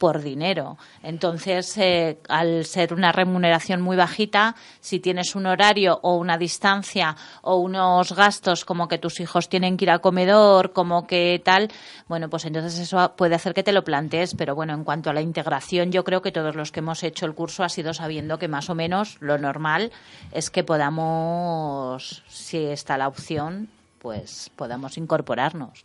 por 0.00 0.22
dinero. 0.22 0.78
Entonces, 1.02 1.76
eh, 1.76 2.20
al 2.30 2.64
ser 2.64 2.94
una 2.94 3.12
remuneración 3.12 3.82
muy 3.82 3.98
bajita, 3.98 4.56
si 4.80 4.98
tienes 4.98 5.36
un 5.36 5.44
horario 5.44 6.00
o 6.02 6.16
una 6.16 6.38
distancia 6.38 7.14
o 7.42 7.56
unos 7.56 8.14
gastos 8.14 8.64
como 8.64 8.88
que 8.88 8.96
tus 8.96 9.20
hijos 9.20 9.50
tienen 9.50 9.76
que 9.76 9.84
ir 9.84 9.90
al 9.90 10.00
comedor, 10.00 10.72
como 10.72 11.06
que 11.06 11.42
tal, 11.44 11.68
bueno, 12.08 12.30
pues 12.30 12.46
entonces 12.46 12.78
eso 12.78 13.12
puede 13.14 13.34
hacer 13.34 13.52
que 13.52 13.62
te 13.62 13.72
lo 13.72 13.84
plantees. 13.84 14.34
Pero 14.34 14.54
bueno, 14.54 14.72
en 14.72 14.84
cuanto 14.84 15.10
a 15.10 15.12
la 15.12 15.20
integración, 15.20 15.92
yo 15.92 16.02
creo 16.02 16.22
que 16.22 16.32
todos 16.32 16.56
los 16.56 16.72
que 16.72 16.80
hemos 16.80 17.02
hecho 17.02 17.26
el 17.26 17.34
curso 17.34 17.62
ha 17.62 17.68
sido 17.68 17.92
sabiendo 17.92 18.38
que 18.38 18.48
más 18.48 18.70
o 18.70 18.74
menos 18.74 19.18
lo 19.20 19.36
normal 19.36 19.92
es 20.32 20.48
que 20.48 20.64
podamos, 20.64 22.22
si 22.26 22.56
está 22.64 22.96
la 22.96 23.06
opción, 23.06 23.68
pues 23.98 24.50
podamos 24.56 24.96
incorporarnos. 24.96 25.84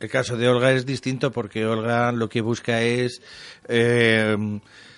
El 0.00 0.10
caso 0.10 0.36
de 0.36 0.48
Olga 0.48 0.72
es 0.72 0.84
distinto 0.84 1.32
porque 1.32 1.66
Olga 1.66 2.12
lo 2.12 2.28
que 2.28 2.40
busca 2.40 2.82
es 2.82 3.22
eh, 3.68 4.36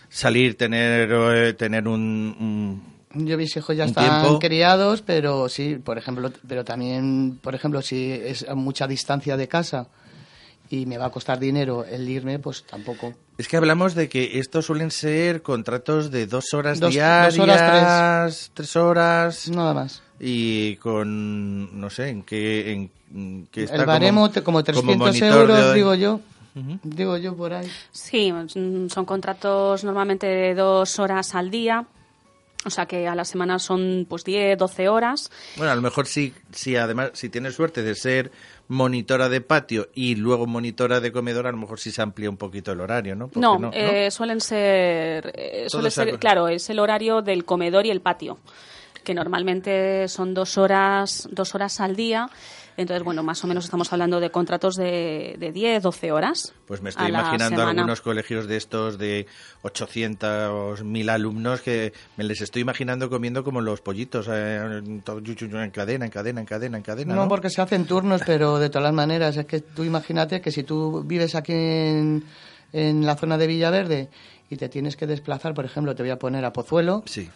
salir, 0.09 0.57
tener, 0.57 1.11
eh, 1.13 1.53
tener 1.55 1.87
un, 1.87 2.83
yo 3.15 3.39
mis 3.39 3.57
hijos 3.57 3.77
ya 3.77 3.85
están 3.85 4.39
criados, 4.39 5.03
pero 5.03 5.49
sí, 5.49 5.77
por 5.77 5.99
ejemplo, 5.99 6.31
pero 6.47 6.65
también, 6.65 7.39
por 7.43 7.55
ejemplo, 7.55 7.81
si 7.81 8.13
es 8.13 8.47
a 8.49 8.55
mucha 8.55 8.87
distancia 8.87 9.37
de 9.37 9.49
casa 9.49 9.89
y 10.69 10.85
me 10.85 10.99
va 10.99 11.07
a 11.07 11.11
costar 11.11 11.39
dinero 11.39 11.85
el 11.85 12.09
irme, 12.09 12.39
pues 12.39 12.65
tampoco. 12.65 13.15
Es 13.39 13.49
que 13.49 13.57
hablamos 13.57 13.95
de 13.95 14.09
que 14.09 14.39
estos 14.39 14.67
suelen 14.67 14.91
ser 14.91 15.43
contratos 15.43 16.11
de 16.11 16.27
dos 16.27 16.53
horas 16.53 16.81
diarias, 16.81 17.37
dos 17.37 17.49
horas, 17.49 18.51
tres. 18.53 18.77
horas. 18.77 19.49
Nada 19.49 19.73
más. 19.73 20.03
Y 20.21 20.77
con, 20.77 21.81
no 21.81 21.91
sé, 21.91 22.09
en 22.09 22.23
qué, 22.23 22.73
en 22.73 23.47
qué 23.51 23.65
está. 23.65 23.77
El 23.77 23.87
baremo 23.87 24.31
como, 24.43 24.65
300 24.65 25.21
euros, 25.23 25.75
digo 25.75 25.95
yo. 25.95 26.21
Digo 26.83 27.17
yo 27.17 27.37
por 27.37 27.53
ahí. 27.53 27.71
Sí, 27.93 28.33
son 28.49 29.05
contratos 29.05 29.85
normalmente 29.85 30.27
de 30.27 30.55
dos 30.55 30.99
horas 30.99 31.35
al 31.35 31.51
día. 31.51 31.87
O 32.65 32.71
sea 32.71 32.87
que 32.87 33.07
a 33.07 33.15
la 33.15 33.25
semana 33.25 33.61
son 33.61 34.05
pues 34.09 34.25
10, 34.25 34.59
12 34.59 34.89
horas. 34.89 35.31
Bueno, 35.57 35.71
a 35.71 35.77
lo 35.77 35.83
mejor 35.83 36.07
sí, 36.07 36.35
sí, 36.51 36.75
además, 36.75 37.11
si 37.15 37.29
tienes 37.29 37.55
suerte 37.55 37.83
de 37.83 37.95
ser 37.95 38.33
monitora 38.67 39.29
de 39.29 39.41
patio 39.41 39.89
y 39.95 40.17
luego 40.17 40.47
monitora 40.47 41.01
de 41.01 41.13
comedor, 41.13 41.47
a 41.47 41.53
lo 41.53 41.57
mejor 41.57 41.79
sí 41.79 41.93
se 41.93 42.03
amplía 42.03 42.29
un 42.29 42.37
poquito 42.37 42.73
el 42.73 42.81
horario, 42.81 43.15
¿no? 43.15 43.31
No, 43.37 43.71
eh, 43.73 44.11
suelen 44.11 44.41
ser, 44.41 45.33
eh, 45.35 45.67
suele 45.69 45.91
ser, 45.91 46.19
claro, 46.19 46.49
es 46.49 46.69
el 46.69 46.81
horario 46.81 47.23
del 47.23 47.45
comedor 47.45 47.87
y 47.87 47.91
el 47.91 48.01
patio, 48.01 48.39
que 49.09 49.15
normalmente 49.15 50.07
son 50.07 50.35
dos 50.35 50.59
horas, 50.59 51.27
dos 51.33 51.55
horas 51.55 51.81
al 51.81 51.97
día 51.97 52.29
entonces, 52.79 53.03
bueno, 53.03 53.25
más 53.25 53.43
o 53.43 53.49
menos 53.49 53.65
estamos 53.65 53.93
hablando 53.93 54.21
de 54.21 54.31
contratos 54.31 54.77
de, 54.77 55.35
de 55.37 55.51
10, 55.51 55.83
12 55.83 56.13
horas. 56.13 56.55
Pues 56.65 56.81
me 56.81 56.91
estoy 56.91 57.09
imaginando 57.09 57.61
algunos 57.61 58.01
colegios 58.01 58.47
de 58.47 58.57
estos 58.57 58.99
de 58.99 59.27
800, 59.63 60.85
1000 60.85 61.11
alumnos 61.11 61.61
que 61.61 61.93
me 62.17 62.23
les 62.23 62.41
estoy 62.41 62.63
imaginando 62.63 63.11
comiendo 63.11 63.43
como 63.43 63.61
los 63.61 63.81
pollitos, 63.81 64.29
eh, 64.31 64.61
en 64.79 65.71
cadena, 65.73 66.05
en 66.05 66.11
cadena, 66.13 66.41
en 66.41 66.47
cadena, 66.47 66.77
en 66.77 66.83
cadena. 66.85 67.15
No, 67.17 67.27
porque 67.27 67.51
se 67.51 67.61
hacen 67.61 67.85
turnos, 67.85 68.23
pero 68.25 68.61
de 68.61 68.69
todas 68.69 68.85
las 68.85 68.95
maneras, 68.95 69.37
es 69.37 69.47
que 69.47 69.59
tú 69.59 69.83
imagínate 69.83 70.41
que 70.41 70.53
si 70.53 70.63
tú 70.63 71.03
vives 71.05 71.35
aquí 71.35 71.55
en, 71.55 72.23
en 72.73 73.05
la 73.05 73.17
zona 73.17 73.39
de 73.39 73.49
Villaverde 73.49 74.09
y 74.51 74.57
te 74.57 74.69
tienes 74.69 74.97
que 74.97 75.09
desplazar, 75.09 75.53
por 75.53 75.65
ejemplo, 75.65 75.97
te 75.97 76.05
voy 76.05 76.11
a 76.11 76.19
poner 76.21 76.45
a 76.45 76.53
Pozuelo. 76.53 77.03
Sí. 77.07 77.29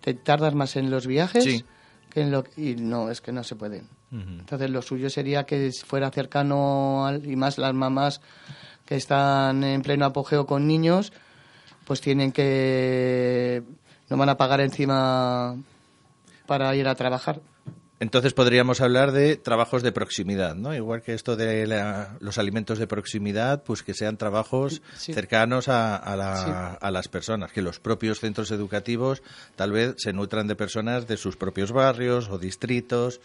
Te 0.00 0.14
tardas 0.14 0.54
más 0.54 0.76
en 0.76 0.90
los 0.90 1.06
viajes. 1.06 1.44
Sí. 1.44 1.64
Que 2.10 2.22
en 2.22 2.30
lo, 2.30 2.44
y 2.56 2.74
no, 2.76 3.10
es 3.10 3.20
que 3.20 3.32
no 3.32 3.44
se 3.44 3.56
pueden. 3.56 3.88
Entonces 4.10 4.70
lo 4.70 4.80
suyo 4.80 5.10
sería 5.10 5.44
que 5.44 5.70
fuera 5.84 6.10
cercano 6.10 7.06
y 7.22 7.36
más 7.36 7.58
las 7.58 7.74
mamás 7.74 8.22
que 8.86 8.96
están 8.96 9.62
en 9.64 9.82
pleno 9.82 10.06
apogeo 10.06 10.46
con 10.46 10.66
niños, 10.66 11.12
pues 11.84 12.00
tienen 12.00 12.32
que 12.32 13.62
no 14.08 14.16
van 14.16 14.30
a 14.30 14.38
pagar 14.38 14.62
encima 14.62 15.56
para 16.46 16.74
ir 16.74 16.88
a 16.88 16.94
trabajar. 16.94 17.42
Entonces 18.00 18.32
podríamos 18.32 18.80
hablar 18.80 19.10
de 19.10 19.36
trabajos 19.36 19.82
de 19.82 19.90
proximidad, 19.90 20.54
¿no? 20.54 20.74
Igual 20.74 21.02
que 21.02 21.14
esto 21.14 21.36
de 21.36 21.66
los 22.20 22.38
alimentos 22.38 22.78
de 22.78 22.86
proximidad, 22.86 23.64
pues 23.64 23.82
que 23.82 23.92
sean 23.92 24.16
trabajos 24.16 24.82
cercanos 24.96 25.68
a, 25.68 26.88
las 26.90 27.08
personas, 27.08 27.52
que 27.52 27.62
los 27.62 27.80
propios 27.80 28.20
centros 28.20 28.50
educativos 28.50 29.22
tal 29.56 29.72
vez 29.72 29.94
se 29.98 30.12
nutran 30.12 30.46
de 30.46 30.54
personas 30.54 31.08
de 31.08 31.16
sus 31.16 31.36
propios 31.36 31.72
barrios 31.72 32.28
o 32.28 32.38
distritos, 32.38 33.20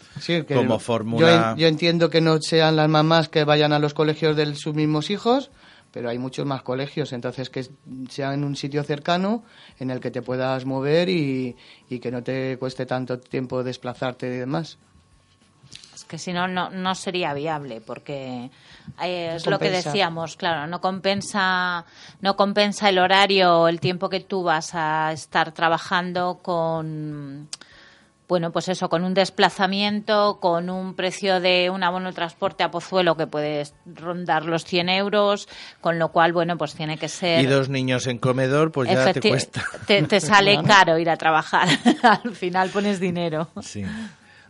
como 0.48 0.78
fórmula. 0.80 1.54
Yo, 1.56 1.68
entiendo 1.68 2.10
que 2.10 2.20
no 2.20 2.40
sean 2.40 2.76
las 2.76 2.88
mamás 2.88 3.28
que 3.28 3.44
vayan 3.44 3.72
a 3.72 3.78
los 3.78 3.94
colegios 3.94 4.36
de 4.36 4.54
sus 4.56 4.74
mismos 4.74 5.10
hijos, 5.10 5.50
pero 5.94 6.08
hay 6.08 6.18
muchos 6.18 6.44
más 6.44 6.62
colegios, 6.62 7.12
entonces 7.12 7.50
que 7.50 7.70
sea 8.10 8.34
en 8.34 8.42
un 8.42 8.56
sitio 8.56 8.82
cercano 8.82 9.44
en 9.78 9.92
el 9.92 10.00
que 10.00 10.10
te 10.10 10.22
puedas 10.22 10.64
mover 10.64 11.08
y, 11.08 11.54
que 12.02 12.10
no 12.10 12.20
te 12.20 12.58
cueste 12.58 12.84
tanto 12.84 13.20
tiempo 13.20 13.62
desplazarte 13.62 14.26
y 14.26 14.38
demás. 14.38 14.76
que 16.08 16.18
si 16.18 16.32
no, 16.32 16.48
no 16.48 16.68
no 16.70 16.96
sería 16.96 17.32
viable, 17.32 17.80
porque 17.80 18.50
eh, 19.00 19.28
No 19.30 19.36
es 19.36 19.46
lo 19.46 19.60
que 19.60 19.70
decíamos, 19.70 20.36
claro, 20.36 20.66
no 20.66 20.80
compensa, 20.80 21.84
no 22.20 22.34
compensa 22.34 22.88
el 22.88 22.98
horario, 22.98 23.68
el 23.68 23.78
tiempo 23.78 24.08
que 24.08 24.18
tú 24.18 24.42
vas 24.42 24.74
a 24.74 25.12
estar 25.12 25.52
trabajando 25.52 26.40
con 26.42 27.48
bueno, 28.28 28.52
pues 28.52 28.68
eso, 28.68 28.88
con 28.88 29.04
un 29.04 29.14
desplazamiento, 29.14 30.38
con 30.40 30.70
un 30.70 30.94
precio 30.94 31.40
de 31.40 31.70
un 31.70 31.82
abono 31.82 32.08
de 32.08 32.14
transporte 32.14 32.64
a 32.64 32.70
Pozuelo 32.70 33.16
que 33.16 33.26
puede 33.26 33.64
rondar 33.86 34.46
los 34.46 34.64
100 34.64 34.88
euros, 34.88 35.48
con 35.80 35.98
lo 35.98 36.10
cual, 36.10 36.32
bueno, 36.32 36.56
pues 36.56 36.74
tiene 36.74 36.96
que 36.96 37.08
ser... 37.08 37.42
Y 37.42 37.46
dos 37.46 37.68
niños 37.68 38.06
en 38.06 38.18
comedor, 38.18 38.72
pues 38.72 38.88
ya 38.88 39.12
te 39.12 39.20
cuesta. 39.28 39.62
Te, 39.86 40.02
te 40.04 40.20
sale 40.20 40.62
caro 40.66 40.98
ir 40.98 41.10
a 41.10 41.16
trabajar. 41.16 41.68
Al 42.02 42.34
final 42.34 42.70
pones 42.70 42.98
dinero. 42.98 43.48
Sí. 43.60 43.84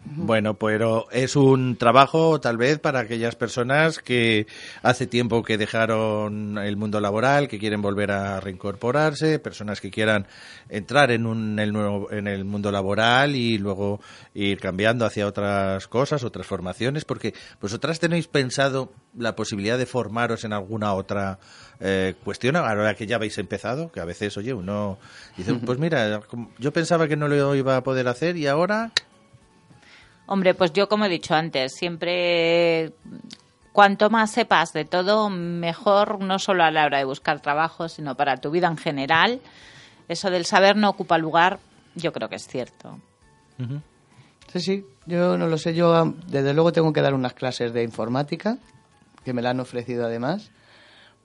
Bueno, 0.07 0.55
pero 0.55 1.11
es 1.11 1.35
un 1.35 1.77
trabajo 1.77 2.39
tal 2.39 2.59
vez 2.59 2.79
para 2.79 3.01
aquellas 3.01 3.37
personas 3.37 4.01
que 4.01 4.47
hace 4.83 5.07
tiempo 5.07 5.43
que 5.43 5.57
dejaron 5.57 6.59
el 6.59 6.77
mundo 6.77 7.01
laboral, 7.01 7.49
que 7.49 7.59
quieren 7.59 7.81
volver 7.81 8.11
a 8.11 8.39
reincorporarse, 8.39 9.39
personas 9.39 9.81
que 9.81 9.91
quieran 9.91 10.27
entrar 10.69 11.11
en, 11.11 11.25
un, 11.25 11.59
el 11.59 11.73
nuevo, 11.73 12.13
en 12.13 12.29
el 12.29 12.45
mundo 12.45 12.71
laboral 12.71 13.35
y 13.35 13.57
luego 13.57 14.01
ir 14.35 14.61
cambiando 14.61 15.07
hacia 15.07 15.27
otras 15.27 15.89
cosas, 15.89 16.23
otras 16.23 16.47
formaciones, 16.47 17.07
porque 17.07 17.33
vosotras 17.61 17.99
tenéis 17.99 18.29
pensado 18.29 18.93
la 19.17 19.35
posibilidad 19.35 19.79
de 19.79 19.87
formaros 19.87 20.45
en 20.45 20.53
alguna 20.53 20.93
otra 20.93 21.39
eh, 21.81 22.15
cuestión, 22.23 22.57
ahora 22.57 22.95
que 22.95 23.07
ya 23.07 23.17
habéis 23.17 23.39
empezado, 23.39 23.91
que 23.91 24.01
a 24.01 24.05
veces, 24.05 24.37
oye, 24.37 24.53
uno 24.53 24.99
dice, 25.39 25.55
pues 25.65 25.79
mira, 25.79 26.21
yo 26.59 26.73
pensaba 26.75 27.09
que 27.09 27.17
no 27.17 27.27
lo 27.27 27.55
iba 27.55 27.77
a 27.79 27.83
poder 27.83 28.07
hacer 28.09 28.37
y 28.37 28.47
ahora 28.47 28.93
Hombre, 30.27 30.55
pues 30.55 30.73
yo 30.73 30.89
como 30.89 31.05
he 31.05 31.09
dicho 31.09 31.35
antes, 31.35 31.73
siempre 31.75 32.93
cuanto 33.73 34.09
más 34.11 34.31
sepas 34.31 34.73
de 34.73 34.85
todo, 34.85 35.29
mejor 35.31 36.21
no 36.21 36.39
solo 36.39 36.65
a 36.65 36.71
la 36.71 36.85
hora 36.87 36.99
de 36.99 37.05
buscar 37.05 37.41
trabajo, 37.41 37.89
sino 37.89 38.15
para 38.17 38.37
tu 38.39 38.51
vida 38.51 38.69
en 38.69 38.77
general. 38.79 39.41
Eso 40.09 40.31
del 40.31 40.45
saber 40.47 40.77
no 40.77 40.89
ocupa 40.91 41.19
lugar, 41.19 41.59
yo 41.95 42.13
creo 42.13 42.29
que 42.29 42.37
es 42.37 42.47
cierto. 42.47 42.99
Sí, 44.53 44.61
sí, 44.61 44.87
yo 45.07 45.37
no 45.37 45.47
lo 45.47 45.59
sé. 45.59 45.75
Yo, 45.75 46.15
desde 46.27 46.55
luego, 46.55 46.73
tengo 46.73 46.93
que 46.93 47.03
dar 47.03 47.15
unas 47.15 47.35
clases 47.35 47.73
de 47.73 47.83
informática, 47.83 48.59
que 49.25 49.33
me 49.33 49.43
la 49.43 49.51
han 49.51 49.61
ofrecido 49.61 50.07
además, 50.07 50.51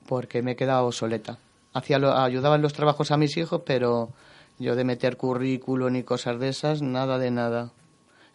porque 0.07 0.41
me 0.41 0.51
he 0.51 0.55
quedado 0.55 0.85
obsoleta. 0.87 1.37
Hacía 1.73 1.99
lo- 1.99 2.17
ayudaba 2.17 2.55
en 2.55 2.61
los 2.61 2.73
trabajos 2.73 3.11
a 3.11 3.17
mis 3.17 3.37
hijos, 3.37 3.61
pero 3.65 4.09
yo 4.57 4.75
de 4.75 4.83
meter 4.83 5.17
currículum 5.17 5.95
y 5.95 6.03
cosas 6.03 6.39
de 6.39 6.49
esas, 6.49 6.81
nada 6.81 7.17
de 7.19 7.31
nada. 7.31 7.71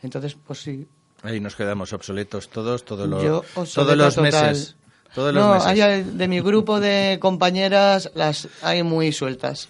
Entonces, 0.05 0.37
pues 0.47 0.61
sí. 0.61 0.87
Ahí 1.23 1.41
nos 1.41 1.57
quedamos 1.57 1.93
obsoletos 1.93 2.49
todos, 2.51 2.85
todos 2.85 3.09
los, 3.09 3.23
Yo 3.25 3.45
todos 3.75 3.97
los 3.97 4.15
total. 4.15 4.23
meses. 4.23 4.77
Todos 5.15 5.33
los 5.35 5.45
no, 5.45 5.55
meses. 5.55 5.67
hay- 5.83 6.03
de 6.05 6.29
mi 6.29 6.41
grupo 6.41 6.79
de 6.81 7.19
compañeras 7.21 8.11
las 8.15 8.49
hay 8.63 8.83
muy 8.83 9.11
sueltas. 9.13 9.69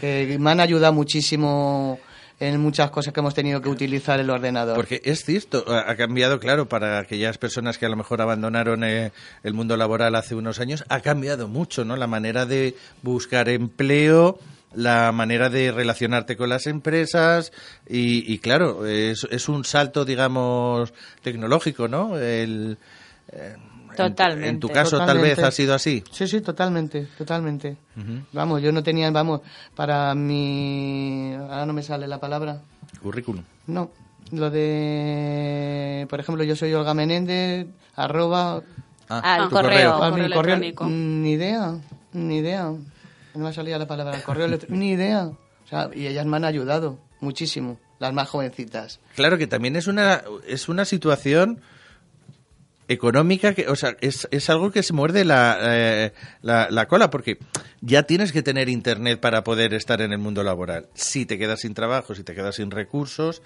Que 0.00 0.36
me 0.40 0.50
han 0.50 0.60
ayudado 0.60 0.92
muchísimo 0.92 2.00
en 2.40 2.58
muchas 2.60 2.90
cosas 2.90 3.12
que 3.14 3.20
hemos 3.20 3.34
tenido 3.34 3.60
que 3.60 3.68
utilizar 3.68 4.18
el 4.18 4.28
ordenador. 4.30 4.74
Porque 4.74 5.00
es 5.04 5.24
cierto, 5.24 5.64
ha 5.68 5.88
ha 5.88 5.96
cambiado, 5.96 6.40
claro, 6.40 6.68
para 6.68 6.98
aquellas 6.98 7.38
personas 7.38 7.78
que 7.78 7.86
a 7.86 7.88
lo 7.88 7.94
mejor 7.94 8.20
abandonaron 8.20 8.82
eh, 8.82 9.12
el 9.44 9.54
mundo 9.54 9.76
laboral 9.76 10.16
hace 10.16 10.34
unos 10.34 10.58
años, 10.58 10.82
ha 10.88 10.98
cambiado 11.00 11.46
mucho, 11.46 11.84
¿no? 11.84 11.94
La 11.94 12.08
manera 12.08 12.44
de 12.44 12.74
buscar 13.02 13.48
empleo, 13.48 14.40
la 14.74 15.12
manera 15.12 15.48
de 15.48 15.70
relacionarte 15.72 16.36
con 16.36 16.48
las 16.48 16.66
empresas 16.66 17.52
y, 17.88 18.32
y, 18.32 18.38
claro, 18.38 18.86
es, 18.86 19.26
es 19.30 19.48
un 19.48 19.64
salto, 19.64 20.04
digamos, 20.04 20.92
tecnológico, 21.22 21.88
¿no? 21.88 22.16
El, 22.18 22.78
eh, 23.32 23.54
en- 23.56 23.96
Totalmente. 23.96 24.48
En, 24.48 24.58
tu 24.60 24.68
caso, 24.70 24.96
tal 24.96 25.18
vez 25.18 25.38
ha 25.38 25.50
sido 25.50 25.74
así. 25.74 26.02
Sí, 26.10 26.26
sí, 26.26 26.40
totalmente, 26.40 27.08
totalmente. 27.18 27.76
Vamos, 28.32 28.62
yo 28.62 28.72
no 28.72 28.82
tenía, 28.82 29.10
vamos, 29.10 29.42
para 29.74 30.14
mi... 30.14 31.34
Ahora 31.34 31.66
no 31.66 31.74
me 31.74 31.82
sale 31.82 32.06
la 32.08 32.18
palabra. 32.18 32.62
Currículum. 33.02 33.44
No, 33.66 33.90
lo 34.30 34.48
de... 34.50 36.06
Por 36.08 36.20
ejemplo, 36.20 36.42
yo 36.44 36.56
soy 36.56 36.72
Olga 36.72 36.94
Menéndez, 36.94 37.66
arroba... 37.94 38.62
Ah, 39.10 39.34
Al 39.34 39.48
tu 39.48 39.56
correo. 39.56 39.94
A 40.02 40.08
correo 40.10 40.24
mi 40.28 40.32
correo, 40.34 40.54
electrónico. 40.56 40.86
Ni 40.86 41.32
idea, 41.32 41.74
ni 42.14 42.38
idea. 42.38 42.72
No 43.34 43.44
me 43.44 43.52
salía 43.52 43.78
la 43.78 43.86
palabra 43.86 44.20
correo 44.22 44.46
electrónico, 44.46 44.78
ni 44.78 44.92
idea. 44.92 45.26
O 45.26 45.68
sea, 45.68 45.90
y 45.94 46.06
ellas 46.06 46.26
me 46.26 46.36
han 46.36 46.44
ayudado 46.44 46.98
muchísimo, 47.20 47.78
las 47.98 48.12
más 48.12 48.28
jovencitas. 48.28 49.00
Claro 49.14 49.38
que 49.38 49.46
también 49.46 49.76
es 49.76 49.86
una, 49.86 50.22
es 50.46 50.68
una 50.68 50.84
situación 50.84 51.60
económica 52.88 53.54
que, 53.54 53.68
o 53.68 53.76
sea, 53.76 53.96
es, 54.00 54.28
es 54.30 54.50
algo 54.50 54.70
que 54.70 54.82
se 54.82 54.92
muerde 54.92 55.24
la, 55.24 55.58
eh, 55.62 56.12
la, 56.42 56.68
la 56.70 56.88
cola 56.88 57.10
porque 57.10 57.38
ya 57.80 58.02
tienes 58.02 58.32
que 58.32 58.42
tener 58.42 58.68
internet 58.68 59.20
para 59.20 59.44
poder 59.44 59.72
estar 59.74 60.00
en 60.02 60.12
el 60.12 60.18
mundo 60.18 60.42
laboral. 60.42 60.88
Si 60.94 61.24
te 61.24 61.38
quedas 61.38 61.60
sin 61.60 61.74
trabajo, 61.74 62.14
si 62.14 62.24
te 62.24 62.34
quedas 62.34 62.56
sin 62.56 62.70
recursos, 62.70 63.42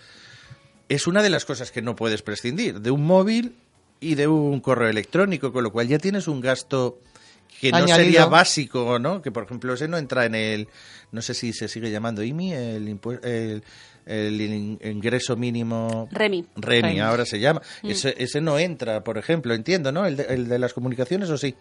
es 0.89 1.07
una 1.07 1.22
de 1.22 1.30
las 1.30 1.45
cosas 1.45 1.70
que 1.70 1.82
no 1.82 1.97
puedes 1.97 2.22
prescindir, 2.22 2.80
de 2.80 2.91
un 2.91 3.05
móvil 3.05 3.57
y 4.01 4.14
de 4.14 4.26
un 4.26 4.61
correo 4.61 4.89
electrónico, 4.89 5.53
con 5.53 5.64
lo 5.64 5.72
cual 5.72 5.89
ya 5.89 5.99
tienes 5.99 6.28
un 6.28 6.41
gasto 6.41 6.99
que 7.61 7.70
no 7.70 7.78
Añadido. 7.78 7.97
sería 7.97 8.26
básico, 8.26 8.99
¿no? 8.99 9.22
Que 9.22 9.30
por 9.32 9.44
ejemplo 9.44 9.72
ese 9.74 9.88
no 9.88 9.97
entra 9.99 10.24
en 10.26 10.34
el, 10.34 10.68
no 11.12 11.22
sé 11.22 11.34
si 11.34 11.53
se 11.53 11.68
sigue 11.68 11.90
llamando 11.90 12.22
IMI, 12.22 12.53
el, 12.53 12.99
el, 13.22 13.62
el 14.07 14.40
in- 14.40 14.78
ingreso 14.84 15.36
mínimo 15.36 16.09
Remi. 16.12 16.44
Remi, 16.57 16.82
Remi. 16.88 17.01
ahora 17.01 17.24
se 17.26 17.40
llama. 17.40 17.62
Mm. 17.82 17.90
Ese, 17.90 18.14
ese 18.18 18.40
no 18.40 18.59
entra, 18.59 19.03
por 19.05 19.18
ejemplo, 19.18 19.55
entiendo, 19.55 19.90
¿no? 19.92 20.07
El 20.07 20.16
de, 20.16 20.24
el 20.24 20.49
de 20.49 20.59
las 20.59 20.72
comunicaciones, 20.74 21.30
¿o 21.30 21.36
sí? 21.38 21.55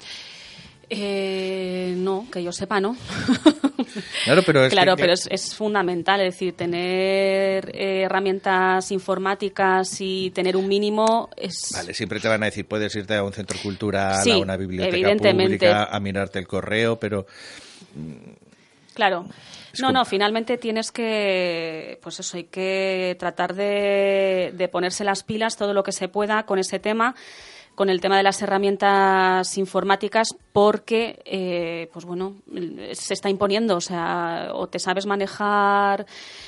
Eh, 0.90 1.94
no, 1.98 2.28
que 2.32 2.44
yo 2.44 2.52
sepa, 2.52 2.80
no. 2.80 2.96
Claro, 4.24 4.44
pero 4.46 4.66
es 4.66 4.72
claro, 4.72 4.96
que- 4.96 5.02
pero 5.02 5.14
es, 5.14 5.28
es 5.32 5.56
fundamental, 5.56 6.20
es 6.22 6.34
decir, 6.34 6.54
tener 6.56 7.72
eh, 7.76 8.02
herramientas 8.04 8.92
informáticas 8.92 9.96
y 10.00 10.32
tener 10.32 10.56
un 10.58 10.68
mínimo 10.68 11.30
es... 11.38 11.72
Vale, 11.74 11.94
siempre 11.94 12.20
te 12.20 12.28
van 12.28 12.44
a 12.44 12.48
decir, 12.48 12.66
puedes 12.68 12.96
irte 12.96 13.16
a 13.16 13.24
un 13.24 13.34
centro 13.34 13.58
cultural, 13.62 14.24
Sí, 14.24 14.32
a 14.32 14.38
una 14.38 14.58
biblioteca 14.58 15.16
pública, 15.16 15.84
a 15.86 16.00
mirarte 16.00 16.40
el 16.40 16.48
correo, 16.48 17.00
pero 17.00 17.26
Claro. 18.94 19.26
Es 19.74 19.82
No, 19.82 19.92
no, 19.92 20.06
finalmente 20.06 20.58
tienes 20.58 20.92
que, 20.92 22.00
pues 22.02 22.20
eso, 22.22 22.38
hay 22.38 22.46
que 22.46 23.16
tratar 23.20 23.54
de, 23.56 24.54
de 24.56 24.68
ponerse 24.70 25.04
las 25.04 25.24
pilas 25.24 25.58
todo 25.58 25.74
lo 25.74 25.84
que 25.84 25.92
se 25.92 26.08
pueda 26.08 26.44
con 26.46 26.60
ese 26.60 26.80
tema, 26.80 27.14
con 27.76 27.90
el 27.90 28.02
tema 28.02 28.18
de 28.18 28.24
las 28.24 28.42
herramientas 28.42 29.58
informáticas, 29.58 30.36
porque, 30.54 31.20
eh, 31.26 31.90
pues 31.94 32.06
bueno, 32.06 32.36
se 32.94 33.14
está 33.14 33.30
imponiendo, 33.30 33.76
o 33.76 33.82
sea, 33.82 34.50
o 34.54 34.68
te 34.68 34.80
sabes 34.80 35.06
manejar 35.06 36.06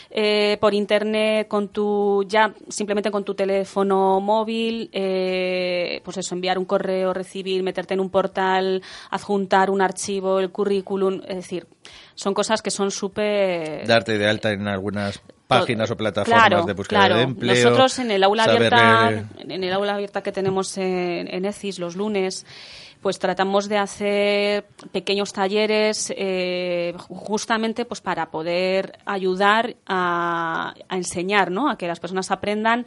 eh, 0.10 0.58
por 0.60 0.74
internet 0.74 1.48
con 1.48 1.70
tu, 1.70 2.24
ya 2.28 2.54
simplemente 2.70 3.12
con 3.12 3.24
tu 3.24 3.36
teléfono 3.36 4.20
móvil, 4.22 4.90
eh, 4.94 6.02
pues 6.04 6.18
eso, 6.18 6.34
enviar 6.34 6.58
un 6.58 6.66
correo, 6.66 7.14
recibir, 7.14 7.62
meterte 7.62 7.94
en 7.94 8.00
un 8.00 8.10
portal, 8.10 8.82
adjuntar 9.12 9.70
un 9.70 9.82
archivo, 9.82 10.40
el 10.40 10.50
currículum, 10.50 11.22
es 11.28 11.36
decir, 11.36 11.68
son 12.16 12.34
cosas 12.34 12.62
que 12.62 12.72
son 12.72 12.90
súper... 12.90 13.86
darte 13.86 14.18
de 14.18 14.28
alta 14.28 14.52
en 14.52 14.68
algunas 14.68 15.22
páginas 15.48 15.90
o 15.92 15.96
plataformas 15.98 16.48
Claro, 16.48 16.66
de 16.66 16.74
búsqueda 16.74 17.00
claro. 17.00 17.16
de 17.18 17.22
empleo. 17.24 17.64
Nosotros 17.66 18.00
en 18.00 18.12
el 18.12 18.24
aula 18.24 18.44
abierta, 18.44 19.10
leer- 19.12 19.26
en 19.50 19.64
el 19.64 19.74
aula 19.74 19.96
abierta 19.96 20.22
que 20.22 20.32
tenemos 20.32 20.78
en, 20.78 21.28
en 21.34 21.46
ECIS 21.46 21.80
los 21.80 21.96
lunes, 21.96 22.46
pues 23.02 23.20
tratamos 23.20 23.70
de 23.70 23.78
hacer 23.78 24.66
pequeños 24.92 25.32
talleres 25.32 26.12
eh, 26.18 26.94
ju- 26.98 27.16
justamente 27.16 27.86
pues 27.86 28.02
para 28.02 28.30
poder 28.32 28.98
ayudar 29.06 29.76
a, 29.86 30.74
a 30.90 30.96
enseñar, 30.98 31.52
¿no? 31.52 31.70
A 31.70 31.78
que 31.78 31.88
las 31.88 32.00
personas 32.00 32.32
aprendan 32.32 32.86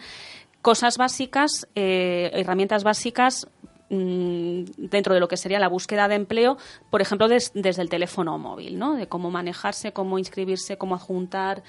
cosas 0.63 0.99
básicas, 0.99 1.67
eh, 1.75 2.31
herramientas 2.35 2.85
básicas 2.85 3.47
dentro 3.91 5.15
de 5.15 5.21
lo 5.21 5.27
que 5.29 5.37
sería 5.37 5.59
la 5.59 5.69
búsqueda 5.69 6.07
de 6.09 6.15
empleo, 6.15 6.57
por 6.91 7.01
ejemplo, 7.03 7.27
des- 7.29 7.51
desde 7.55 7.83
el 7.83 7.89
teléfono 7.89 8.39
móvil, 8.39 8.79
¿no? 8.79 8.95
De 8.95 9.09
cómo 9.09 9.31
manejarse, 9.31 9.93
cómo 9.93 10.19
inscribirse, 10.19 10.79
cómo 10.79 10.95
adjuntar, 10.95 11.63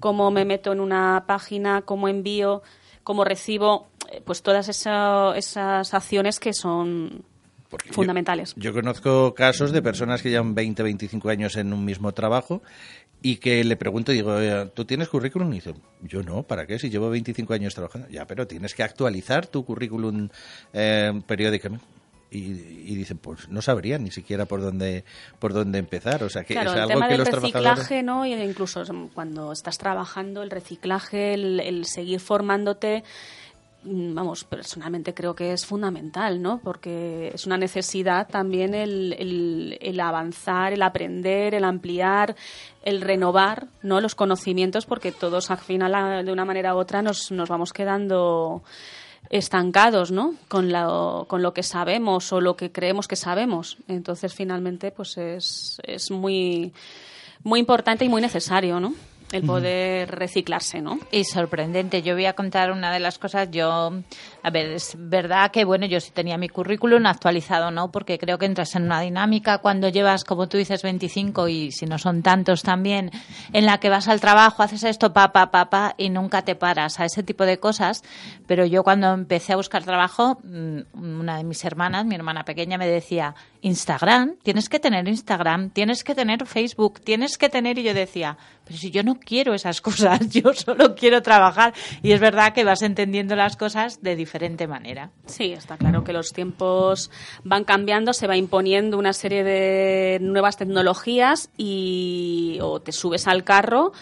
cómo 0.00 0.30
me 0.30 0.44
meto 0.44 0.72
en 0.72 0.80
una 0.80 1.24
página, 1.26 1.82
cómo 1.82 2.08
envío, 2.08 2.62
cómo 3.04 3.24
recibo, 3.24 3.86
eh, 4.10 4.20
pues 4.24 4.42
todas 4.42 4.68
esa- 4.68 5.34
esas 5.36 5.94
acciones 5.94 6.40
que 6.40 6.52
son 6.52 7.22
Porque 7.70 7.88
yo- 7.88 7.94
fundamentales. 7.94 8.54
Yo, 8.56 8.72
conozco 8.72 9.34
casos 9.34 9.72
de 9.72 9.80
personas 9.82 10.20
que 10.22 10.30
llevan 10.30 10.54
20, 10.54 10.82
25 10.82 11.28
años 11.28 11.54
en 11.56 11.72
un 11.72 11.84
mismo 11.84 12.12
trabajo 12.12 12.60
y 13.22 13.36
que 13.36 13.64
le 13.64 13.76
pregunto, 13.76 14.12
digo, 14.12 14.34
"Oye, 14.34 14.66
¿tú 14.74 14.84
tienes 14.84 15.08
currículum? 15.08 15.50
Y 15.52 15.56
dice, 15.56 15.74
yo 16.02 16.22
no, 16.22 16.44
¿para 16.44 16.66
qué? 16.66 16.78
Si 16.78 16.88
llevo 16.90 17.10
25 17.10 17.52
años 17.52 17.74
trabajando. 17.74 18.08
Ya, 18.08 18.26
pero 18.26 18.46
tienes 18.46 18.74
que 18.74 18.82
actualizar 18.82 19.46
tu 19.46 19.64
currículum 19.64 20.28
eh, 20.72 21.20
periódicamente. 21.26 21.84
Y, 22.30 22.38
y 22.40 22.94
dicen, 22.94 23.16
pues 23.16 23.48
no 23.48 23.62
sabría 23.62 23.96
ni 23.98 24.10
siquiera 24.10 24.44
por 24.44 24.60
dónde 24.60 25.04
por 25.38 25.54
dónde 25.54 25.78
empezar. 25.78 26.22
O 26.22 26.28
sea, 26.28 26.44
que 26.44 26.52
Claro, 26.52 26.70
es 26.70 26.76
el 26.76 26.82
algo 26.82 26.92
tema 26.94 27.06
que 27.06 27.12
del 27.12 27.18
los 27.20 27.30
trabajadores... 27.30 27.76
reciclaje, 27.78 28.02
¿no? 28.02 28.26
Y 28.26 28.34
incluso 28.34 28.84
cuando 29.14 29.50
estás 29.50 29.78
trabajando, 29.78 30.42
el 30.42 30.50
reciclaje, 30.50 31.32
el, 31.32 31.58
el 31.60 31.86
seguir 31.86 32.20
formándote, 32.20 33.02
vamos, 33.90 34.44
personalmente 34.44 35.14
creo 35.14 35.34
que 35.34 35.52
es 35.52 35.64
fundamental, 35.64 36.42
¿no? 36.42 36.60
Porque 36.62 37.30
es 37.34 37.46
una 37.46 37.56
necesidad 37.56 38.28
también 38.28 38.74
el, 38.74 39.14
el, 39.18 39.78
el 39.80 40.00
avanzar, 40.00 40.72
el 40.72 40.82
aprender, 40.82 41.54
el 41.54 41.64
ampliar, 41.64 42.36
el 42.82 43.00
renovar, 43.00 43.66
¿no? 43.82 44.00
Los 44.00 44.14
conocimientos, 44.14 44.86
porque 44.86 45.12
todos 45.12 45.50
al 45.50 45.58
final, 45.58 46.24
de 46.24 46.32
una 46.32 46.44
manera 46.44 46.74
u 46.74 46.78
otra, 46.78 47.02
nos, 47.02 47.30
nos 47.30 47.48
vamos 47.48 47.72
quedando 47.72 48.62
estancados, 49.30 50.10
¿no? 50.10 50.34
Con 50.48 50.72
lo, 50.72 51.26
con 51.28 51.42
lo 51.42 51.52
que 51.52 51.62
sabemos 51.62 52.32
o 52.32 52.40
lo 52.40 52.56
que 52.56 52.72
creemos 52.72 53.08
que 53.08 53.16
sabemos. 53.16 53.78
Entonces, 53.88 54.34
finalmente, 54.34 54.90
pues 54.90 55.16
es, 55.18 55.80
es 55.82 56.10
muy, 56.10 56.72
muy 57.42 57.60
importante 57.60 58.04
y 58.04 58.08
muy 58.08 58.22
necesario, 58.22 58.80
¿no? 58.80 58.94
El 59.30 59.42
poder 59.42 60.10
reciclarse, 60.10 60.80
¿no? 60.80 60.98
Y 61.10 61.24
sorprendente. 61.24 62.00
Yo 62.02 62.14
voy 62.14 62.24
a 62.24 62.32
contar 62.32 62.70
una 62.70 62.90
de 62.90 62.98
las 62.98 63.18
cosas. 63.18 63.50
Yo, 63.50 63.92
a 64.42 64.50
ver, 64.50 64.70
es 64.70 64.94
verdad 64.98 65.50
que, 65.50 65.64
bueno, 65.64 65.84
yo 65.84 66.00
sí 66.00 66.10
tenía 66.12 66.38
mi 66.38 66.48
currículum 66.48 67.04
actualizado, 67.04 67.70
¿no? 67.70 67.90
Porque 67.90 68.18
creo 68.18 68.38
que 68.38 68.46
entras 68.46 68.74
en 68.74 68.84
una 68.84 69.02
dinámica 69.02 69.58
cuando 69.58 69.90
llevas, 69.90 70.24
como 70.24 70.48
tú 70.48 70.56
dices, 70.56 70.82
25 70.82 71.48
y 71.48 71.72
si 71.72 71.84
no 71.84 71.98
son 71.98 72.22
tantos 72.22 72.62
también, 72.62 73.10
en 73.52 73.66
la 73.66 73.78
que 73.78 73.90
vas 73.90 74.08
al 74.08 74.20
trabajo, 74.20 74.62
haces 74.62 74.84
esto, 74.84 75.12
pa, 75.12 75.30
pa, 75.30 75.50
pa, 75.50 75.68
pa, 75.68 75.94
y 75.98 76.08
nunca 76.08 76.42
te 76.42 76.54
paras 76.54 76.98
a 76.98 77.04
ese 77.04 77.22
tipo 77.22 77.44
de 77.44 77.58
cosas. 77.58 78.02
Pero 78.46 78.64
yo 78.64 78.82
cuando 78.82 79.12
empecé 79.12 79.52
a 79.52 79.56
buscar 79.56 79.84
trabajo, 79.84 80.38
mm, 80.42 81.20
una 81.20 81.36
de 81.36 81.44
mis 81.44 81.62
hermanas, 81.64 82.06
mi 82.06 82.14
hermana 82.14 82.44
pequeña, 82.44 82.78
me 82.78 82.88
decía, 82.88 83.34
Instagram, 83.60 84.36
tienes 84.42 84.68
que 84.68 84.80
tener 84.80 85.06
Instagram, 85.06 85.70
tienes 85.70 86.04
que 86.04 86.14
tener 86.14 86.46
Facebook, 86.46 87.00
tienes 87.00 87.36
que 87.36 87.48
tener, 87.48 87.78
y 87.78 87.82
yo 87.82 87.92
decía, 87.92 88.38
pero 88.68 88.78
si 88.78 88.90
yo 88.90 89.02
no 89.02 89.14
quiero 89.18 89.54
esas 89.54 89.80
cosas, 89.88 90.28
yo 90.28 90.52
solo 90.52 90.94
quiero 90.94 91.22
trabajar. 91.22 91.72
Y 92.02 92.12
es 92.12 92.20
verdad 92.20 92.52
que 92.52 92.62
vas 92.64 92.82
entendiendo 92.82 93.34
las 93.34 93.56
cosas 93.56 94.02
de 94.02 94.14
diferente 94.14 94.66
manera. 94.68 95.10
Sí, 95.26 95.52
está 95.52 95.76
claro 95.78 96.04
que 96.04 96.12
los 96.12 96.32
tiempos 96.34 97.10
van 97.44 97.64
cambiando, 97.64 98.12
se 98.12 98.26
va 98.26 98.36
imponiendo 98.36 98.98
una 98.98 99.12
serie 99.14 99.42
de 99.42 100.18
nuevas 100.20 100.56
tecnologías 100.58 101.48
y 101.56 102.58
o 102.60 102.80
te 102.80 102.92
subes 102.92 103.26
al 103.26 103.42
carro 103.42 103.92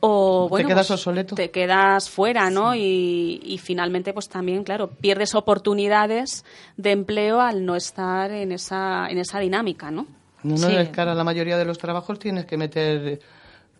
o 0.00 0.44
Te 0.46 0.50
bueno, 0.50 0.68
quedas 0.68 0.86
pues, 0.86 1.00
obsoleto. 1.00 1.34
te 1.34 1.50
quedas 1.50 2.08
fuera, 2.08 2.50
¿no? 2.50 2.74
Y, 2.74 3.40
y 3.44 3.58
finalmente, 3.58 4.12
pues 4.12 4.28
también, 4.28 4.62
claro, 4.64 4.88
pierdes 4.90 5.34
oportunidades 5.34 6.44
de 6.76 6.92
empleo 6.92 7.40
al 7.40 7.66
no 7.66 7.74
estar 7.76 8.30
en 8.30 8.52
esa 8.52 9.08
en 9.08 9.18
esa 9.18 9.40
dinámica, 9.40 9.90
¿no? 9.90 10.06
No, 10.44 10.52
no, 10.56 10.68
Sí. 10.68 10.76
es 10.76 10.90
que 10.90 11.00
ahora 11.00 11.14
la 11.16 11.24
mayoría 11.24 11.58
de 11.58 11.64
los 11.64 11.78
trabajos 11.78 12.18
tienes 12.20 12.46
que 12.46 12.56
meter 12.56 13.20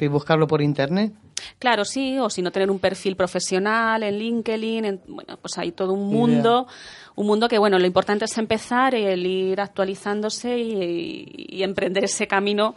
y 0.05 0.09
buscarlo 0.09 0.47
por 0.47 0.63
internet. 0.63 1.13
Claro, 1.61 1.85
sí, 1.85 2.19
o 2.19 2.29
si 2.31 2.43
no 2.43 2.51
tener 2.51 2.69
un 2.71 2.81
perfil 2.81 3.15
profesional 3.15 4.03
en 4.03 4.19
LinkedIn, 4.19 4.85
en- 4.85 5.01
bueno, 5.07 5.37
pues 5.41 5.57
hay 5.57 5.71
todo 5.73 5.93
un 5.93 6.09
Idea. 6.09 6.19
mundo, 6.19 6.67
un 7.15 7.27
mundo 7.29 7.49
que, 7.49 7.59
bueno, 7.59 7.79
lo 7.79 7.87
importante 7.87 8.25
es 8.25 8.37
empezar, 8.39 8.95
el 8.97 9.25
ir 9.25 9.61
actualizándose 9.61 10.59
y, 10.59 11.47
y 11.49 11.63
emprender 11.63 12.05
ese 12.05 12.27
camino 12.27 12.75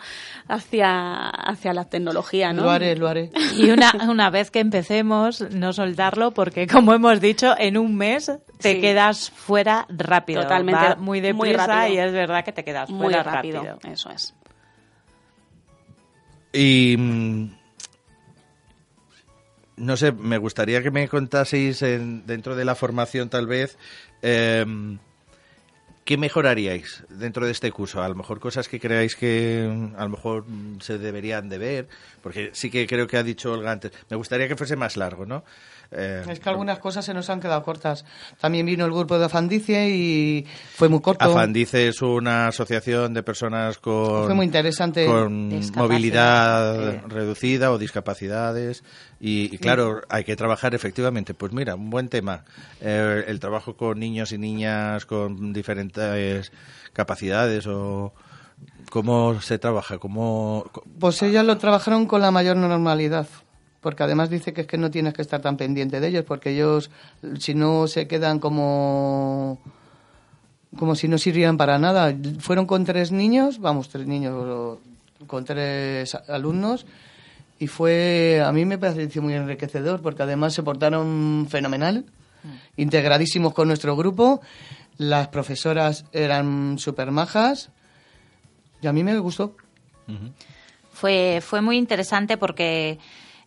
hacia, 0.47 1.27
hacia 1.29 1.73
la 1.73 1.85
tecnología, 1.85 2.53
¿no? 2.53 2.63
Lo 2.63 2.69
haré, 2.71 2.95
lo 2.95 3.07
haré. 3.07 3.31
Y 3.57 3.69
una, 3.71 3.91
una 4.09 4.29
vez 4.29 4.51
que 4.51 4.59
empecemos, 4.59 5.41
no 5.51 5.73
soltarlo, 5.73 6.31
porque 6.31 6.67
como 6.67 6.93
hemos 6.93 7.19
dicho, 7.19 7.55
en 7.57 7.77
un 7.77 7.95
mes 7.95 8.31
te 8.59 8.73
Sí. 8.75 8.81
quedas 8.81 9.31
fuera 9.31 9.85
rápido. 9.89 10.43
Totalmente, 10.43 10.81
Va 10.85 10.95
muy 10.95 11.19
muy 11.33 11.49
deprisa 11.49 11.65
rápido. 11.67 11.95
y 11.95 11.97
es 11.99 12.11
verdad 12.13 12.45
que 12.45 12.51
te 12.51 12.63
quedas 12.63 12.89
Muy 12.89 12.99
fuera 13.13 13.23
rápido, 13.23 13.63
rápido. 13.63 13.91
eso 13.91 14.09
es. 14.11 14.35
Y 16.53 16.95
mm, 16.97 17.51
no 19.77 19.97
sé, 19.97 20.11
me 20.11 20.37
gustaría 20.37 20.83
que 20.83 20.91
me 20.91 21.07
contaseis 21.07 21.81
en- 21.81 22.25
dentro 22.27 22.55
de 22.55 22.65
la 22.65 22.75
formación 22.75 23.29
tal 23.29 23.47
vez 23.47 23.77
em, 24.21 24.99
qué 26.05 26.17
mejoraríais 26.17 27.03
dentro 27.09 27.45
de 27.45 27.51
este 27.51 27.71
curso. 27.71 28.01
A 28.03 28.09
lo 28.09 28.15
mejor 28.15 28.39
cosas 28.39 28.67
que 28.67 28.79
creáis 28.79 29.15
que 29.15 29.67
mm, 29.71 29.95
a 29.97 30.03
lo 30.03 30.09
mejor 30.09 30.45
mm, 30.47 30.81
se 30.81 30.97
deberían 30.97 31.49
de 31.49 31.57
ver, 31.57 31.87
porque 32.21 32.51
sí 32.53 32.69
que 32.69 32.85
creo 32.85 33.07
que 33.07 33.17
ha 33.17 33.23
dicho 33.23 33.51
Olga 33.53 33.71
antes. 33.71 33.91
Me 34.09 34.17
gustaría 34.17 34.47
que 34.47 34.55
fuese 34.55 34.75
más 34.75 34.97
largo, 34.97 35.25
¿no? 35.25 35.43
Eh, 35.91 36.23
Es 36.29 36.39
que 36.39 36.49
algunas 36.49 36.79
cosas 36.79 37.03
se 37.03 37.13
nos 37.13 37.29
han 37.29 37.41
quedado 37.41 37.61
cortas. 37.63 38.05
También 38.39 38.65
vino 38.65 38.85
el 38.85 38.91
grupo 38.91 39.19
de 39.19 39.25
Afandicie 39.25 39.89
y 39.89 40.45
fue 40.75 40.87
muy 40.87 41.01
corto. 41.01 41.25
Afandice 41.25 41.89
es 41.89 42.01
una 42.01 42.47
asociación 42.47 43.13
de 43.13 43.23
personas 43.23 43.77
con, 43.77 44.25
Fue 44.25 44.33
muy 44.33 44.45
interesante. 44.45 45.05
con 45.05 45.49
movilidad 45.75 46.93
sí. 46.93 46.97
reducida 47.07 47.71
o 47.71 47.77
discapacidades. 47.77 48.83
Y, 49.19 49.53
y 49.53 49.57
claro, 49.57 50.01
hay 50.09 50.23
que 50.23 50.35
trabajar 50.35 50.73
efectivamente. 50.75 51.33
Pues 51.33 51.51
mira, 51.51 51.75
un 51.75 51.89
buen 51.89 52.07
tema. 52.09 52.45
Eh, 52.79 53.25
el 53.27 53.39
trabajo 53.39 53.75
con 53.75 53.99
niños 53.99 54.31
y 54.31 54.37
niñas 54.37 55.05
con 55.05 55.53
diferentes 55.53 56.51
capacidades 56.93 57.67
o 57.67 58.13
cómo 58.89 59.41
se 59.41 59.59
trabaja, 59.59 59.97
cómo... 59.97 60.69
Pues 60.99 61.21
ellas 61.21 61.45
lo 61.45 61.57
trabajaron 61.57 62.05
con 62.05 62.21
la 62.21 62.31
mayor 62.31 62.57
normalidad. 62.57 63.27
Porque 63.81 64.03
además 64.03 64.29
dice 64.29 64.53
que 64.53 64.61
es 64.61 64.67
que 64.67 64.77
no 64.77 64.91
tienes 64.91 65.13
que 65.13 65.21
estar 65.21 65.41
tan 65.41 65.57
pendiente 65.57 65.99
de 65.99 66.07
ellos, 66.07 66.23
porque 66.23 66.51
ellos, 66.51 66.91
si 67.39 67.55
no, 67.55 67.87
se 67.87 68.07
quedan 68.07 68.39
como 68.39 69.59
como 70.77 70.95
si 70.95 71.07
no 71.07 71.17
sirvieran 71.17 71.57
para 71.57 71.77
nada. 71.77 72.15
Fueron 72.39 72.65
con 72.65 72.85
tres 72.85 73.11
niños, 73.11 73.59
vamos, 73.59 73.89
tres 73.89 74.07
niños, 74.07 74.79
con 75.27 75.45
tres 75.45 76.15
alumnos, 76.27 76.85
y 77.59 77.67
fue, 77.67 78.41
a 78.43 78.51
mí 78.51 78.65
me 78.65 78.77
pareció 78.77 79.21
muy 79.21 79.33
enriquecedor, 79.33 80.01
porque 80.01 80.23
además 80.23 80.53
se 80.53 80.63
portaron 80.63 81.47
fenomenal, 81.49 82.05
integradísimos 82.77 83.53
con 83.53 83.67
nuestro 83.67 83.95
grupo, 83.95 84.41
las 84.97 85.27
profesoras 85.27 86.05
eran 86.11 86.79
súper 86.79 87.11
majas, 87.11 87.69
y 88.81 88.87
a 88.87 88.93
mí 88.93 89.03
me 89.03 89.17
gustó. 89.19 89.55
Fue, 90.91 91.39
fue 91.41 91.61
muy 91.61 91.77
interesante 91.77 92.37
porque 92.37 92.97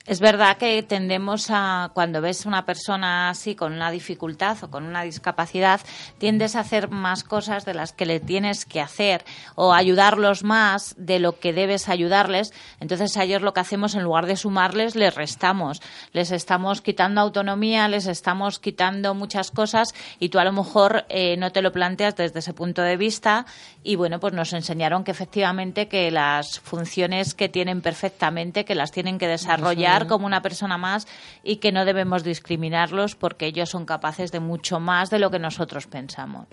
es 0.07 0.21
verdad 0.21 0.59
que 0.59 0.83
tendemos 0.83 1.47
a, 1.49 1.91
cuando 1.95 2.21
ves 2.21 2.45
una 2.45 2.67
persona 2.67 3.31
así 3.31 3.55
con 3.55 3.73
una 3.73 3.91
dificultad 3.91 4.59
o 4.63 4.71
con 4.71 4.85
una 4.85 5.03
discapacidad, 5.03 5.81
tiendes 6.19 6.57
a 6.57 6.61
hacer 6.61 6.91
más 6.91 7.25
cosas 7.25 7.65
de 7.65 7.73
las 7.73 7.95
que 7.95 8.05
le 8.05 8.21
tienes 8.21 8.67
que 8.67 8.83
hacer 8.83 9.25
o 9.55 9.73
ayudarlos 9.73 10.45
más 10.45 10.95
de 10.99 11.21
lo 11.21 11.39
que 11.39 11.55
debes 11.55 11.89
ayudarles. 11.89 12.53
Entonces 12.81 13.17
a 13.17 13.25
ellos 13.25 13.41
lo 13.41 13.55
que 13.55 13.61
hacemos 13.61 13.95
en 13.95 14.03
lugar 14.03 14.27
de 14.27 14.37
sumarles, 14.37 14.95
les 14.95 15.15
restamos. 15.15 15.81
Les 16.13 16.33
estamos 16.33 16.83
quitando 16.83 17.23
autonomía, 17.23 17.89
les 17.89 18.07
estamos 18.07 18.59
quitando 18.59 19.15
muchas 19.15 19.51
cosas 19.51 19.95
y 20.19 20.29
tú 20.29 20.39
a 20.39 20.45
lo 20.45 20.53
mejor 20.53 21.07
eh, 21.09 21.39
no 21.39 21.51
te 21.51 21.63
lo 21.63 21.73
planteas 21.73 22.15
desde 22.15 22.41
ese 22.41 22.53
punto 22.53 22.83
de 22.83 22.99
vista 22.99 23.47
y 23.83 23.97
bueno, 23.97 24.21
pues 24.21 24.35
nos 24.35 24.53
enseñaron 24.53 25.03
que 25.03 25.13
efectivamente 25.13 25.89
que 25.89 26.11
las 26.11 26.61
funciones 26.61 27.33
que 27.35 27.49
tienen 27.49 27.81
perfectamente, 27.81 28.67
que 28.67 28.75
las 28.75 28.93
tienen 28.93 29.17
que 29.17 29.29
desarrollar 29.29 29.94
como 30.07 30.27
una 30.27 30.43
persona 30.43 30.77
más 30.79 31.07
y 31.43 31.57
que 31.57 31.73
no 31.73 31.85
debemos 31.85 32.23
discriminarlos 32.25 33.15
porque 33.15 33.47
ellos 33.47 33.71
son 33.71 33.85
capaces 33.87 34.31
de 34.33 34.41
mucho 34.41 34.81
más 34.81 35.11
de 35.11 35.19
lo 35.19 35.31
que 35.31 35.39
nosotros 35.39 35.87
pensamos. 35.87 36.47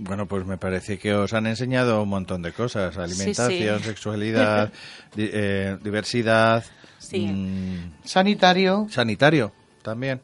Bueno, 0.00 0.26
pues 0.26 0.46
me 0.46 0.56
parece 0.58 0.98
que 0.98 1.12
os 1.14 1.32
han 1.34 1.46
enseñado 1.48 2.02
un 2.02 2.08
montón 2.08 2.40
de 2.42 2.52
cosas. 2.52 2.96
Alimentación, 2.98 3.78
sí. 3.80 3.84
sexualidad, 3.84 4.70
di- 5.16 5.28
eh, 5.32 5.76
diversidad. 5.82 6.64
Sí. 6.98 7.26
mm, 7.26 7.92
Sanitario. 8.04 8.86
sanitario 8.90 9.52
también. 9.82 10.20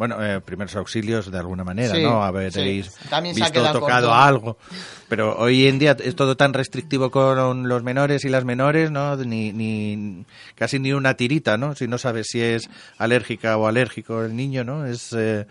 Bueno, 0.00 0.16
eh, 0.24 0.40
primeros 0.40 0.74
auxilios 0.76 1.30
de 1.30 1.36
alguna 1.36 1.62
manera, 1.62 1.94
Sí, 1.94 2.02
¿no? 2.02 2.24
Habréis 2.24 2.54
sí. 2.54 2.82
También 3.10 3.34
visto, 3.34 3.52
tocado 3.52 3.80
corto. 4.08 4.14
algo. 4.14 4.56
Pero 5.10 5.36
hoy 5.36 5.66
en 5.66 5.78
día 5.78 5.94
es 6.02 6.16
todo 6.16 6.38
tan 6.38 6.54
restrictivo 6.54 7.10
con 7.10 7.68
los 7.68 7.82
menores 7.82 8.24
y 8.24 8.30
las 8.30 8.46
menores, 8.46 8.90
¿no? 8.90 9.14
Ni, 9.16 9.52
ni 9.52 10.24
casi 10.54 10.78
ni 10.78 10.94
una 10.94 11.18
tirita, 11.18 11.58
¿no? 11.58 11.74
Si 11.74 11.86
no 11.86 11.98
sabes 11.98 12.28
si 12.30 12.40
es 12.40 12.70
alérgica 12.96 13.58
o 13.58 13.66
alérgico 13.66 14.22
el 14.22 14.34
niño, 14.34 14.64
¿no? 14.64 14.86
Es 14.86 15.12
eh, 15.12 15.46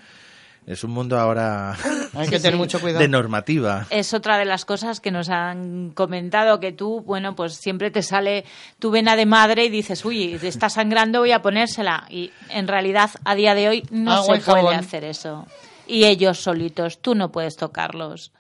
es 0.69 0.83
un 0.83 0.91
mundo 0.91 1.19
ahora 1.19 1.75
Hay 2.13 2.27
que 2.29 2.39
tener 2.39 2.55
mucho 2.57 2.79
cuidado. 2.79 3.01
de 3.01 3.07
normativa. 3.07 3.87
Es 3.89 4.13
otra 4.13 4.37
de 4.37 4.45
las 4.45 4.65
cosas 4.65 4.99
que 4.99 5.09
nos 5.09 5.29
han 5.29 5.89
comentado, 5.91 6.59
que 6.59 6.71
tú, 6.71 7.01
bueno, 7.01 7.35
pues 7.35 7.55
siempre 7.55 7.89
te 7.89 8.03
sale 8.03 8.45
tu 8.77 8.91
vena 8.91 9.15
de 9.15 9.25
madre 9.25 9.65
y 9.65 9.69
dices, 9.69 10.05
uy, 10.05 10.39
está 10.41 10.69
sangrando, 10.69 11.19
voy 11.19 11.31
a 11.31 11.41
ponérsela. 11.41 12.05
Y 12.09 12.31
en 12.49 12.67
realidad, 12.67 13.09
a 13.25 13.33
día 13.33 13.55
de 13.55 13.67
hoy, 13.67 13.83
no 13.89 14.11
Agua 14.13 14.35
se 14.37 14.41
puede 14.43 14.61
jabón. 14.61 14.75
hacer 14.75 15.03
eso. 15.05 15.47
Y 15.87 16.05
ellos 16.05 16.37
solitos, 16.39 16.99
tú 16.99 17.15
no 17.15 17.31
puedes 17.31 17.55
tocarlos. 17.55 18.31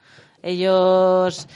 Ellos 0.43 1.47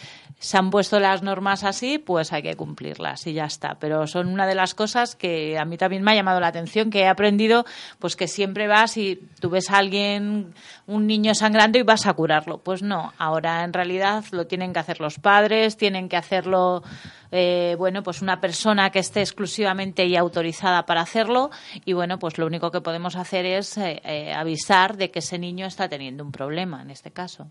se 0.43 0.57
han 0.57 0.71
puesto 0.71 0.99
las 0.99 1.23
normas 1.23 1.63
así, 1.63 1.99
pues 1.99 2.33
hay 2.33 2.43
que 2.43 2.55
cumplirlas 2.55 3.25
y 3.27 3.33
ya 3.33 3.45
está. 3.45 3.77
Pero 3.79 4.07
son 4.07 4.27
una 4.27 4.45
de 4.45 4.55
las 4.55 4.75
cosas 4.75 5.15
que 5.15 5.57
a 5.57 5.63
mí 5.63 5.77
también 5.77 6.03
me 6.03 6.11
ha 6.11 6.15
llamado 6.15 6.41
la 6.41 6.47
atención, 6.47 6.89
que 6.89 6.99
he 6.99 7.07
aprendido, 7.07 7.63
pues 7.97 8.17
que 8.17 8.27
siempre 8.27 8.67
vas 8.67 8.97
y 8.97 9.21
tú 9.39 9.49
ves 9.49 9.71
a 9.71 9.77
alguien, 9.77 10.53
un 10.85 11.07
niño 11.07 11.33
sangrando 11.33 11.79
y 11.79 11.83
vas 11.83 12.07
a 12.07 12.13
curarlo. 12.13 12.57
Pues 12.57 12.83
no, 12.83 13.13
ahora 13.17 13.63
en 13.63 13.71
realidad 13.71 14.25
lo 14.31 14.45
tienen 14.45 14.73
que 14.73 14.79
hacer 14.79 14.99
los 14.99 15.17
padres, 15.17 15.77
tienen 15.77 16.09
que 16.09 16.17
hacerlo, 16.17 16.83
eh, 17.31 17.77
bueno, 17.77 18.03
pues 18.03 18.21
una 18.21 18.41
persona 18.41 18.89
que 18.89 18.99
esté 18.99 19.21
exclusivamente 19.21 20.05
y 20.05 20.17
autorizada 20.17 20.85
para 20.85 20.99
hacerlo 20.99 21.51
y 21.85 21.93
bueno, 21.93 22.19
pues 22.19 22.37
lo 22.37 22.45
único 22.45 22.69
que 22.69 22.81
podemos 22.81 23.15
hacer 23.15 23.45
es 23.45 23.77
eh, 23.77 24.01
eh, 24.03 24.33
avisar 24.33 24.97
de 24.97 25.09
que 25.09 25.19
ese 25.19 25.39
niño 25.39 25.67
está 25.67 25.87
teniendo 25.87 26.21
un 26.21 26.33
problema 26.33 26.81
en 26.81 26.89
este 26.89 27.11
caso. 27.11 27.47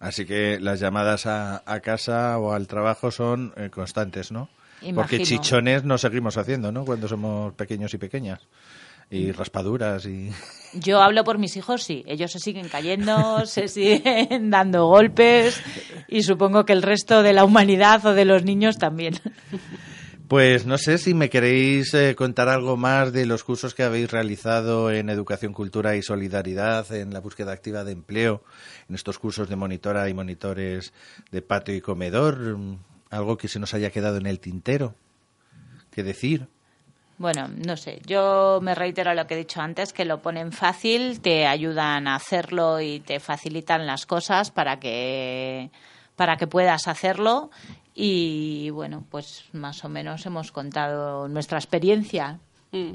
Así 0.00 0.24
que 0.24 0.58
las 0.58 0.80
llamadas 0.80 1.26
a, 1.26 1.62
a 1.66 1.80
casa 1.80 2.38
o 2.38 2.52
al 2.52 2.66
trabajo 2.66 3.10
son 3.10 3.52
eh, 3.56 3.70
constantes, 3.70 4.32
¿no? 4.32 4.48
Porque 4.94 5.22
chichones 5.22 5.84
no 5.84 5.98
seguimos 5.98 6.38
haciendo, 6.38 6.72
¿no? 6.72 6.84
Cuando 6.84 7.06
somos 7.06 7.52
pequeños 7.54 7.92
y 7.94 7.98
pequeñas. 7.98 8.40
Mm. 9.10 9.14
Y 9.14 9.32
raspaduras 9.32 10.06
y... 10.06 10.30
Yo 10.72 11.02
hablo 11.02 11.24
por 11.24 11.38
mis 11.38 11.56
hijos, 11.56 11.82
sí. 11.82 12.04
Ellos 12.06 12.32
se 12.32 12.38
siguen 12.38 12.68
cayendo, 12.68 13.44
se 13.46 13.68
siguen 13.68 14.50
dando 14.50 14.86
golpes 14.86 15.60
y 16.08 16.22
supongo 16.22 16.64
que 16.64 16.72
el 16.72 16.82
resto 16.82 17.22
de 17.22 17.32
la 17.32 17.44
humanidad 17.44 18.04
o 18.06 18.14
de 18.14 18.24
los 18.24 18.44
niños 18.44 18.78
también. 18.78 19.20
Pues 20.30 20.64
no 20.64 20.78
sé 20.78 20.98
si 20.98 21.12
me 21.12 21.28
queréis 21.28 21.92
eh, 21.92 22.14
contar 22.14 22.48
algo 22.48 22.76
más 22.76 23.12
de 23.12 23.26
los 23.26 23.42
cursos 23.42 23.74
que 23.74 23.82
habéis 23.82 24.12
realizado 24.12 24.92
en 24.92 25.10
Educación, 25.10 25.52
Cultura 25.52 25.96
y 25.96 26.02
Solidaridad, 26.02 26.92
en 26.92 27.12
la 27.12 27.18
búsqueda 27.18 27.50
activa 27.50 27.82
de 27.82 27.90
empleo, 27.90 28.44
en 28.88 28.94
estos 28.94 29.18
cursos 29.18 29.48
de 29.48 29.56
monitora 29.56 30.08
y 30.08 30.14
monitores 30.14 30.92
de 31.32 31.42
patio 31.42 31.74
y 31.74 31.80
comedor. 31.80 32.56
mm, 32.56 32.78
Algo 33.10 33.36
que 33.36 33.48
se 33.48 33.58
nos 33.58 33.74
haya 33.74 33.90
quedado 33.90 34.18
en 34.18 34.26
el 34.26 34.38
tintero. 34.38 34.94
¿Qué 35.90 36.04
decir? 36.04 36.46
Bueno, 37.18 37.48
no 37.66 37.76
sé, 37.76 38.00
yo 38.06 38.60
me 38.62 38.76
reitero 38.76 39.12
lo 39.14 39.26
que 39.26 39.34
he 39.34 39.38
dicho 39.38 39.60
antes, 39.60 39.92
que 39.92 40.04
lo 40.04 40.22
ponen 40.22 40.52
fácil, 40.52 41.20
te 41.22 41.48
ayudan 41.48 42.06
a 42.06 42.14
hacerlo 42.14 42.80
y 42.80 43.00
te 43.00 43.18
facilitan 43.18 43.84
las 43.84 44.06
cosas 44.06 44.52
para 44.52 44.78
que, 44.78 45.70
para 46.14 46.36
que 46.36 46.46
puedas 46.46 46.86
hacerlo. 46.86 47.50
Y 48.02 48.70
bueno, 48.70 49.04
pues 49.10 49.44
más 49.52 49.84
o 49.84 49.90
menos 49.90 50.24
hemos 50.24 50.52
contado 50.52 51.28
nuestra 51.28 51.58
experiencia. 51.58 52.38
Mm. 52.72 52.92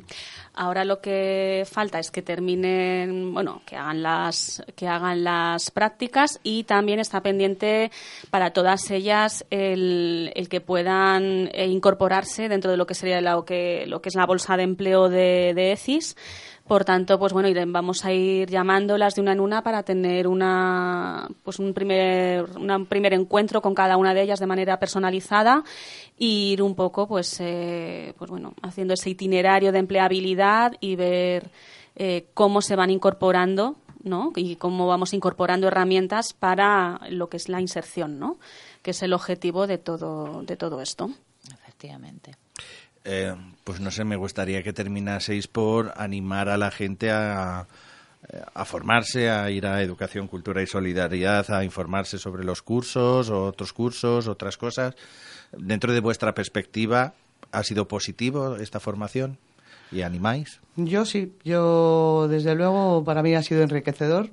Ahora 0.56 0.84
lo 0.84 1.00
que 1.00 1.64
falta 1.70 2.00
es 2.00 2.10
que 2.10 2.24
terminen, 2.24 3.32
bueno, 3.32 3.62
que 3.68 3.76
hagan 3.76 4.02
las 4.02 4.64
que 4.76 4.88
hagan 4.88 5.24
las 5.24 5.70
prácticas 5.70 6.40
y 6.42 6.64
también 6.64 7.00
está 7.00 7.22
pendiente 7.22 7.92
para 8.32 8.50
todas 8.50 8.90
ellas 8.90 9.46
el, 9.52 10.32
el 10.34 10.50
que 10.50 10.60
puedan 10.60 11.52
eh, 11.54 11.68
incorporarse 11.68 12.50
dentro 12.50 12.72
de 12.72 12.78
lo 12.78 12.88
que 12.88 12.96
sería 12.96 13.22
lo 13.22 13.46
que 13.46 13.86
lo 13.86 14.02
que 14.02 14.10
es 14.10 14.16
la 14.16 14.26
bolsa 14.26 14.58
de 14.58 14.64
empleo 14.64 15.08
de, 15.08 15.54
de 15.54 15.74
ECIS. 15.74 16.16
Por 16.68 16.84
tanto, 16.84 17.20
pues 17.20 17.32
bueno, 17.32 17.48
vamos 17.72 18.06
a 18.06 18.12
ir 18.12 18.50
llamándolas 18.50 19.14
de 19.14 19.22
una 19.22 19.34
en 19.34 19.40
una 19.40 19.62
para 19.62 19.84
tener 19.84 20.28
una, 20.28 21.28
pues 21.44 21.60
un 21.60 21.76
primer, 21.76 22.44
una- 22.58 22.78
un 22.78 22.88
primer 22.88 23.14
encuentro 23.14 23.62
con 23.62 23.76
cada 23.76 23.98
una 23.98 24.16
de 24.16 24.24
ellas 24.24 24.40
de 24.40 24.48
manera 24.48 24.80
personalizada 24.80 25.64
y 26.18 26.54
ir 26.54 26.64
un 26.64 26.74
poco, 26.74 27.08
pues, 27.08 27.38
eh, 27.40 28.14
pues 28.18 28.32
bueno, 28.32 28.56
haciendo 28.64 28.96
ese 28.96 29.12
itinerario 29.12 29.72
de 29.72 29.78
empleabilidad 29.80 30.74
y 30.80 30.96
ver 30.96 31.52
eh, 31.98 32.26
cómo 32.34 32.62
se 32.62 32.76
van 32.76 32.90
incorporando, 32.90 33.76
¿no? 34.04 34.34
Y 34.36 34.56
cómo 34.56 34.88
vamos 34.88 35.14
incorporando 35.14 35.68
herramientas 35.68 36.34
para 36.34 37.00
lo 37.10 37.30
que 37.30 37.38
es 37.38 37.48
la 37.48 37.62
inserción, 37.62 38.20
¿no? 38.20 38.38
Que 38.82 38.92
es 38.92 39.02
el 39.04 39.14
objetivo 39.14 39.66
de 39.68 39.78
todo, 39.78 40.42
de 40.44 40.58
todo 40.58 40.82
esto. 40.82 41.12
Efectivamente. 41.54 42.36
Eh, 43.06 43.34
pues 43.66 43.82
no 43.82 43.92
sé, 43.92 44.06
me 44.06 44.16
gustaría 44.16 44.64
que 44.64 44.72
terminaseis 44.72 45.48
por 45.48 45.92
animar 45.98 46.48
a 46.48 46.58
la 46.58 46.72
gente 46.72 47.12
a, 47.12 47.68
a 48.54 48.66
formarse, 48.66 49.30
a 49.30 49.50
ir 49.50 49.66
a 49.66 49.82
Educación, 49.82 50.28
Cultura 50.28 50.62
y 50.62 50.68
Solidaridad, 50.68 51.52
a 51.52 51.64
informarse 51.64 52.20
sobre 52.20 52.44
los 52.44 52.62
cursos 52.62 53.30
o 53.30 53.44
otros 53.44 53.74
cursos, 53.74 54.28
otras 54.28 54.58
cosas. 54.58 54.96
Dentro 55.52 55.94
de 55.94 56.00
vuestra 56.00 56.34
perspectiva, 56.34 57.14
¿ha 57.52 57.64
sido 57.64 57.88
positivo 57.88 58.56
esta 58.58 58.80
formación? 58.80 59.40
¿Y 59.92 60.04
animáis? 60.04 60.62
Yo 60.76 61.06
sí, 61.06 61.34
yo 61.44 62.28
desde 62.30 62.54
luego 62.54 63.04
para 63.04 63.24
mí 63.24 63.34
ha 63.34 63.42
sido 63.42 63.64
enriquecedor, 63.64 64.30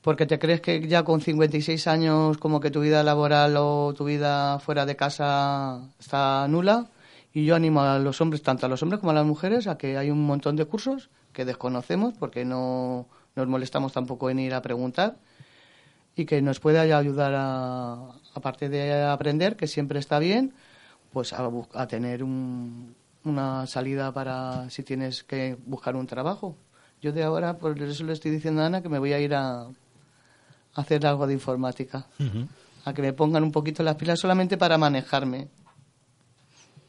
porque 0.00 0.24
te 0.24 0.38
crees 0.38 0.62
que 0.62 0.86
ya 0.88 1.02
con 1.02 1.20
56 1.20 1.86
años 1.86 2.38
como 2.38 2.60
que 2.60 2.70
tu 2.70 2.80
vida 2.80 3.02
laboral 3.02 3.56
o 3.58 3.92
tu 3.94 4.04
vida 4.04 4.58
fuera 4.58 4.86
de 4.86 4.96
casa 4.96 5.82
está 5.98 6.48
nula, 6.48 6.88
y 7.34 7.44
yo 7.44 7.54
animo 7.54 7.82
a 7.82 7.98
los 7.98 8.20
hombres, 8.20 8.42
tanto 8.42 8.66
a 8.66 8.68
los 8.68 8.82
hombres 8.82 9.00
como 9.00 9.10
a 9.10 9.14
las 9.14 9.26
mujeres, 9.26 9.66
a 9.66 9.76
que 9.78 9.96
hay 9.98 10.10
un 10.10 10.24
montón 10.26 10.56
de 10.56 10.64
cursos 10.64 11.10
que 11.32 11.44
desconocemos 11.44 12.14
porque 12.18 12.44
no 12.44 13.06
nos 13.36 13.46
molestamos 13.46 13.92
tampoco 13.92 14.30
en 14.30 14.38
ir 14.40 14.54
a 14.54 14.62
preguntar 14.62 15.16
y 16.16 16.24
que 16.24 16.42
nos 16.42 16.58
pueda 16.58 16.80
ayudar 16.82 17.34
a, 17.36 18.10
aparte 18.34 18.68
de 18.68 19.02
aprender, 19.04 19.56
que 19.56 19.66
siempre 19.68 19.98
está 20.00 20.18
bien, 20.18 20.52
pues 21.12 21.32
a, 21.32 21.48
a 21.74 21.86
tener 21.86 22.24
un- 22.24 22.94
una 23.24 23.66
salida 23.66 24.12
para 24.12 24.68
si 24.70 24.82
tienes 24.82 25.22
que 25.22 25.56
buscar 25.66 25.94
un 25.96 26.06
trabajo. 26.06 26.56
Yo 27.00 27.12
de 27.12 27.22
ahora, 27.22 27.58
por 27.58 27.80
eso 27.80 28.02
le 28.04 28.14
estoy 28.14 28.30
diciendo 28.32 28.62
a 28.62 28.66
Ana 28.66 28.82
que 28.82 28.88
me 28.88 28.98
voy 28.98 29.12
a 29.12 29.20
ir 29.20 29.34
a, 29.34 29.60
a 29.62 29.70
hacer 30.74 31.06
algo 31.06 31.26
de 31.26 31.34
informática, 31.34 32.06
a 32.84 32.92
que 32.94 33.02
me 33.02 33.12
pongan 33.12 33.44
un 33.44 33.52
poquito 33.52 33.82
las 33.84 33.94
pilas 33.96 34.18
solamente 34.18 34.56
para 34.56 34.76
manejarme. 34.78 35.48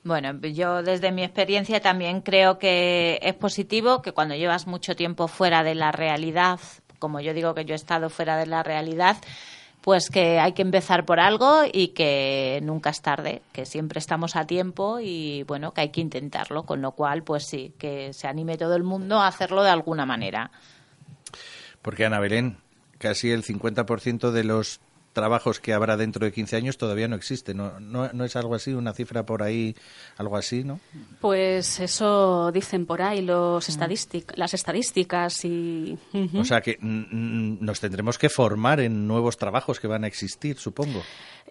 Bueno, 0.04 0.39
yo 0.39 0.82
desde 0.82 1.12
mi 1.12 1.24
experiencia 1.24 1.82
también 1.82 2.22
creo 2.22 2.58
que 2.58 3.20
es 3.22 3.34
positivo 3.36 4.02
que 4.02 4.14
cuando 4.14 4.36
llevas 4.36 4.66
mucho 4.66 4.95
tiempo 4.95 5.28
fuera 5.28 5.64
de 5.64 5.76
la 5.76 5.91
realidad, 5.91 6.60
como 7.00 7.20
yo 7.20 7.34
digo 7.34 7.54
que 7.54 7.66
yo 7.66 7.74
he 7.74 7.76
estado 7.76 8.10
fuera 8.10 8.38
de 8.38 8.45
la 8.45 8.64
realidad, 8.64 9.18
pues 9.82 10.10
que 10.10 10.39
hay 10.39 10.54
que 10.54 10.62
empezar 10.62 11.06
por 11.06 11.20
algo 11.20 11.62
y 11.72 11.89
que 11.89 12.60
nunca 12.64 12.89
es 12.89 13.02
tarde, 13.02 13.41
que 13.52 13.66
siempre 13.66 14.00
estamos 14.00 14.36
a 14.36 14.45
tiempo 14.45 15.00
y 15.02 15.43
bueno, 15.43 15.74
que 15.74 15.82
hay 15.82 15.89
que 15.89 16.02
intentarlo, 16.02 16.64
con 16.64 16.82
lo 16.82 16.91
cual 16.91 17.24
pues 17.24 17.47
sí, 17.47 17.74
que 17.78 18.14
se 18.14 18.28
anime 18.28 18.58
todo 18.58 18.76
el 18.76 18.84
mundo 18.84 19.20
a 19.20 19.28
hacerlo 19.28 19.64
de 19.64 19.70
alguna 19.70 20.06
manera. 20.06 20.52
Porque 21.82 22.06
Ana 22.06 22.20
Belén, 22.20 22.58
casi 22.97 23.32
el 23.32 23.43
50% 23.43 24.32
de 24.32 24.43
los 24.43 24.82
trabajos 25.20 25.59
que 25.59 25.74
habrá 25.74 25.97
dentro 25.97 26.26
de 26.26 26.32
15 26.32 26.55
años 26.55 26.78
todavía 26.78 27.07
no 27.07 27.15
existe. 27.15 27.53
¿No, 27.53 27.80
no, 27.80 28.09
no 28.13 28.24
es 28.26 28.36
algo 28.36 28.55
así, 28.55 28.72
una 28.74 28.93
cifra 28.93 29.26
por 29.26 29.43
ahí, 29.43 29.76
algo 30.17 30.38
así, 30.38 30.63
no? 30.63 30.80
Pues 31.20 31.80
eso 31.80 32.51
dicen 32.51 32.86
por 32.86 33.01
ahí 33.01 33.22
los 33.22 33.70
estadístic- 33.70 34.34
las 34.36 34.53
estadísticas 34.53 35.43
y... 35.45 35.97
O 36.36 36.43
sea 36.45 36.61
que 36.61 36.78
mm, 36.80 36.88
mm, 37.11 37.57
nos 37.61 37.80
tendremos 37.80 38.17
que 38.17 38.30
formar 38.30 38.80
en 38.80 39.07
nuevos 39.07 39.38
trabajos 39.38 39.80
que 39.80 39.88
van 39.88 40.03
a 40.03 40.07
existir, 40.07 40.57
supongo. 40.57 41.01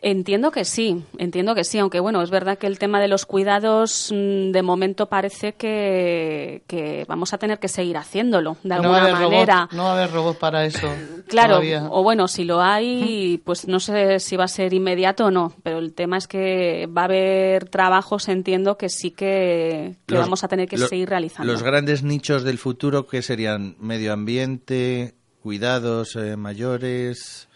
Entiendo 0.01 0.51
que 0.53 0.65
sí, 0.65 1.03
entiendo 1.19 1.55
que 1.55 1.65
sí, 1.65 1.79
aunque 1.79 1.99
bueno, 2.01 2.23
es 2.23 2.31
verdad 2.31 2.57
que 2.57 2.67
el 2.69 2.79
tema 2.79 3.01
de 3.01 3.09
los 3.09 3.27
cuidados 3.27 4.13
mm, 4.15 4.53
de 4.53 4.63
momento 4.63 5.07
parece 5.09 5.55
que, 5.55 6.63
que 6.67 7.05
vamos 7.09 7.33
a 7.33 7.39
tener 7.39 7.59
que 7.59 7.69
seguir 7.69 7.97
haciéndolo 7.97 8.57
de 8.63 8.75
alguna 8.75 9.13
manera. 9.13 9.61
robots, 9.63 9.75
no 9.77 9.85
va 9.85 9.91
a 9.91 9.95
haber 9.95 10.13
robots 10.13 10.39
para 10.39 10.65
eso. 10.65 10.89
Claro, 11.29 11.57
todavía. 11.57 11.87
o 11.91 12.03
bueno, 12.03 12.27
si 12.27 12.45
lo 12.45 12.63
hay, 12.63 13.43
pues 13.45 13.69
no 13.69 13.81
sé 13.81 14.19
si 14.19 14.37
va 14.37 14.45
a 14.45 14.49
ser 14.49 14.73
inmediato 14.73 15.27
o 15.27 15.31
no, 15.31 15.53
pero 15.63 15.79
el 15.79 15.93
tema 15.93 16.17
es 16.17 16.27
que 16.27 16.87
va 16.87 17.03
a 17.03 17.05
haber 17.05 17.69
trabajos, 17.69 18.29
entiendo 18.29 18.79
que 18.79 18.89
sí 18.89 19.11
que, 19.11 19.97
que 20.07 20.15
Los- 20.15 20.23
vamos 20.23 20.43
a 20.45 20.49
tener 20.49 20.69
que 20.69 20.79
seguir 20.79 21.09
realizando. 21.11 21.53
Los 21.53 21.63
grandes 21.63 22.03
nichos 22.03 22.45
del 22.45 22.57
futuro 22.57 23.07
que 23.07 23.21
serían 23.21 23.77
medio 23.79 24.15
ambiente, 24.15 25.15
cuidados 25.43 26.17
eh, 26.17 26.37
mayores, 26.37 27.48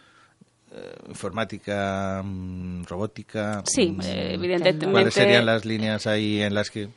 informática, 1.09 2.23
mm, 2.25 2.85
robótica. 2.85 3.63
Sí, 3.65 3.93
mm, 3.93 4.01
eh, 4.03 4.35
evidentemente. 4.35 4.91
¿Cuáles 4.91 5.15
serían 5.15 5.47
las 5.47 5.65
líneas 5.65 6.07
ahí 6.07 6.41
en 6.43 6.55
las 6.55 6.71
que 6.71 6.89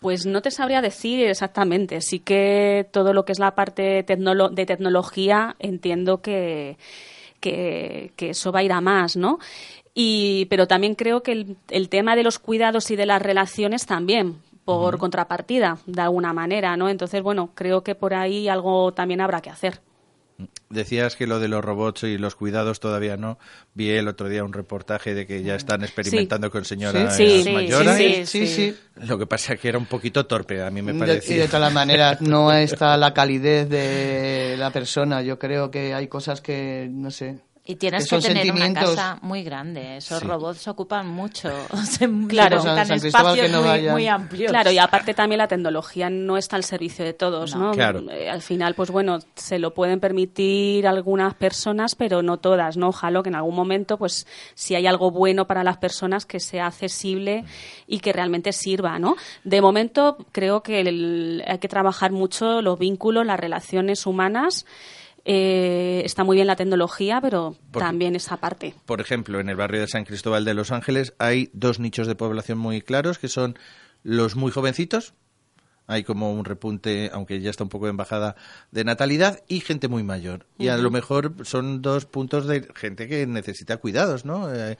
Pues 0.00 0.26
no 0.26 0.42
te 0.42 0.50
sabría 0.50 0.80
decir 0.82 1.26
exactamente. 1.26 2.00
Sí 2.00 2.18
que 2.20 2.86
todo 2.90 3.12
lo 3.12 3.24
que 3.24 3.32
es 3.32 3.38
la 3.38 3.54
parte 3.54 4.04
tecnolo- 4.06 4.50
de 4.50 4.66
tecnología 4.66 5.54
entiendo 5.58 6.20
que, 6.22 6.76
que, 7.40 8.12
que 8.16 8.30
eso 8.30 8.52
va 8.52 8.60
a 8.60 8.62
ir 8.64 8.72
a 8.72 8.80
más, 8.80 9.16
¿no? 9.16 9.38
Y, 9.94 10.46
pero 10.46 10.66
también 10.66 10.94
creo 10.94 11.22
que 11.22 11.32
el, 11.32 11.56
el 11.70 11.88
tema 11.88 12.16
de 12.16 12.22
los 12.22 12.38
cuidados 12.38 12.90
y 12.90 12.96
de 12.96 13.06
las 13.06 13.20
relaciones 13.20 13.84
también, 13.86 14.36
por 14.64 14.96
contrapartida, 14.96 15.78
de 15.86 16.00
alguna 16.02 16.32
manera, 16.32 16.76
¿no? 16.76 16.88
Entonces, 16.88 17.22
bueno, 17.22 17.50
creo 17.54 17.82
que 17.82 17.94
por 17.94 18.14
ahí 18.14 18.48
algo 18.48 18.92
también 18.92 19.20
habrá 19.20 19.40
que 19.42 19.50
hacer. 19.50 19.80
Decías 20.72 21.16
que 21.16 21.26
lo 21.26 21.38
de 21.38 21.48
los 21.48 21.64
robots 21.64 22.04
y 22.04 22.16
los 22.18 22.34
cuidados 22.34 22.80
todavía 22.80 23.16
no. 23.16 23.38
Vi 23.74 23.90
el 23.90 24.08
otro 24.08 24.28
día 24.28 24.42
un 24.42 24.52
reportaje 24.52 25.14
de 25.14 25.26
que 25.26 25.42
ya 25.42 25.54
están 25.54 25.82
experimentando 25.82 26.50
con 26.50 26.64
señoras 26.64 27.16
Sí, 27.16 27.42
sí, 27.44 27.52
mayores. 27.52 28.28
sí, 28.28 28.46
sí, 28.46 28.46
sí. 28.46 28.76
Lo 29.06 29.18
que 29.18 29.26
pasa 29.26 29.52
es 29.54 29.60
que 29.60 29.68
era 29.68 29.78
un 29.78 29.86
poquito 29.86 30.26
torpe, 30.26 30.62
a 30.62 30.70
mí 30.70 30.80
me 30.82 30.94
parecía. 30.94 31.36
y 31.36 31.38
de 31.40 31.48
todas 31.48 31.72
maneras, 31.72 32.20
no 32.22 32.52
está 32.52 32.96
la 32.96 33.12
calidez 33.12 33.68
de 33.68 34.56
la 34.58 34.70
persona. 34.70 35.22
Yo 35.22 35.38
creo 35.38 35.70
que 35.70 35.92
hay 35.94 36.08
cosas 36.08 36.40
que, 36.40 36.88
no 36.90 37.10
sé, 37.10 37.38
Y 37.64 37.76
tienes 37.76 38.08
que, 38.08 38.18
tener 38.18 38.50
una 38.50 38.74
casa 38.74 39.18
muy 39.22 39.44
grande. 39.44 39.98
Esos 39.98 40.20
robots 40.24 40.66
ocupan 40.66 41.06
mucho. 41.06 41.48
claro, 42.28 42.56
ocupan 42.56 42.90
espacios 42.90 43.50
muy, 43.52 43.88
muy, 43.88 44.08
amplios. 44.08 44.50
Claro, 44.50 44.72
y 44.72 44.78
aparte 44.78 45.14
también 45.14 45.38
la 45.38 45.46
tecnología 45.46 46.10
no 46.10 46.36
está 46.36 46.56
al 46.56 46.64
servicio 46.64 47.04
de 47.04 47.12
todos, 47.12 47.54
¿no? 47.54 47.72
Eh, 47.72 48.28
al 48.28 48.42
final, 48.42 48.74
pues 48.74 48.90
bueno, 48.90 49.20
se 49.36 49.60
lo 49.60 49.74
pueden 49.74 50.00
permitir 50.00 50.88
algunas 50.88 51.34
personas, 51.34 51.94
pero 51.94 52.20
no 52.20 52.38
todas, 52.38 52.76
¿no? 52.76 52.88
Ojalá 52.88 53.22
que 53.22 53.28
en 53.28 53.36
algún 53.36 53.54
momento, 53.54 53.96
pues 53.96 54.26
si 54.54 54.74
hay 54.74 54.88
algo 54.88 55.12
bueno 55.12 55.46
para 55.46 55.62
las 55.62 55.76
personas, 55.76 56.26
que 56.26 56.40
sea 56.40 56.66
accesible 56.66 57.44
y 57.86 58.00
que 58.00 58.12
realmente 58.12 58.52
sirva, 58.52 58.98
¿no? 58.98 59.14
De 59.44 59.60
momento, 59.60 60.16
creo 60.32 60.64
que 60.64 60.78
hay 61.46 61.58
que 61.58 61.68
trabajar 61.68 62.10
mucho 62.10 62.60
los 62.60 62.76
vínculos, 62.76 63.24
las 63.24 63.38
relaciones 63.38 64.04
humanas 64.04 64.66
eh, 65.24 66.02
está 66.04 66.24
muy 66.24 66.36
bien 66.36 66.46
la 66.46 66.56
tecnología, 66.56 67.20
pero 67.20 67.56
también 67.70 68.16
esa 68.16 68.36
parte. 68.38 68.74
Por 68.86 69.00
ejemplo, 69.00 69.40
en 69.40 69.48
el 69.48 69.56
barrio 69.56 69.80
de 69.80 69.88
San 69.88 70.04
Cristóbal 70.04 70.44
de 70.44 70.54
Los 70.54 70.72
Ángeles 70.72 71.14
hay 71.18 71.50
dos 71.52 71.78
nichos 71.78 72.06
de 72.06 72.14
población 72.14 72.58
muy 72.58 72.82
claros, 72.82 73.18
que 73.18 73.28
son 73.28 73.56
los 74.02 74.34
muy 74.34 74.50
jovencitos, 74.50 75.14
hay 75.86 76.04
como 76.04 76.32
un 76.32 76.44
repunte, 76.44 77.10
aunque 77.12 77.40
ya 77.40 77.50
está 77.50 77.64
un 77.64 77.70
poco 77.70 77.88
en 77.88 77.96
bajada, 77.96 78.36
de 78.70 78.84
natalidad 78.84 79.42
y 79.48 79.60
gente 79.60 79.88
muy 79.88 80.02
mayor. 80.02 80.46
Y 80.58 80.68
a 80.68 80.76
lo 80.76 80.90
mejor 80.90 81.34
son 81.44 81.82
dos 81.82 82.06
puntos 82.06 82.46
de 82.46 82.68
gente 82.74 83.08
que 83.08 83.26
necesita 83.26 83.76
cuidados, 83.78 84.24
¿no? 84.24 84.52
Eh, 84.54 84.78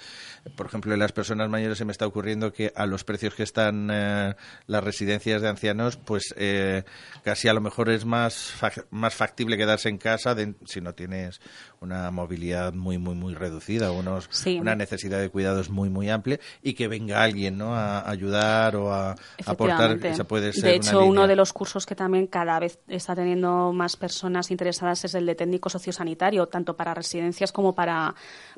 por 0.57 0.66
ejemplo, 0.66 0.92
en 0.92 1.00
las 1.00 1.12
personas 1.12 1.48
mayores 1.48 1.78
se 1.78 1.84
me 1.84 1.92
está 1.92 2.07
ocurriendo 2.07 2.53
que 2.53 2.72
a 2.76 2.86
los 2.86 3.05
precios 3.05 3.34
que 3.34 3.42
están 3.42 3.88
eh, 3.92 4.34
las 4.66 4.84
residencias 4.84 5.42
de 5.42 5.48
ancianos, 5.48 5.96
pues 5.96 6.34
eh, 6.36 6.84
casi 7.24 7.48
a 7.48 7.53
lo 7.53 7.61
mejor 7.61 7.90
es 7.90 8.05
más, 8.05 8.55
más 8.90 9.14
factible 9.14 9.57
quedarse 9.57 9.88
en 9.88 9.98
casa 9.98 10.36
si 10.66 10.80
no 10.80 10.94
tienes 10.94 11.40
una 11.80 12.11
movilidad 12.12 12.72
muy, 12.72 12.98
muy, 12.98 13.16
muy 13.16 13.34
reducida, 13.34 13.90
unos, 13.90 14.28
una 14.46 14.76
necesidad 14.76 15.18
de 15.20 15.30
cuidados 15.30 15.68
muy, 15.68 15.90
muy 15.90 16.11
amplia 16.11 16.38
y 16.62 16.74
que 16.74 16.86
venga 16.86 17.22
alguien, 17.22 17.59
¿no? 17.59 17.74
A 17.74 18.09
ayudar 18.09 18.76
o 18.76 18.92
a 18.92 19.16
aportar. 19.44 19.98
Esa 20.07 20.24
puede 20.24 20.53
ser 20.53 20.62
de 20.62 20.74
hecho, 20.76 20.91
uno 21.01 21.26
de 21.26 21.36
los 21.36 21.53
cursos 21.53 21.86
que 21.86 21.95
también 21.95 22.26
cada 22.26 22.59
vez 22.59 22.78
está 22.88 23.14
teniendo 23.14 23.72
más 23.72 23.97
personas 23.97 24.51
interesadas 24.51 25.05
es 25.05 25.14
el 25.14 25.26
de 25.26 25.34
técnico 25.34 25.68
sociosanitario, 25.68 26.47
tanto 26.47 26.76
para 26.76 26.95
residencias 26.95 27.53
como 27.53 27.74
para, 27.74 28.14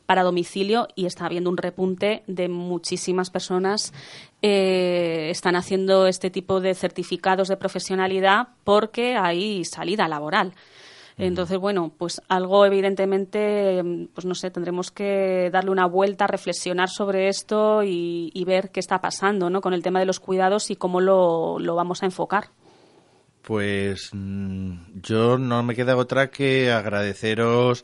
para 0.06 0.22
domicilio, 0.22 0.88
y 0.94 1.06
está 1.06 1.26
habiendo 1.26 1.50
un 1.50 1.56
repunte 1.56 2.22
de 2.26 2.48
muchísimas 2.48 3.30
personas 3.30 3.92
eh, 4.42 5.28
están 5.30 5.56
haciendo 5.56 6.06
este 6.06 6.30
tipo 6.30 6.60
de 6.60 6.74
certificados 6.74 7.48
de 7.48 7.56
profesionalidad 7.56 8.48
porque 8.62 9.16
hay 9.16 9.64
salida 9.64 10.06
laboral. 10.06 10.52
Entonces, 11.16 11.58
bueno, 11.58 11.92
pues 11.96 12.20
algo 12.28 12.66
evidentemente, 12.66 13.82
pues 14.12 14.24
no 14.24 14.34
sé, 14.34 14.50
tendremos 14.50 14.90
que 14.90 15.48
darle 15.52 15.70
una 15.70 15.86
vuelta, 15.86 16.26
reflexionar 16.26 16.88
sobre 16.88 17.28
esto 17.28 17.82
y, 17.84 18.44
ver 18.44 18.70
qué 18.70 18.80
está 18.80 19.00
pasando, 19.00 19.48
¿no? 19.48 19.60
Con 19.60 19.74
el 19.74 19.82
tema 19.82 20.00
de 20.00 20.06
los 20.06 20.20
cuidados 20.20 20.70
y 20.70 20.76
cómo 20.76 21.00
lo, 21.00 21.58
vamos 21.74 22.02
a 22.02 22.06
enfocar. 22.06 22.48
Pues 23.42 24.10
mm, 24.12 25.00
yo 25.02 25.38
no 25.38 25.62
me 25.62 25.74
queda 25.74 25.96
otra 25.96 26.30
que 26.30 26.72
agradeceros 26.72 27.82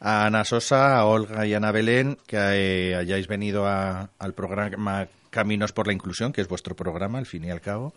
a 0.00 0.26
Ana 0.26 0.44
Sosa, 0.44 0.98
a 0.98 1.04
Olga 1.04 1.46
y 1.46 1.52
a 1.52 1.58
Ana 1.58 1.72
Belén 1.72 2.16
que 2.26 2.36
eh, 2.36 2.96
hayáis 2.96 3.26
venido 3.28 3.66
al 3.66 4.34
programa 4.34 5.08
Caminos 5.30 5.72
por 5.72 5.86
la 5.86 5.92
Inclusión, 5.92 6.32
que 6.32 6.40
es 6.40 6.48
vuestro 6.48 6.76
programa, 6.76 7.18
al 7.18 7.26
fin 7.26 7.44
y 7.44 7.50
al 7.50 7.60
cabo, 7.60 7.94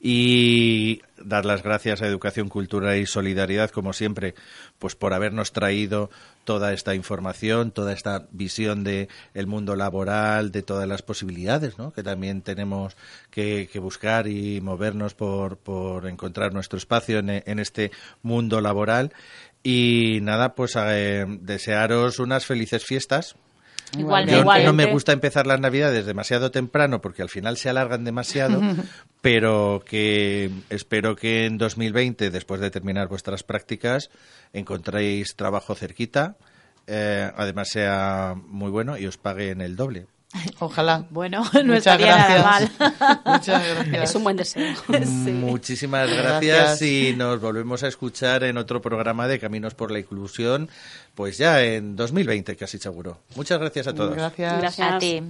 y 0.00 1.02
dar 1.18 1.44
las 1.44 1.62
gracias 1.62 2.02
a 2.02 2.06
Educación, 2.06 2.48
Cultura 2.48 2.96
y 2.96 3.06
Solidaridad, 3.06 3.70
como 3.70 3.92
siempre, 3.92 4.34
pues 4.78 4.94
por 4.94 5.14
habernos 5.14 5.52
traído 5.52 6.10
toda 6.44 6.72
esta 6.72 6.94
información, 6.94 7.70
toda 7.70 7.92
esta 7.92 8.26
visión 8.30 8.84
de 8.84 9.08
mundo 9.46 9.76
laboral, 9.76 10.52
de 10.52 10.62
todas 10.62 10.86
las 10.86 11.02
posibilidades, 11.02 11.78
¿no? 11.78 11.92
Que 11.92 12.02
también 12.02 12.42
tenemos 12.42 12.96
que, 13.30 13.68
buscar 13.80 14.26
y 14.26 14.60
movernos 14.60 15.14
por, 15.14 15.56
por 15.56 16.06
encontrar 16.06 16.52
nuestro 16.52 16.78
espacio 16.78 17.18
en, 17.18 17.30
en 17.30 17.58
este 17.58 17.90
mundo 18.22 18.60
laboral. 18.60 19.12
Y 19.62 20.18
nada, 20.20 20.54
pues 20.54 20.76
eh, 20.76 21.24
desearos 21.40 22.18
unas 22.18 22.44
felices 22.44 22.84
fiestas 22.84 23.36
Igualmente, 23.98 24.64
no 24.64 24.72
me 24.72 24.86
gusta 24.86 25.12
empezar 25.12 25.46
las 25.46 25.60
navidades 25.60 26.06
demasiado 26.06 26.50
temprano 26.50 27.00
porque 27.00 27.22
al 27.22 27.28
final 27.28 27.56
se 27.56 27.68
alargan 27.68 28.04
demasiado, 28.04 28.60
pero 29.20 29.82
que 29.84 30.50
espero 30.70 31.16
que 31.16 31.46
en 31.46 31.58
2020, 31.58 32.30
después 32.30 32.60
de 32.60 32.70
terminar 32.70 33.08
vuestras 33.08 33.42
prácticas, 33.42 34.10
encontréis 34.52 35.36
trabajo 35.36 35.74
cerquita, 35.74 36.36
eh, 36.86 37.30
además 37.36 37.68
sea 37.70 38.34
muy 38.36 38.70
bueno 38.70 38.98
y 38.98 39.06
os 39.06 39.16
paguen 39.16 39.60
el 39.60 39.76
doble. 39.76 40.06
Ojalá. 40.58 41.06
Bueno, 41.10 41.44
no 41.64 41.74
estaría 41.74 42.16
nada 42.16 42.42
mal. 42.42 42.70
Muchas 43.24 43.66
gracias. 43.66 44.10
Es 44.10 44.14
un 44.14 44.24
buen 44.24 44.36
deseo. 44.36 44.74
Muchísimas 44.88 46.10
gracias, 46.10 46.82
y 46.82 47.14
nos 47.16 47.40
volvemos 47.40 47.82
a 47.82 47.88
escuchar 47.88 48.44
en 48.44 48.56
otro 48.56 48.80
programa 48.80 49.28
de 49.28 49.38
Caminos 49.38 49.74
por 49.74 49.90
la 49.90 49.98
Inclusión, 49.98 50.68
pues 51.14 51.38
ya 51.38 51.62
en 51.62 51.96
2020, 51.96 52.56
casi 52.56 52.78
seguro. 52.78 53.20
Muchas 53.36 53.58
gracias 53.58 53.86
a 53.88 53.94
todos. 53.94 54.14
Gracias. 54.14 54.58
Gracias 54.58 54.92
a 54.92 54.98
ti. 54.98 55.22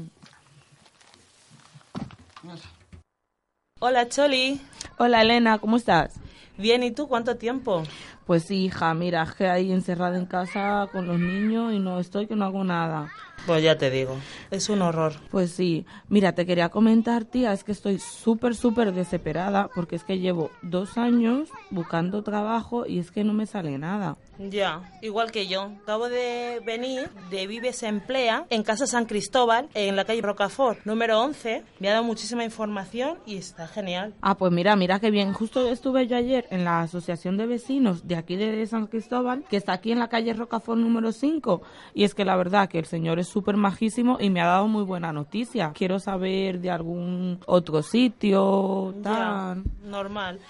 Hola, 3.80 4.08
Choli. 4.08 4.60
Hola, 4.98 5.22
Elena, 5.22 5.58
¿cómo 5.58 5.76
estás? 5.76 6.14
Bien, 6.56 6.82
¿y 6.82 6.92
tú 6.92 7.08
cuánto 7.08 7.36
tiempo? 7.36 7.82
Pues 8.26 8.44
sí, 8.44 8.64
hija, 8.64 8.94
mira, 8.94 9.22
es 9.22 9.32
que 9.32 9.48
ahí 9.48 9.70
encerrada 9.70 10.16
en 10.16 10.26
casa 10.26 10.88
con 10.92 11.06
los 11.06 11.18
niños 11.18 11.72
y 11.72 11.78
no 11.78 12.00
estoy 12.00 12.26
que 12.26 12.36
no 12.36 12.46
hago 12.46 12.64
nada. 12.64 13.10
Pues 13.46 13.62
ya 13.62 13.76
te 13.76 13.90
digo, 13.90 14.16
es 14.50 14.70
un 14.70 14.80
horror. 14.80 15.12
Pues 15.30 15.50
sí, 15.50 15.84
mira, 16.08 16.32
te 16.32 16.46
quería 16.46 16.70
comentar, 16.70 17.26
tía, 17.26 17.52
es 17.52 17.62
que 17.62 17.72
estoy 17.72 17.98
súper, 17.98 18.54
súper 18.54 18.92
desesperada 18.92 19.68
porque 19.74 19.96
es 19.96 20.04
que 20.04 20.18
llevo 20.18 20.50
dos 20.62 20.96
años 20.96 21.50
buscando 21.70 22.22
trabajo 22.22 22.86
y 22.86 22.98
es 22.98 23.10
que 23.10 23.22
no 23.22 23.34
me 23.34 23.44
sale 23.44 23.76
nada. 23.76 24.16
Ya, 24.38 24.82
igual 25.00 25.30
que 25.30 25.46
yo. 25.46 25.70
Acabo 25.82 26.08
de 26.08 26.60
venir 26.64 27.08
de 27.30 27.46
Vives 27.46 27.82
Emplea 27.82 28.46
en 28.50 28.62
Casa 28.62 28.86
San 28.86 29.04
Cristóbal, 29.04 29.68
en 29.74 29.94
la 29.94 30.04
calle 30.04 30.22
Rocafort, 30.22 30.84
número 30.84 31.20
11. 31.20 31.62
Me 31.78 31.88
ha 31.88 31.92
dado 31.92 32.04
muchísima 32.04 32.44
información 32.44 33.18
y 33.26 33.36
está 33.36 33.68
genial. 33.68 34.14
Ah, 34.22 34.36
pues 34.36 34.50
mira, 34.52 34.74
mira 34.74 34.98
qué 34.98 35.10
bien. 35.10 35.32
Justo 35.32 35.68
estuve 35.68 36.06
yo 36.06 36.16
ayer 36.16 36.46
en 36.50 36.64
la 36.64 36.80
Asociación 36.80 37.36
de 37.36 37.46
Vecinos 37.46 38.08
de 38.08 38.13
aquí 38.16 38.36
de 38.36 38.66
San 38.66 38.86
Cristóbal, 38.86 39.44
que 39.48 39.56
está 39.56 39.72
aquí 39.72 39.92
en 39.92 39.98
la 39.98 40.08
calle 40.08 40.32
Rocafort 40.32 40.78
número 40.78 41.12
5. 41.12 41.62
Y 41.94 42.04
es 42.04 42.14
que 42.14 42.24
la 42.24 42.36
verdad 42.36 42.68
que 42.68 42.78
el 42.78 42.86
señor 42.86 43.18
es 43.18 43.28
súper 43.28 43.56
majísimo 43.56 44.18
y 44.20 44.30
me 44.30 44.40
ha 44.40 44.46
dado 44.46 44.68
muy 44.68 44.84
buena 44.84 45.12
noticia. 45.12 45.72
Quiero 45.74 45.98
saber 45.98 46.60
de 46.60 46.70
algún 46.70 47.40
otro 47.46 47.82
sitio, 47.82 48.94
tal. 49.02 49.64
normal. 49.84 50.40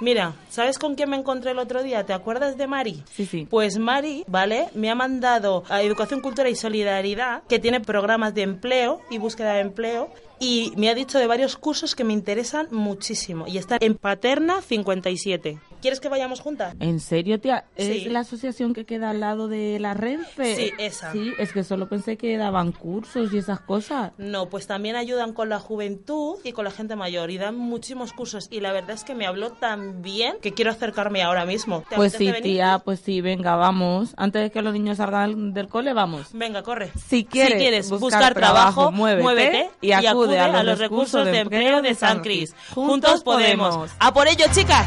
Mira, 0.00 0.34
¿sabes 0.48 0.78
con 0.78 0.94
quién 0.94 1.10
me 1.10 1.16
encontré 1.16 1.50
el 1.50 1.58
otro 1.58 1.82
día? 1.82 2.06
¿Te 2.06 2.12
acuerdas 2.12 2.56
de 2.56 2.68
Mari? 2.68 3.02
Sí, 3.10 3.26
sí. 3.26 3.48
Pues 3.50 3.78
Mari, 3.78 4.24
¿vale? 4.28 4.68
Me 4.74 4.90
ha 4.90 4.94
mandado 4.94 5.64
a 5.68 5.82
Educación, 5.82 6.20
Cultura 6.20 6.48
y 6.48 6.54
Solidaridad, 6.54 7.42
que 7.48 7.58
tiene 7.58 7.80
programas 7.80 8.32
de 8.32 8.42
empleo 8.42 9.00
y 9.10 9.18
búsqueda 9.18 9.54
de 9.54 9.60
empleo, 9.62 10.08
y 10.40 10.72
me 10.76 10.88
ha 10.88 10.94
dicho 10.94 11.18
de 11.18 11.26
varios 11.26 11.56
cursos 11.56 11.94
que 11.94 12.04
me 12.04 12.12
interesan 12.12 12.68
muchísimo. 12.70 13.46
Y 13.46 13.58
está 13.58 13.78
en 13.80 13.96
Paterna 13.96 14.60
57. 14.62 15.58
¿Quieres 15.80 16.00
que 16.00 16.08
vayamos 16.08 16.40
juntas? 16.40 16.74
¿En 16.80 16.98
serio, 16.98 17.38
tía? 17.38 17.64
¿Es 17.76 18.06
la 18.06 18.20
asociación 18.20 18.74
que 18.74 18.84
queda 18.84 19.10
al 19.10 19.20
lado 19.20 19.46
de 19.46 19.78
la 19.78 19.94
Renfe? 19.94 20.56
Sí, 20.56 20.72
esa. 20.78 21.12
Sí, 21.12 21.32
es 21.38 21.52
que 21.52 21.62
solo 21.62 21.88
pensé 21.88 22.16
que 22.16 22.36
daban 22.36 22.72
cursos 22.72 23.32
y 23.32 23.38
esas 23.38 23.60
cosas. 23.60 24.12
No, 24.18 24.48
pues 24.48 24.66
también 24.66 24.96
ayudan 24.96 25.32
con 25.32 25.48
la 25.48 25.60
juventud 25.60 26.38
y 26.42 26.52
con 26.52 26.64
la 26.64 26.72
gente 26.72 26.96
mayor 26.96 27.30
y 27.30 27.38
dan 27.38 27.56
muchísimos 27.56 28.12
cursos. 28.12 28.48
Y 28.50 28.60
la 28.60 28.72
verdad 28.72 28.90
es 28.90 29.04
que 29.04 29.14
me 29.14 29.26
habló 29.26 29.52
tan 29.52 30.02
bien 30.02 30.36
que 30.40 30.52
quiero 30.52 30.72
acercarme 30.72 31.22
ahora 31.22 31.46
mismo. 31.46 31.84
Pues 31.94 32.12
sí, 32.12 32.32
tía, 32.42 32.80
pues 32.84 33.00
sí, 33.00 33.20
venga, 33.20 33.54
vamos. 33.54 34.14
Antes 34.16 34.42
de 34.42 34.50
que 34.50 34.62
los 34.62 34.72
niños 34.72 34.96
salgan 34.96 35.52
del 35.54 35.68
cole, 35.68 35.92
vamos. 35.92 36.28
Venga, 36.32 36.62
corre. 36.62 36.90
Si 37.08 37.24
quieres, 37.24 37.88
buscar, 37.90 38.34
trabajo, 38.34 38.90
muévete, 38.90 39.70
y, 39.80 39.92
acude, 40.36 40.58
a, 40.58 40.62
los 40.62 40.78
recursos, 40.78 41.24
de 41.24 41.38
empleo 41.38 41.82
de 41.82 41.94
San 41.94 42.20
Cris. 42.20 42.54
Juntos 42.74 43.22
podemos. 43.22 43.90
¡A 43.98 44.12
por 44.12 44.28
ello, 44.28 44.44
chicas! 44.52 44.86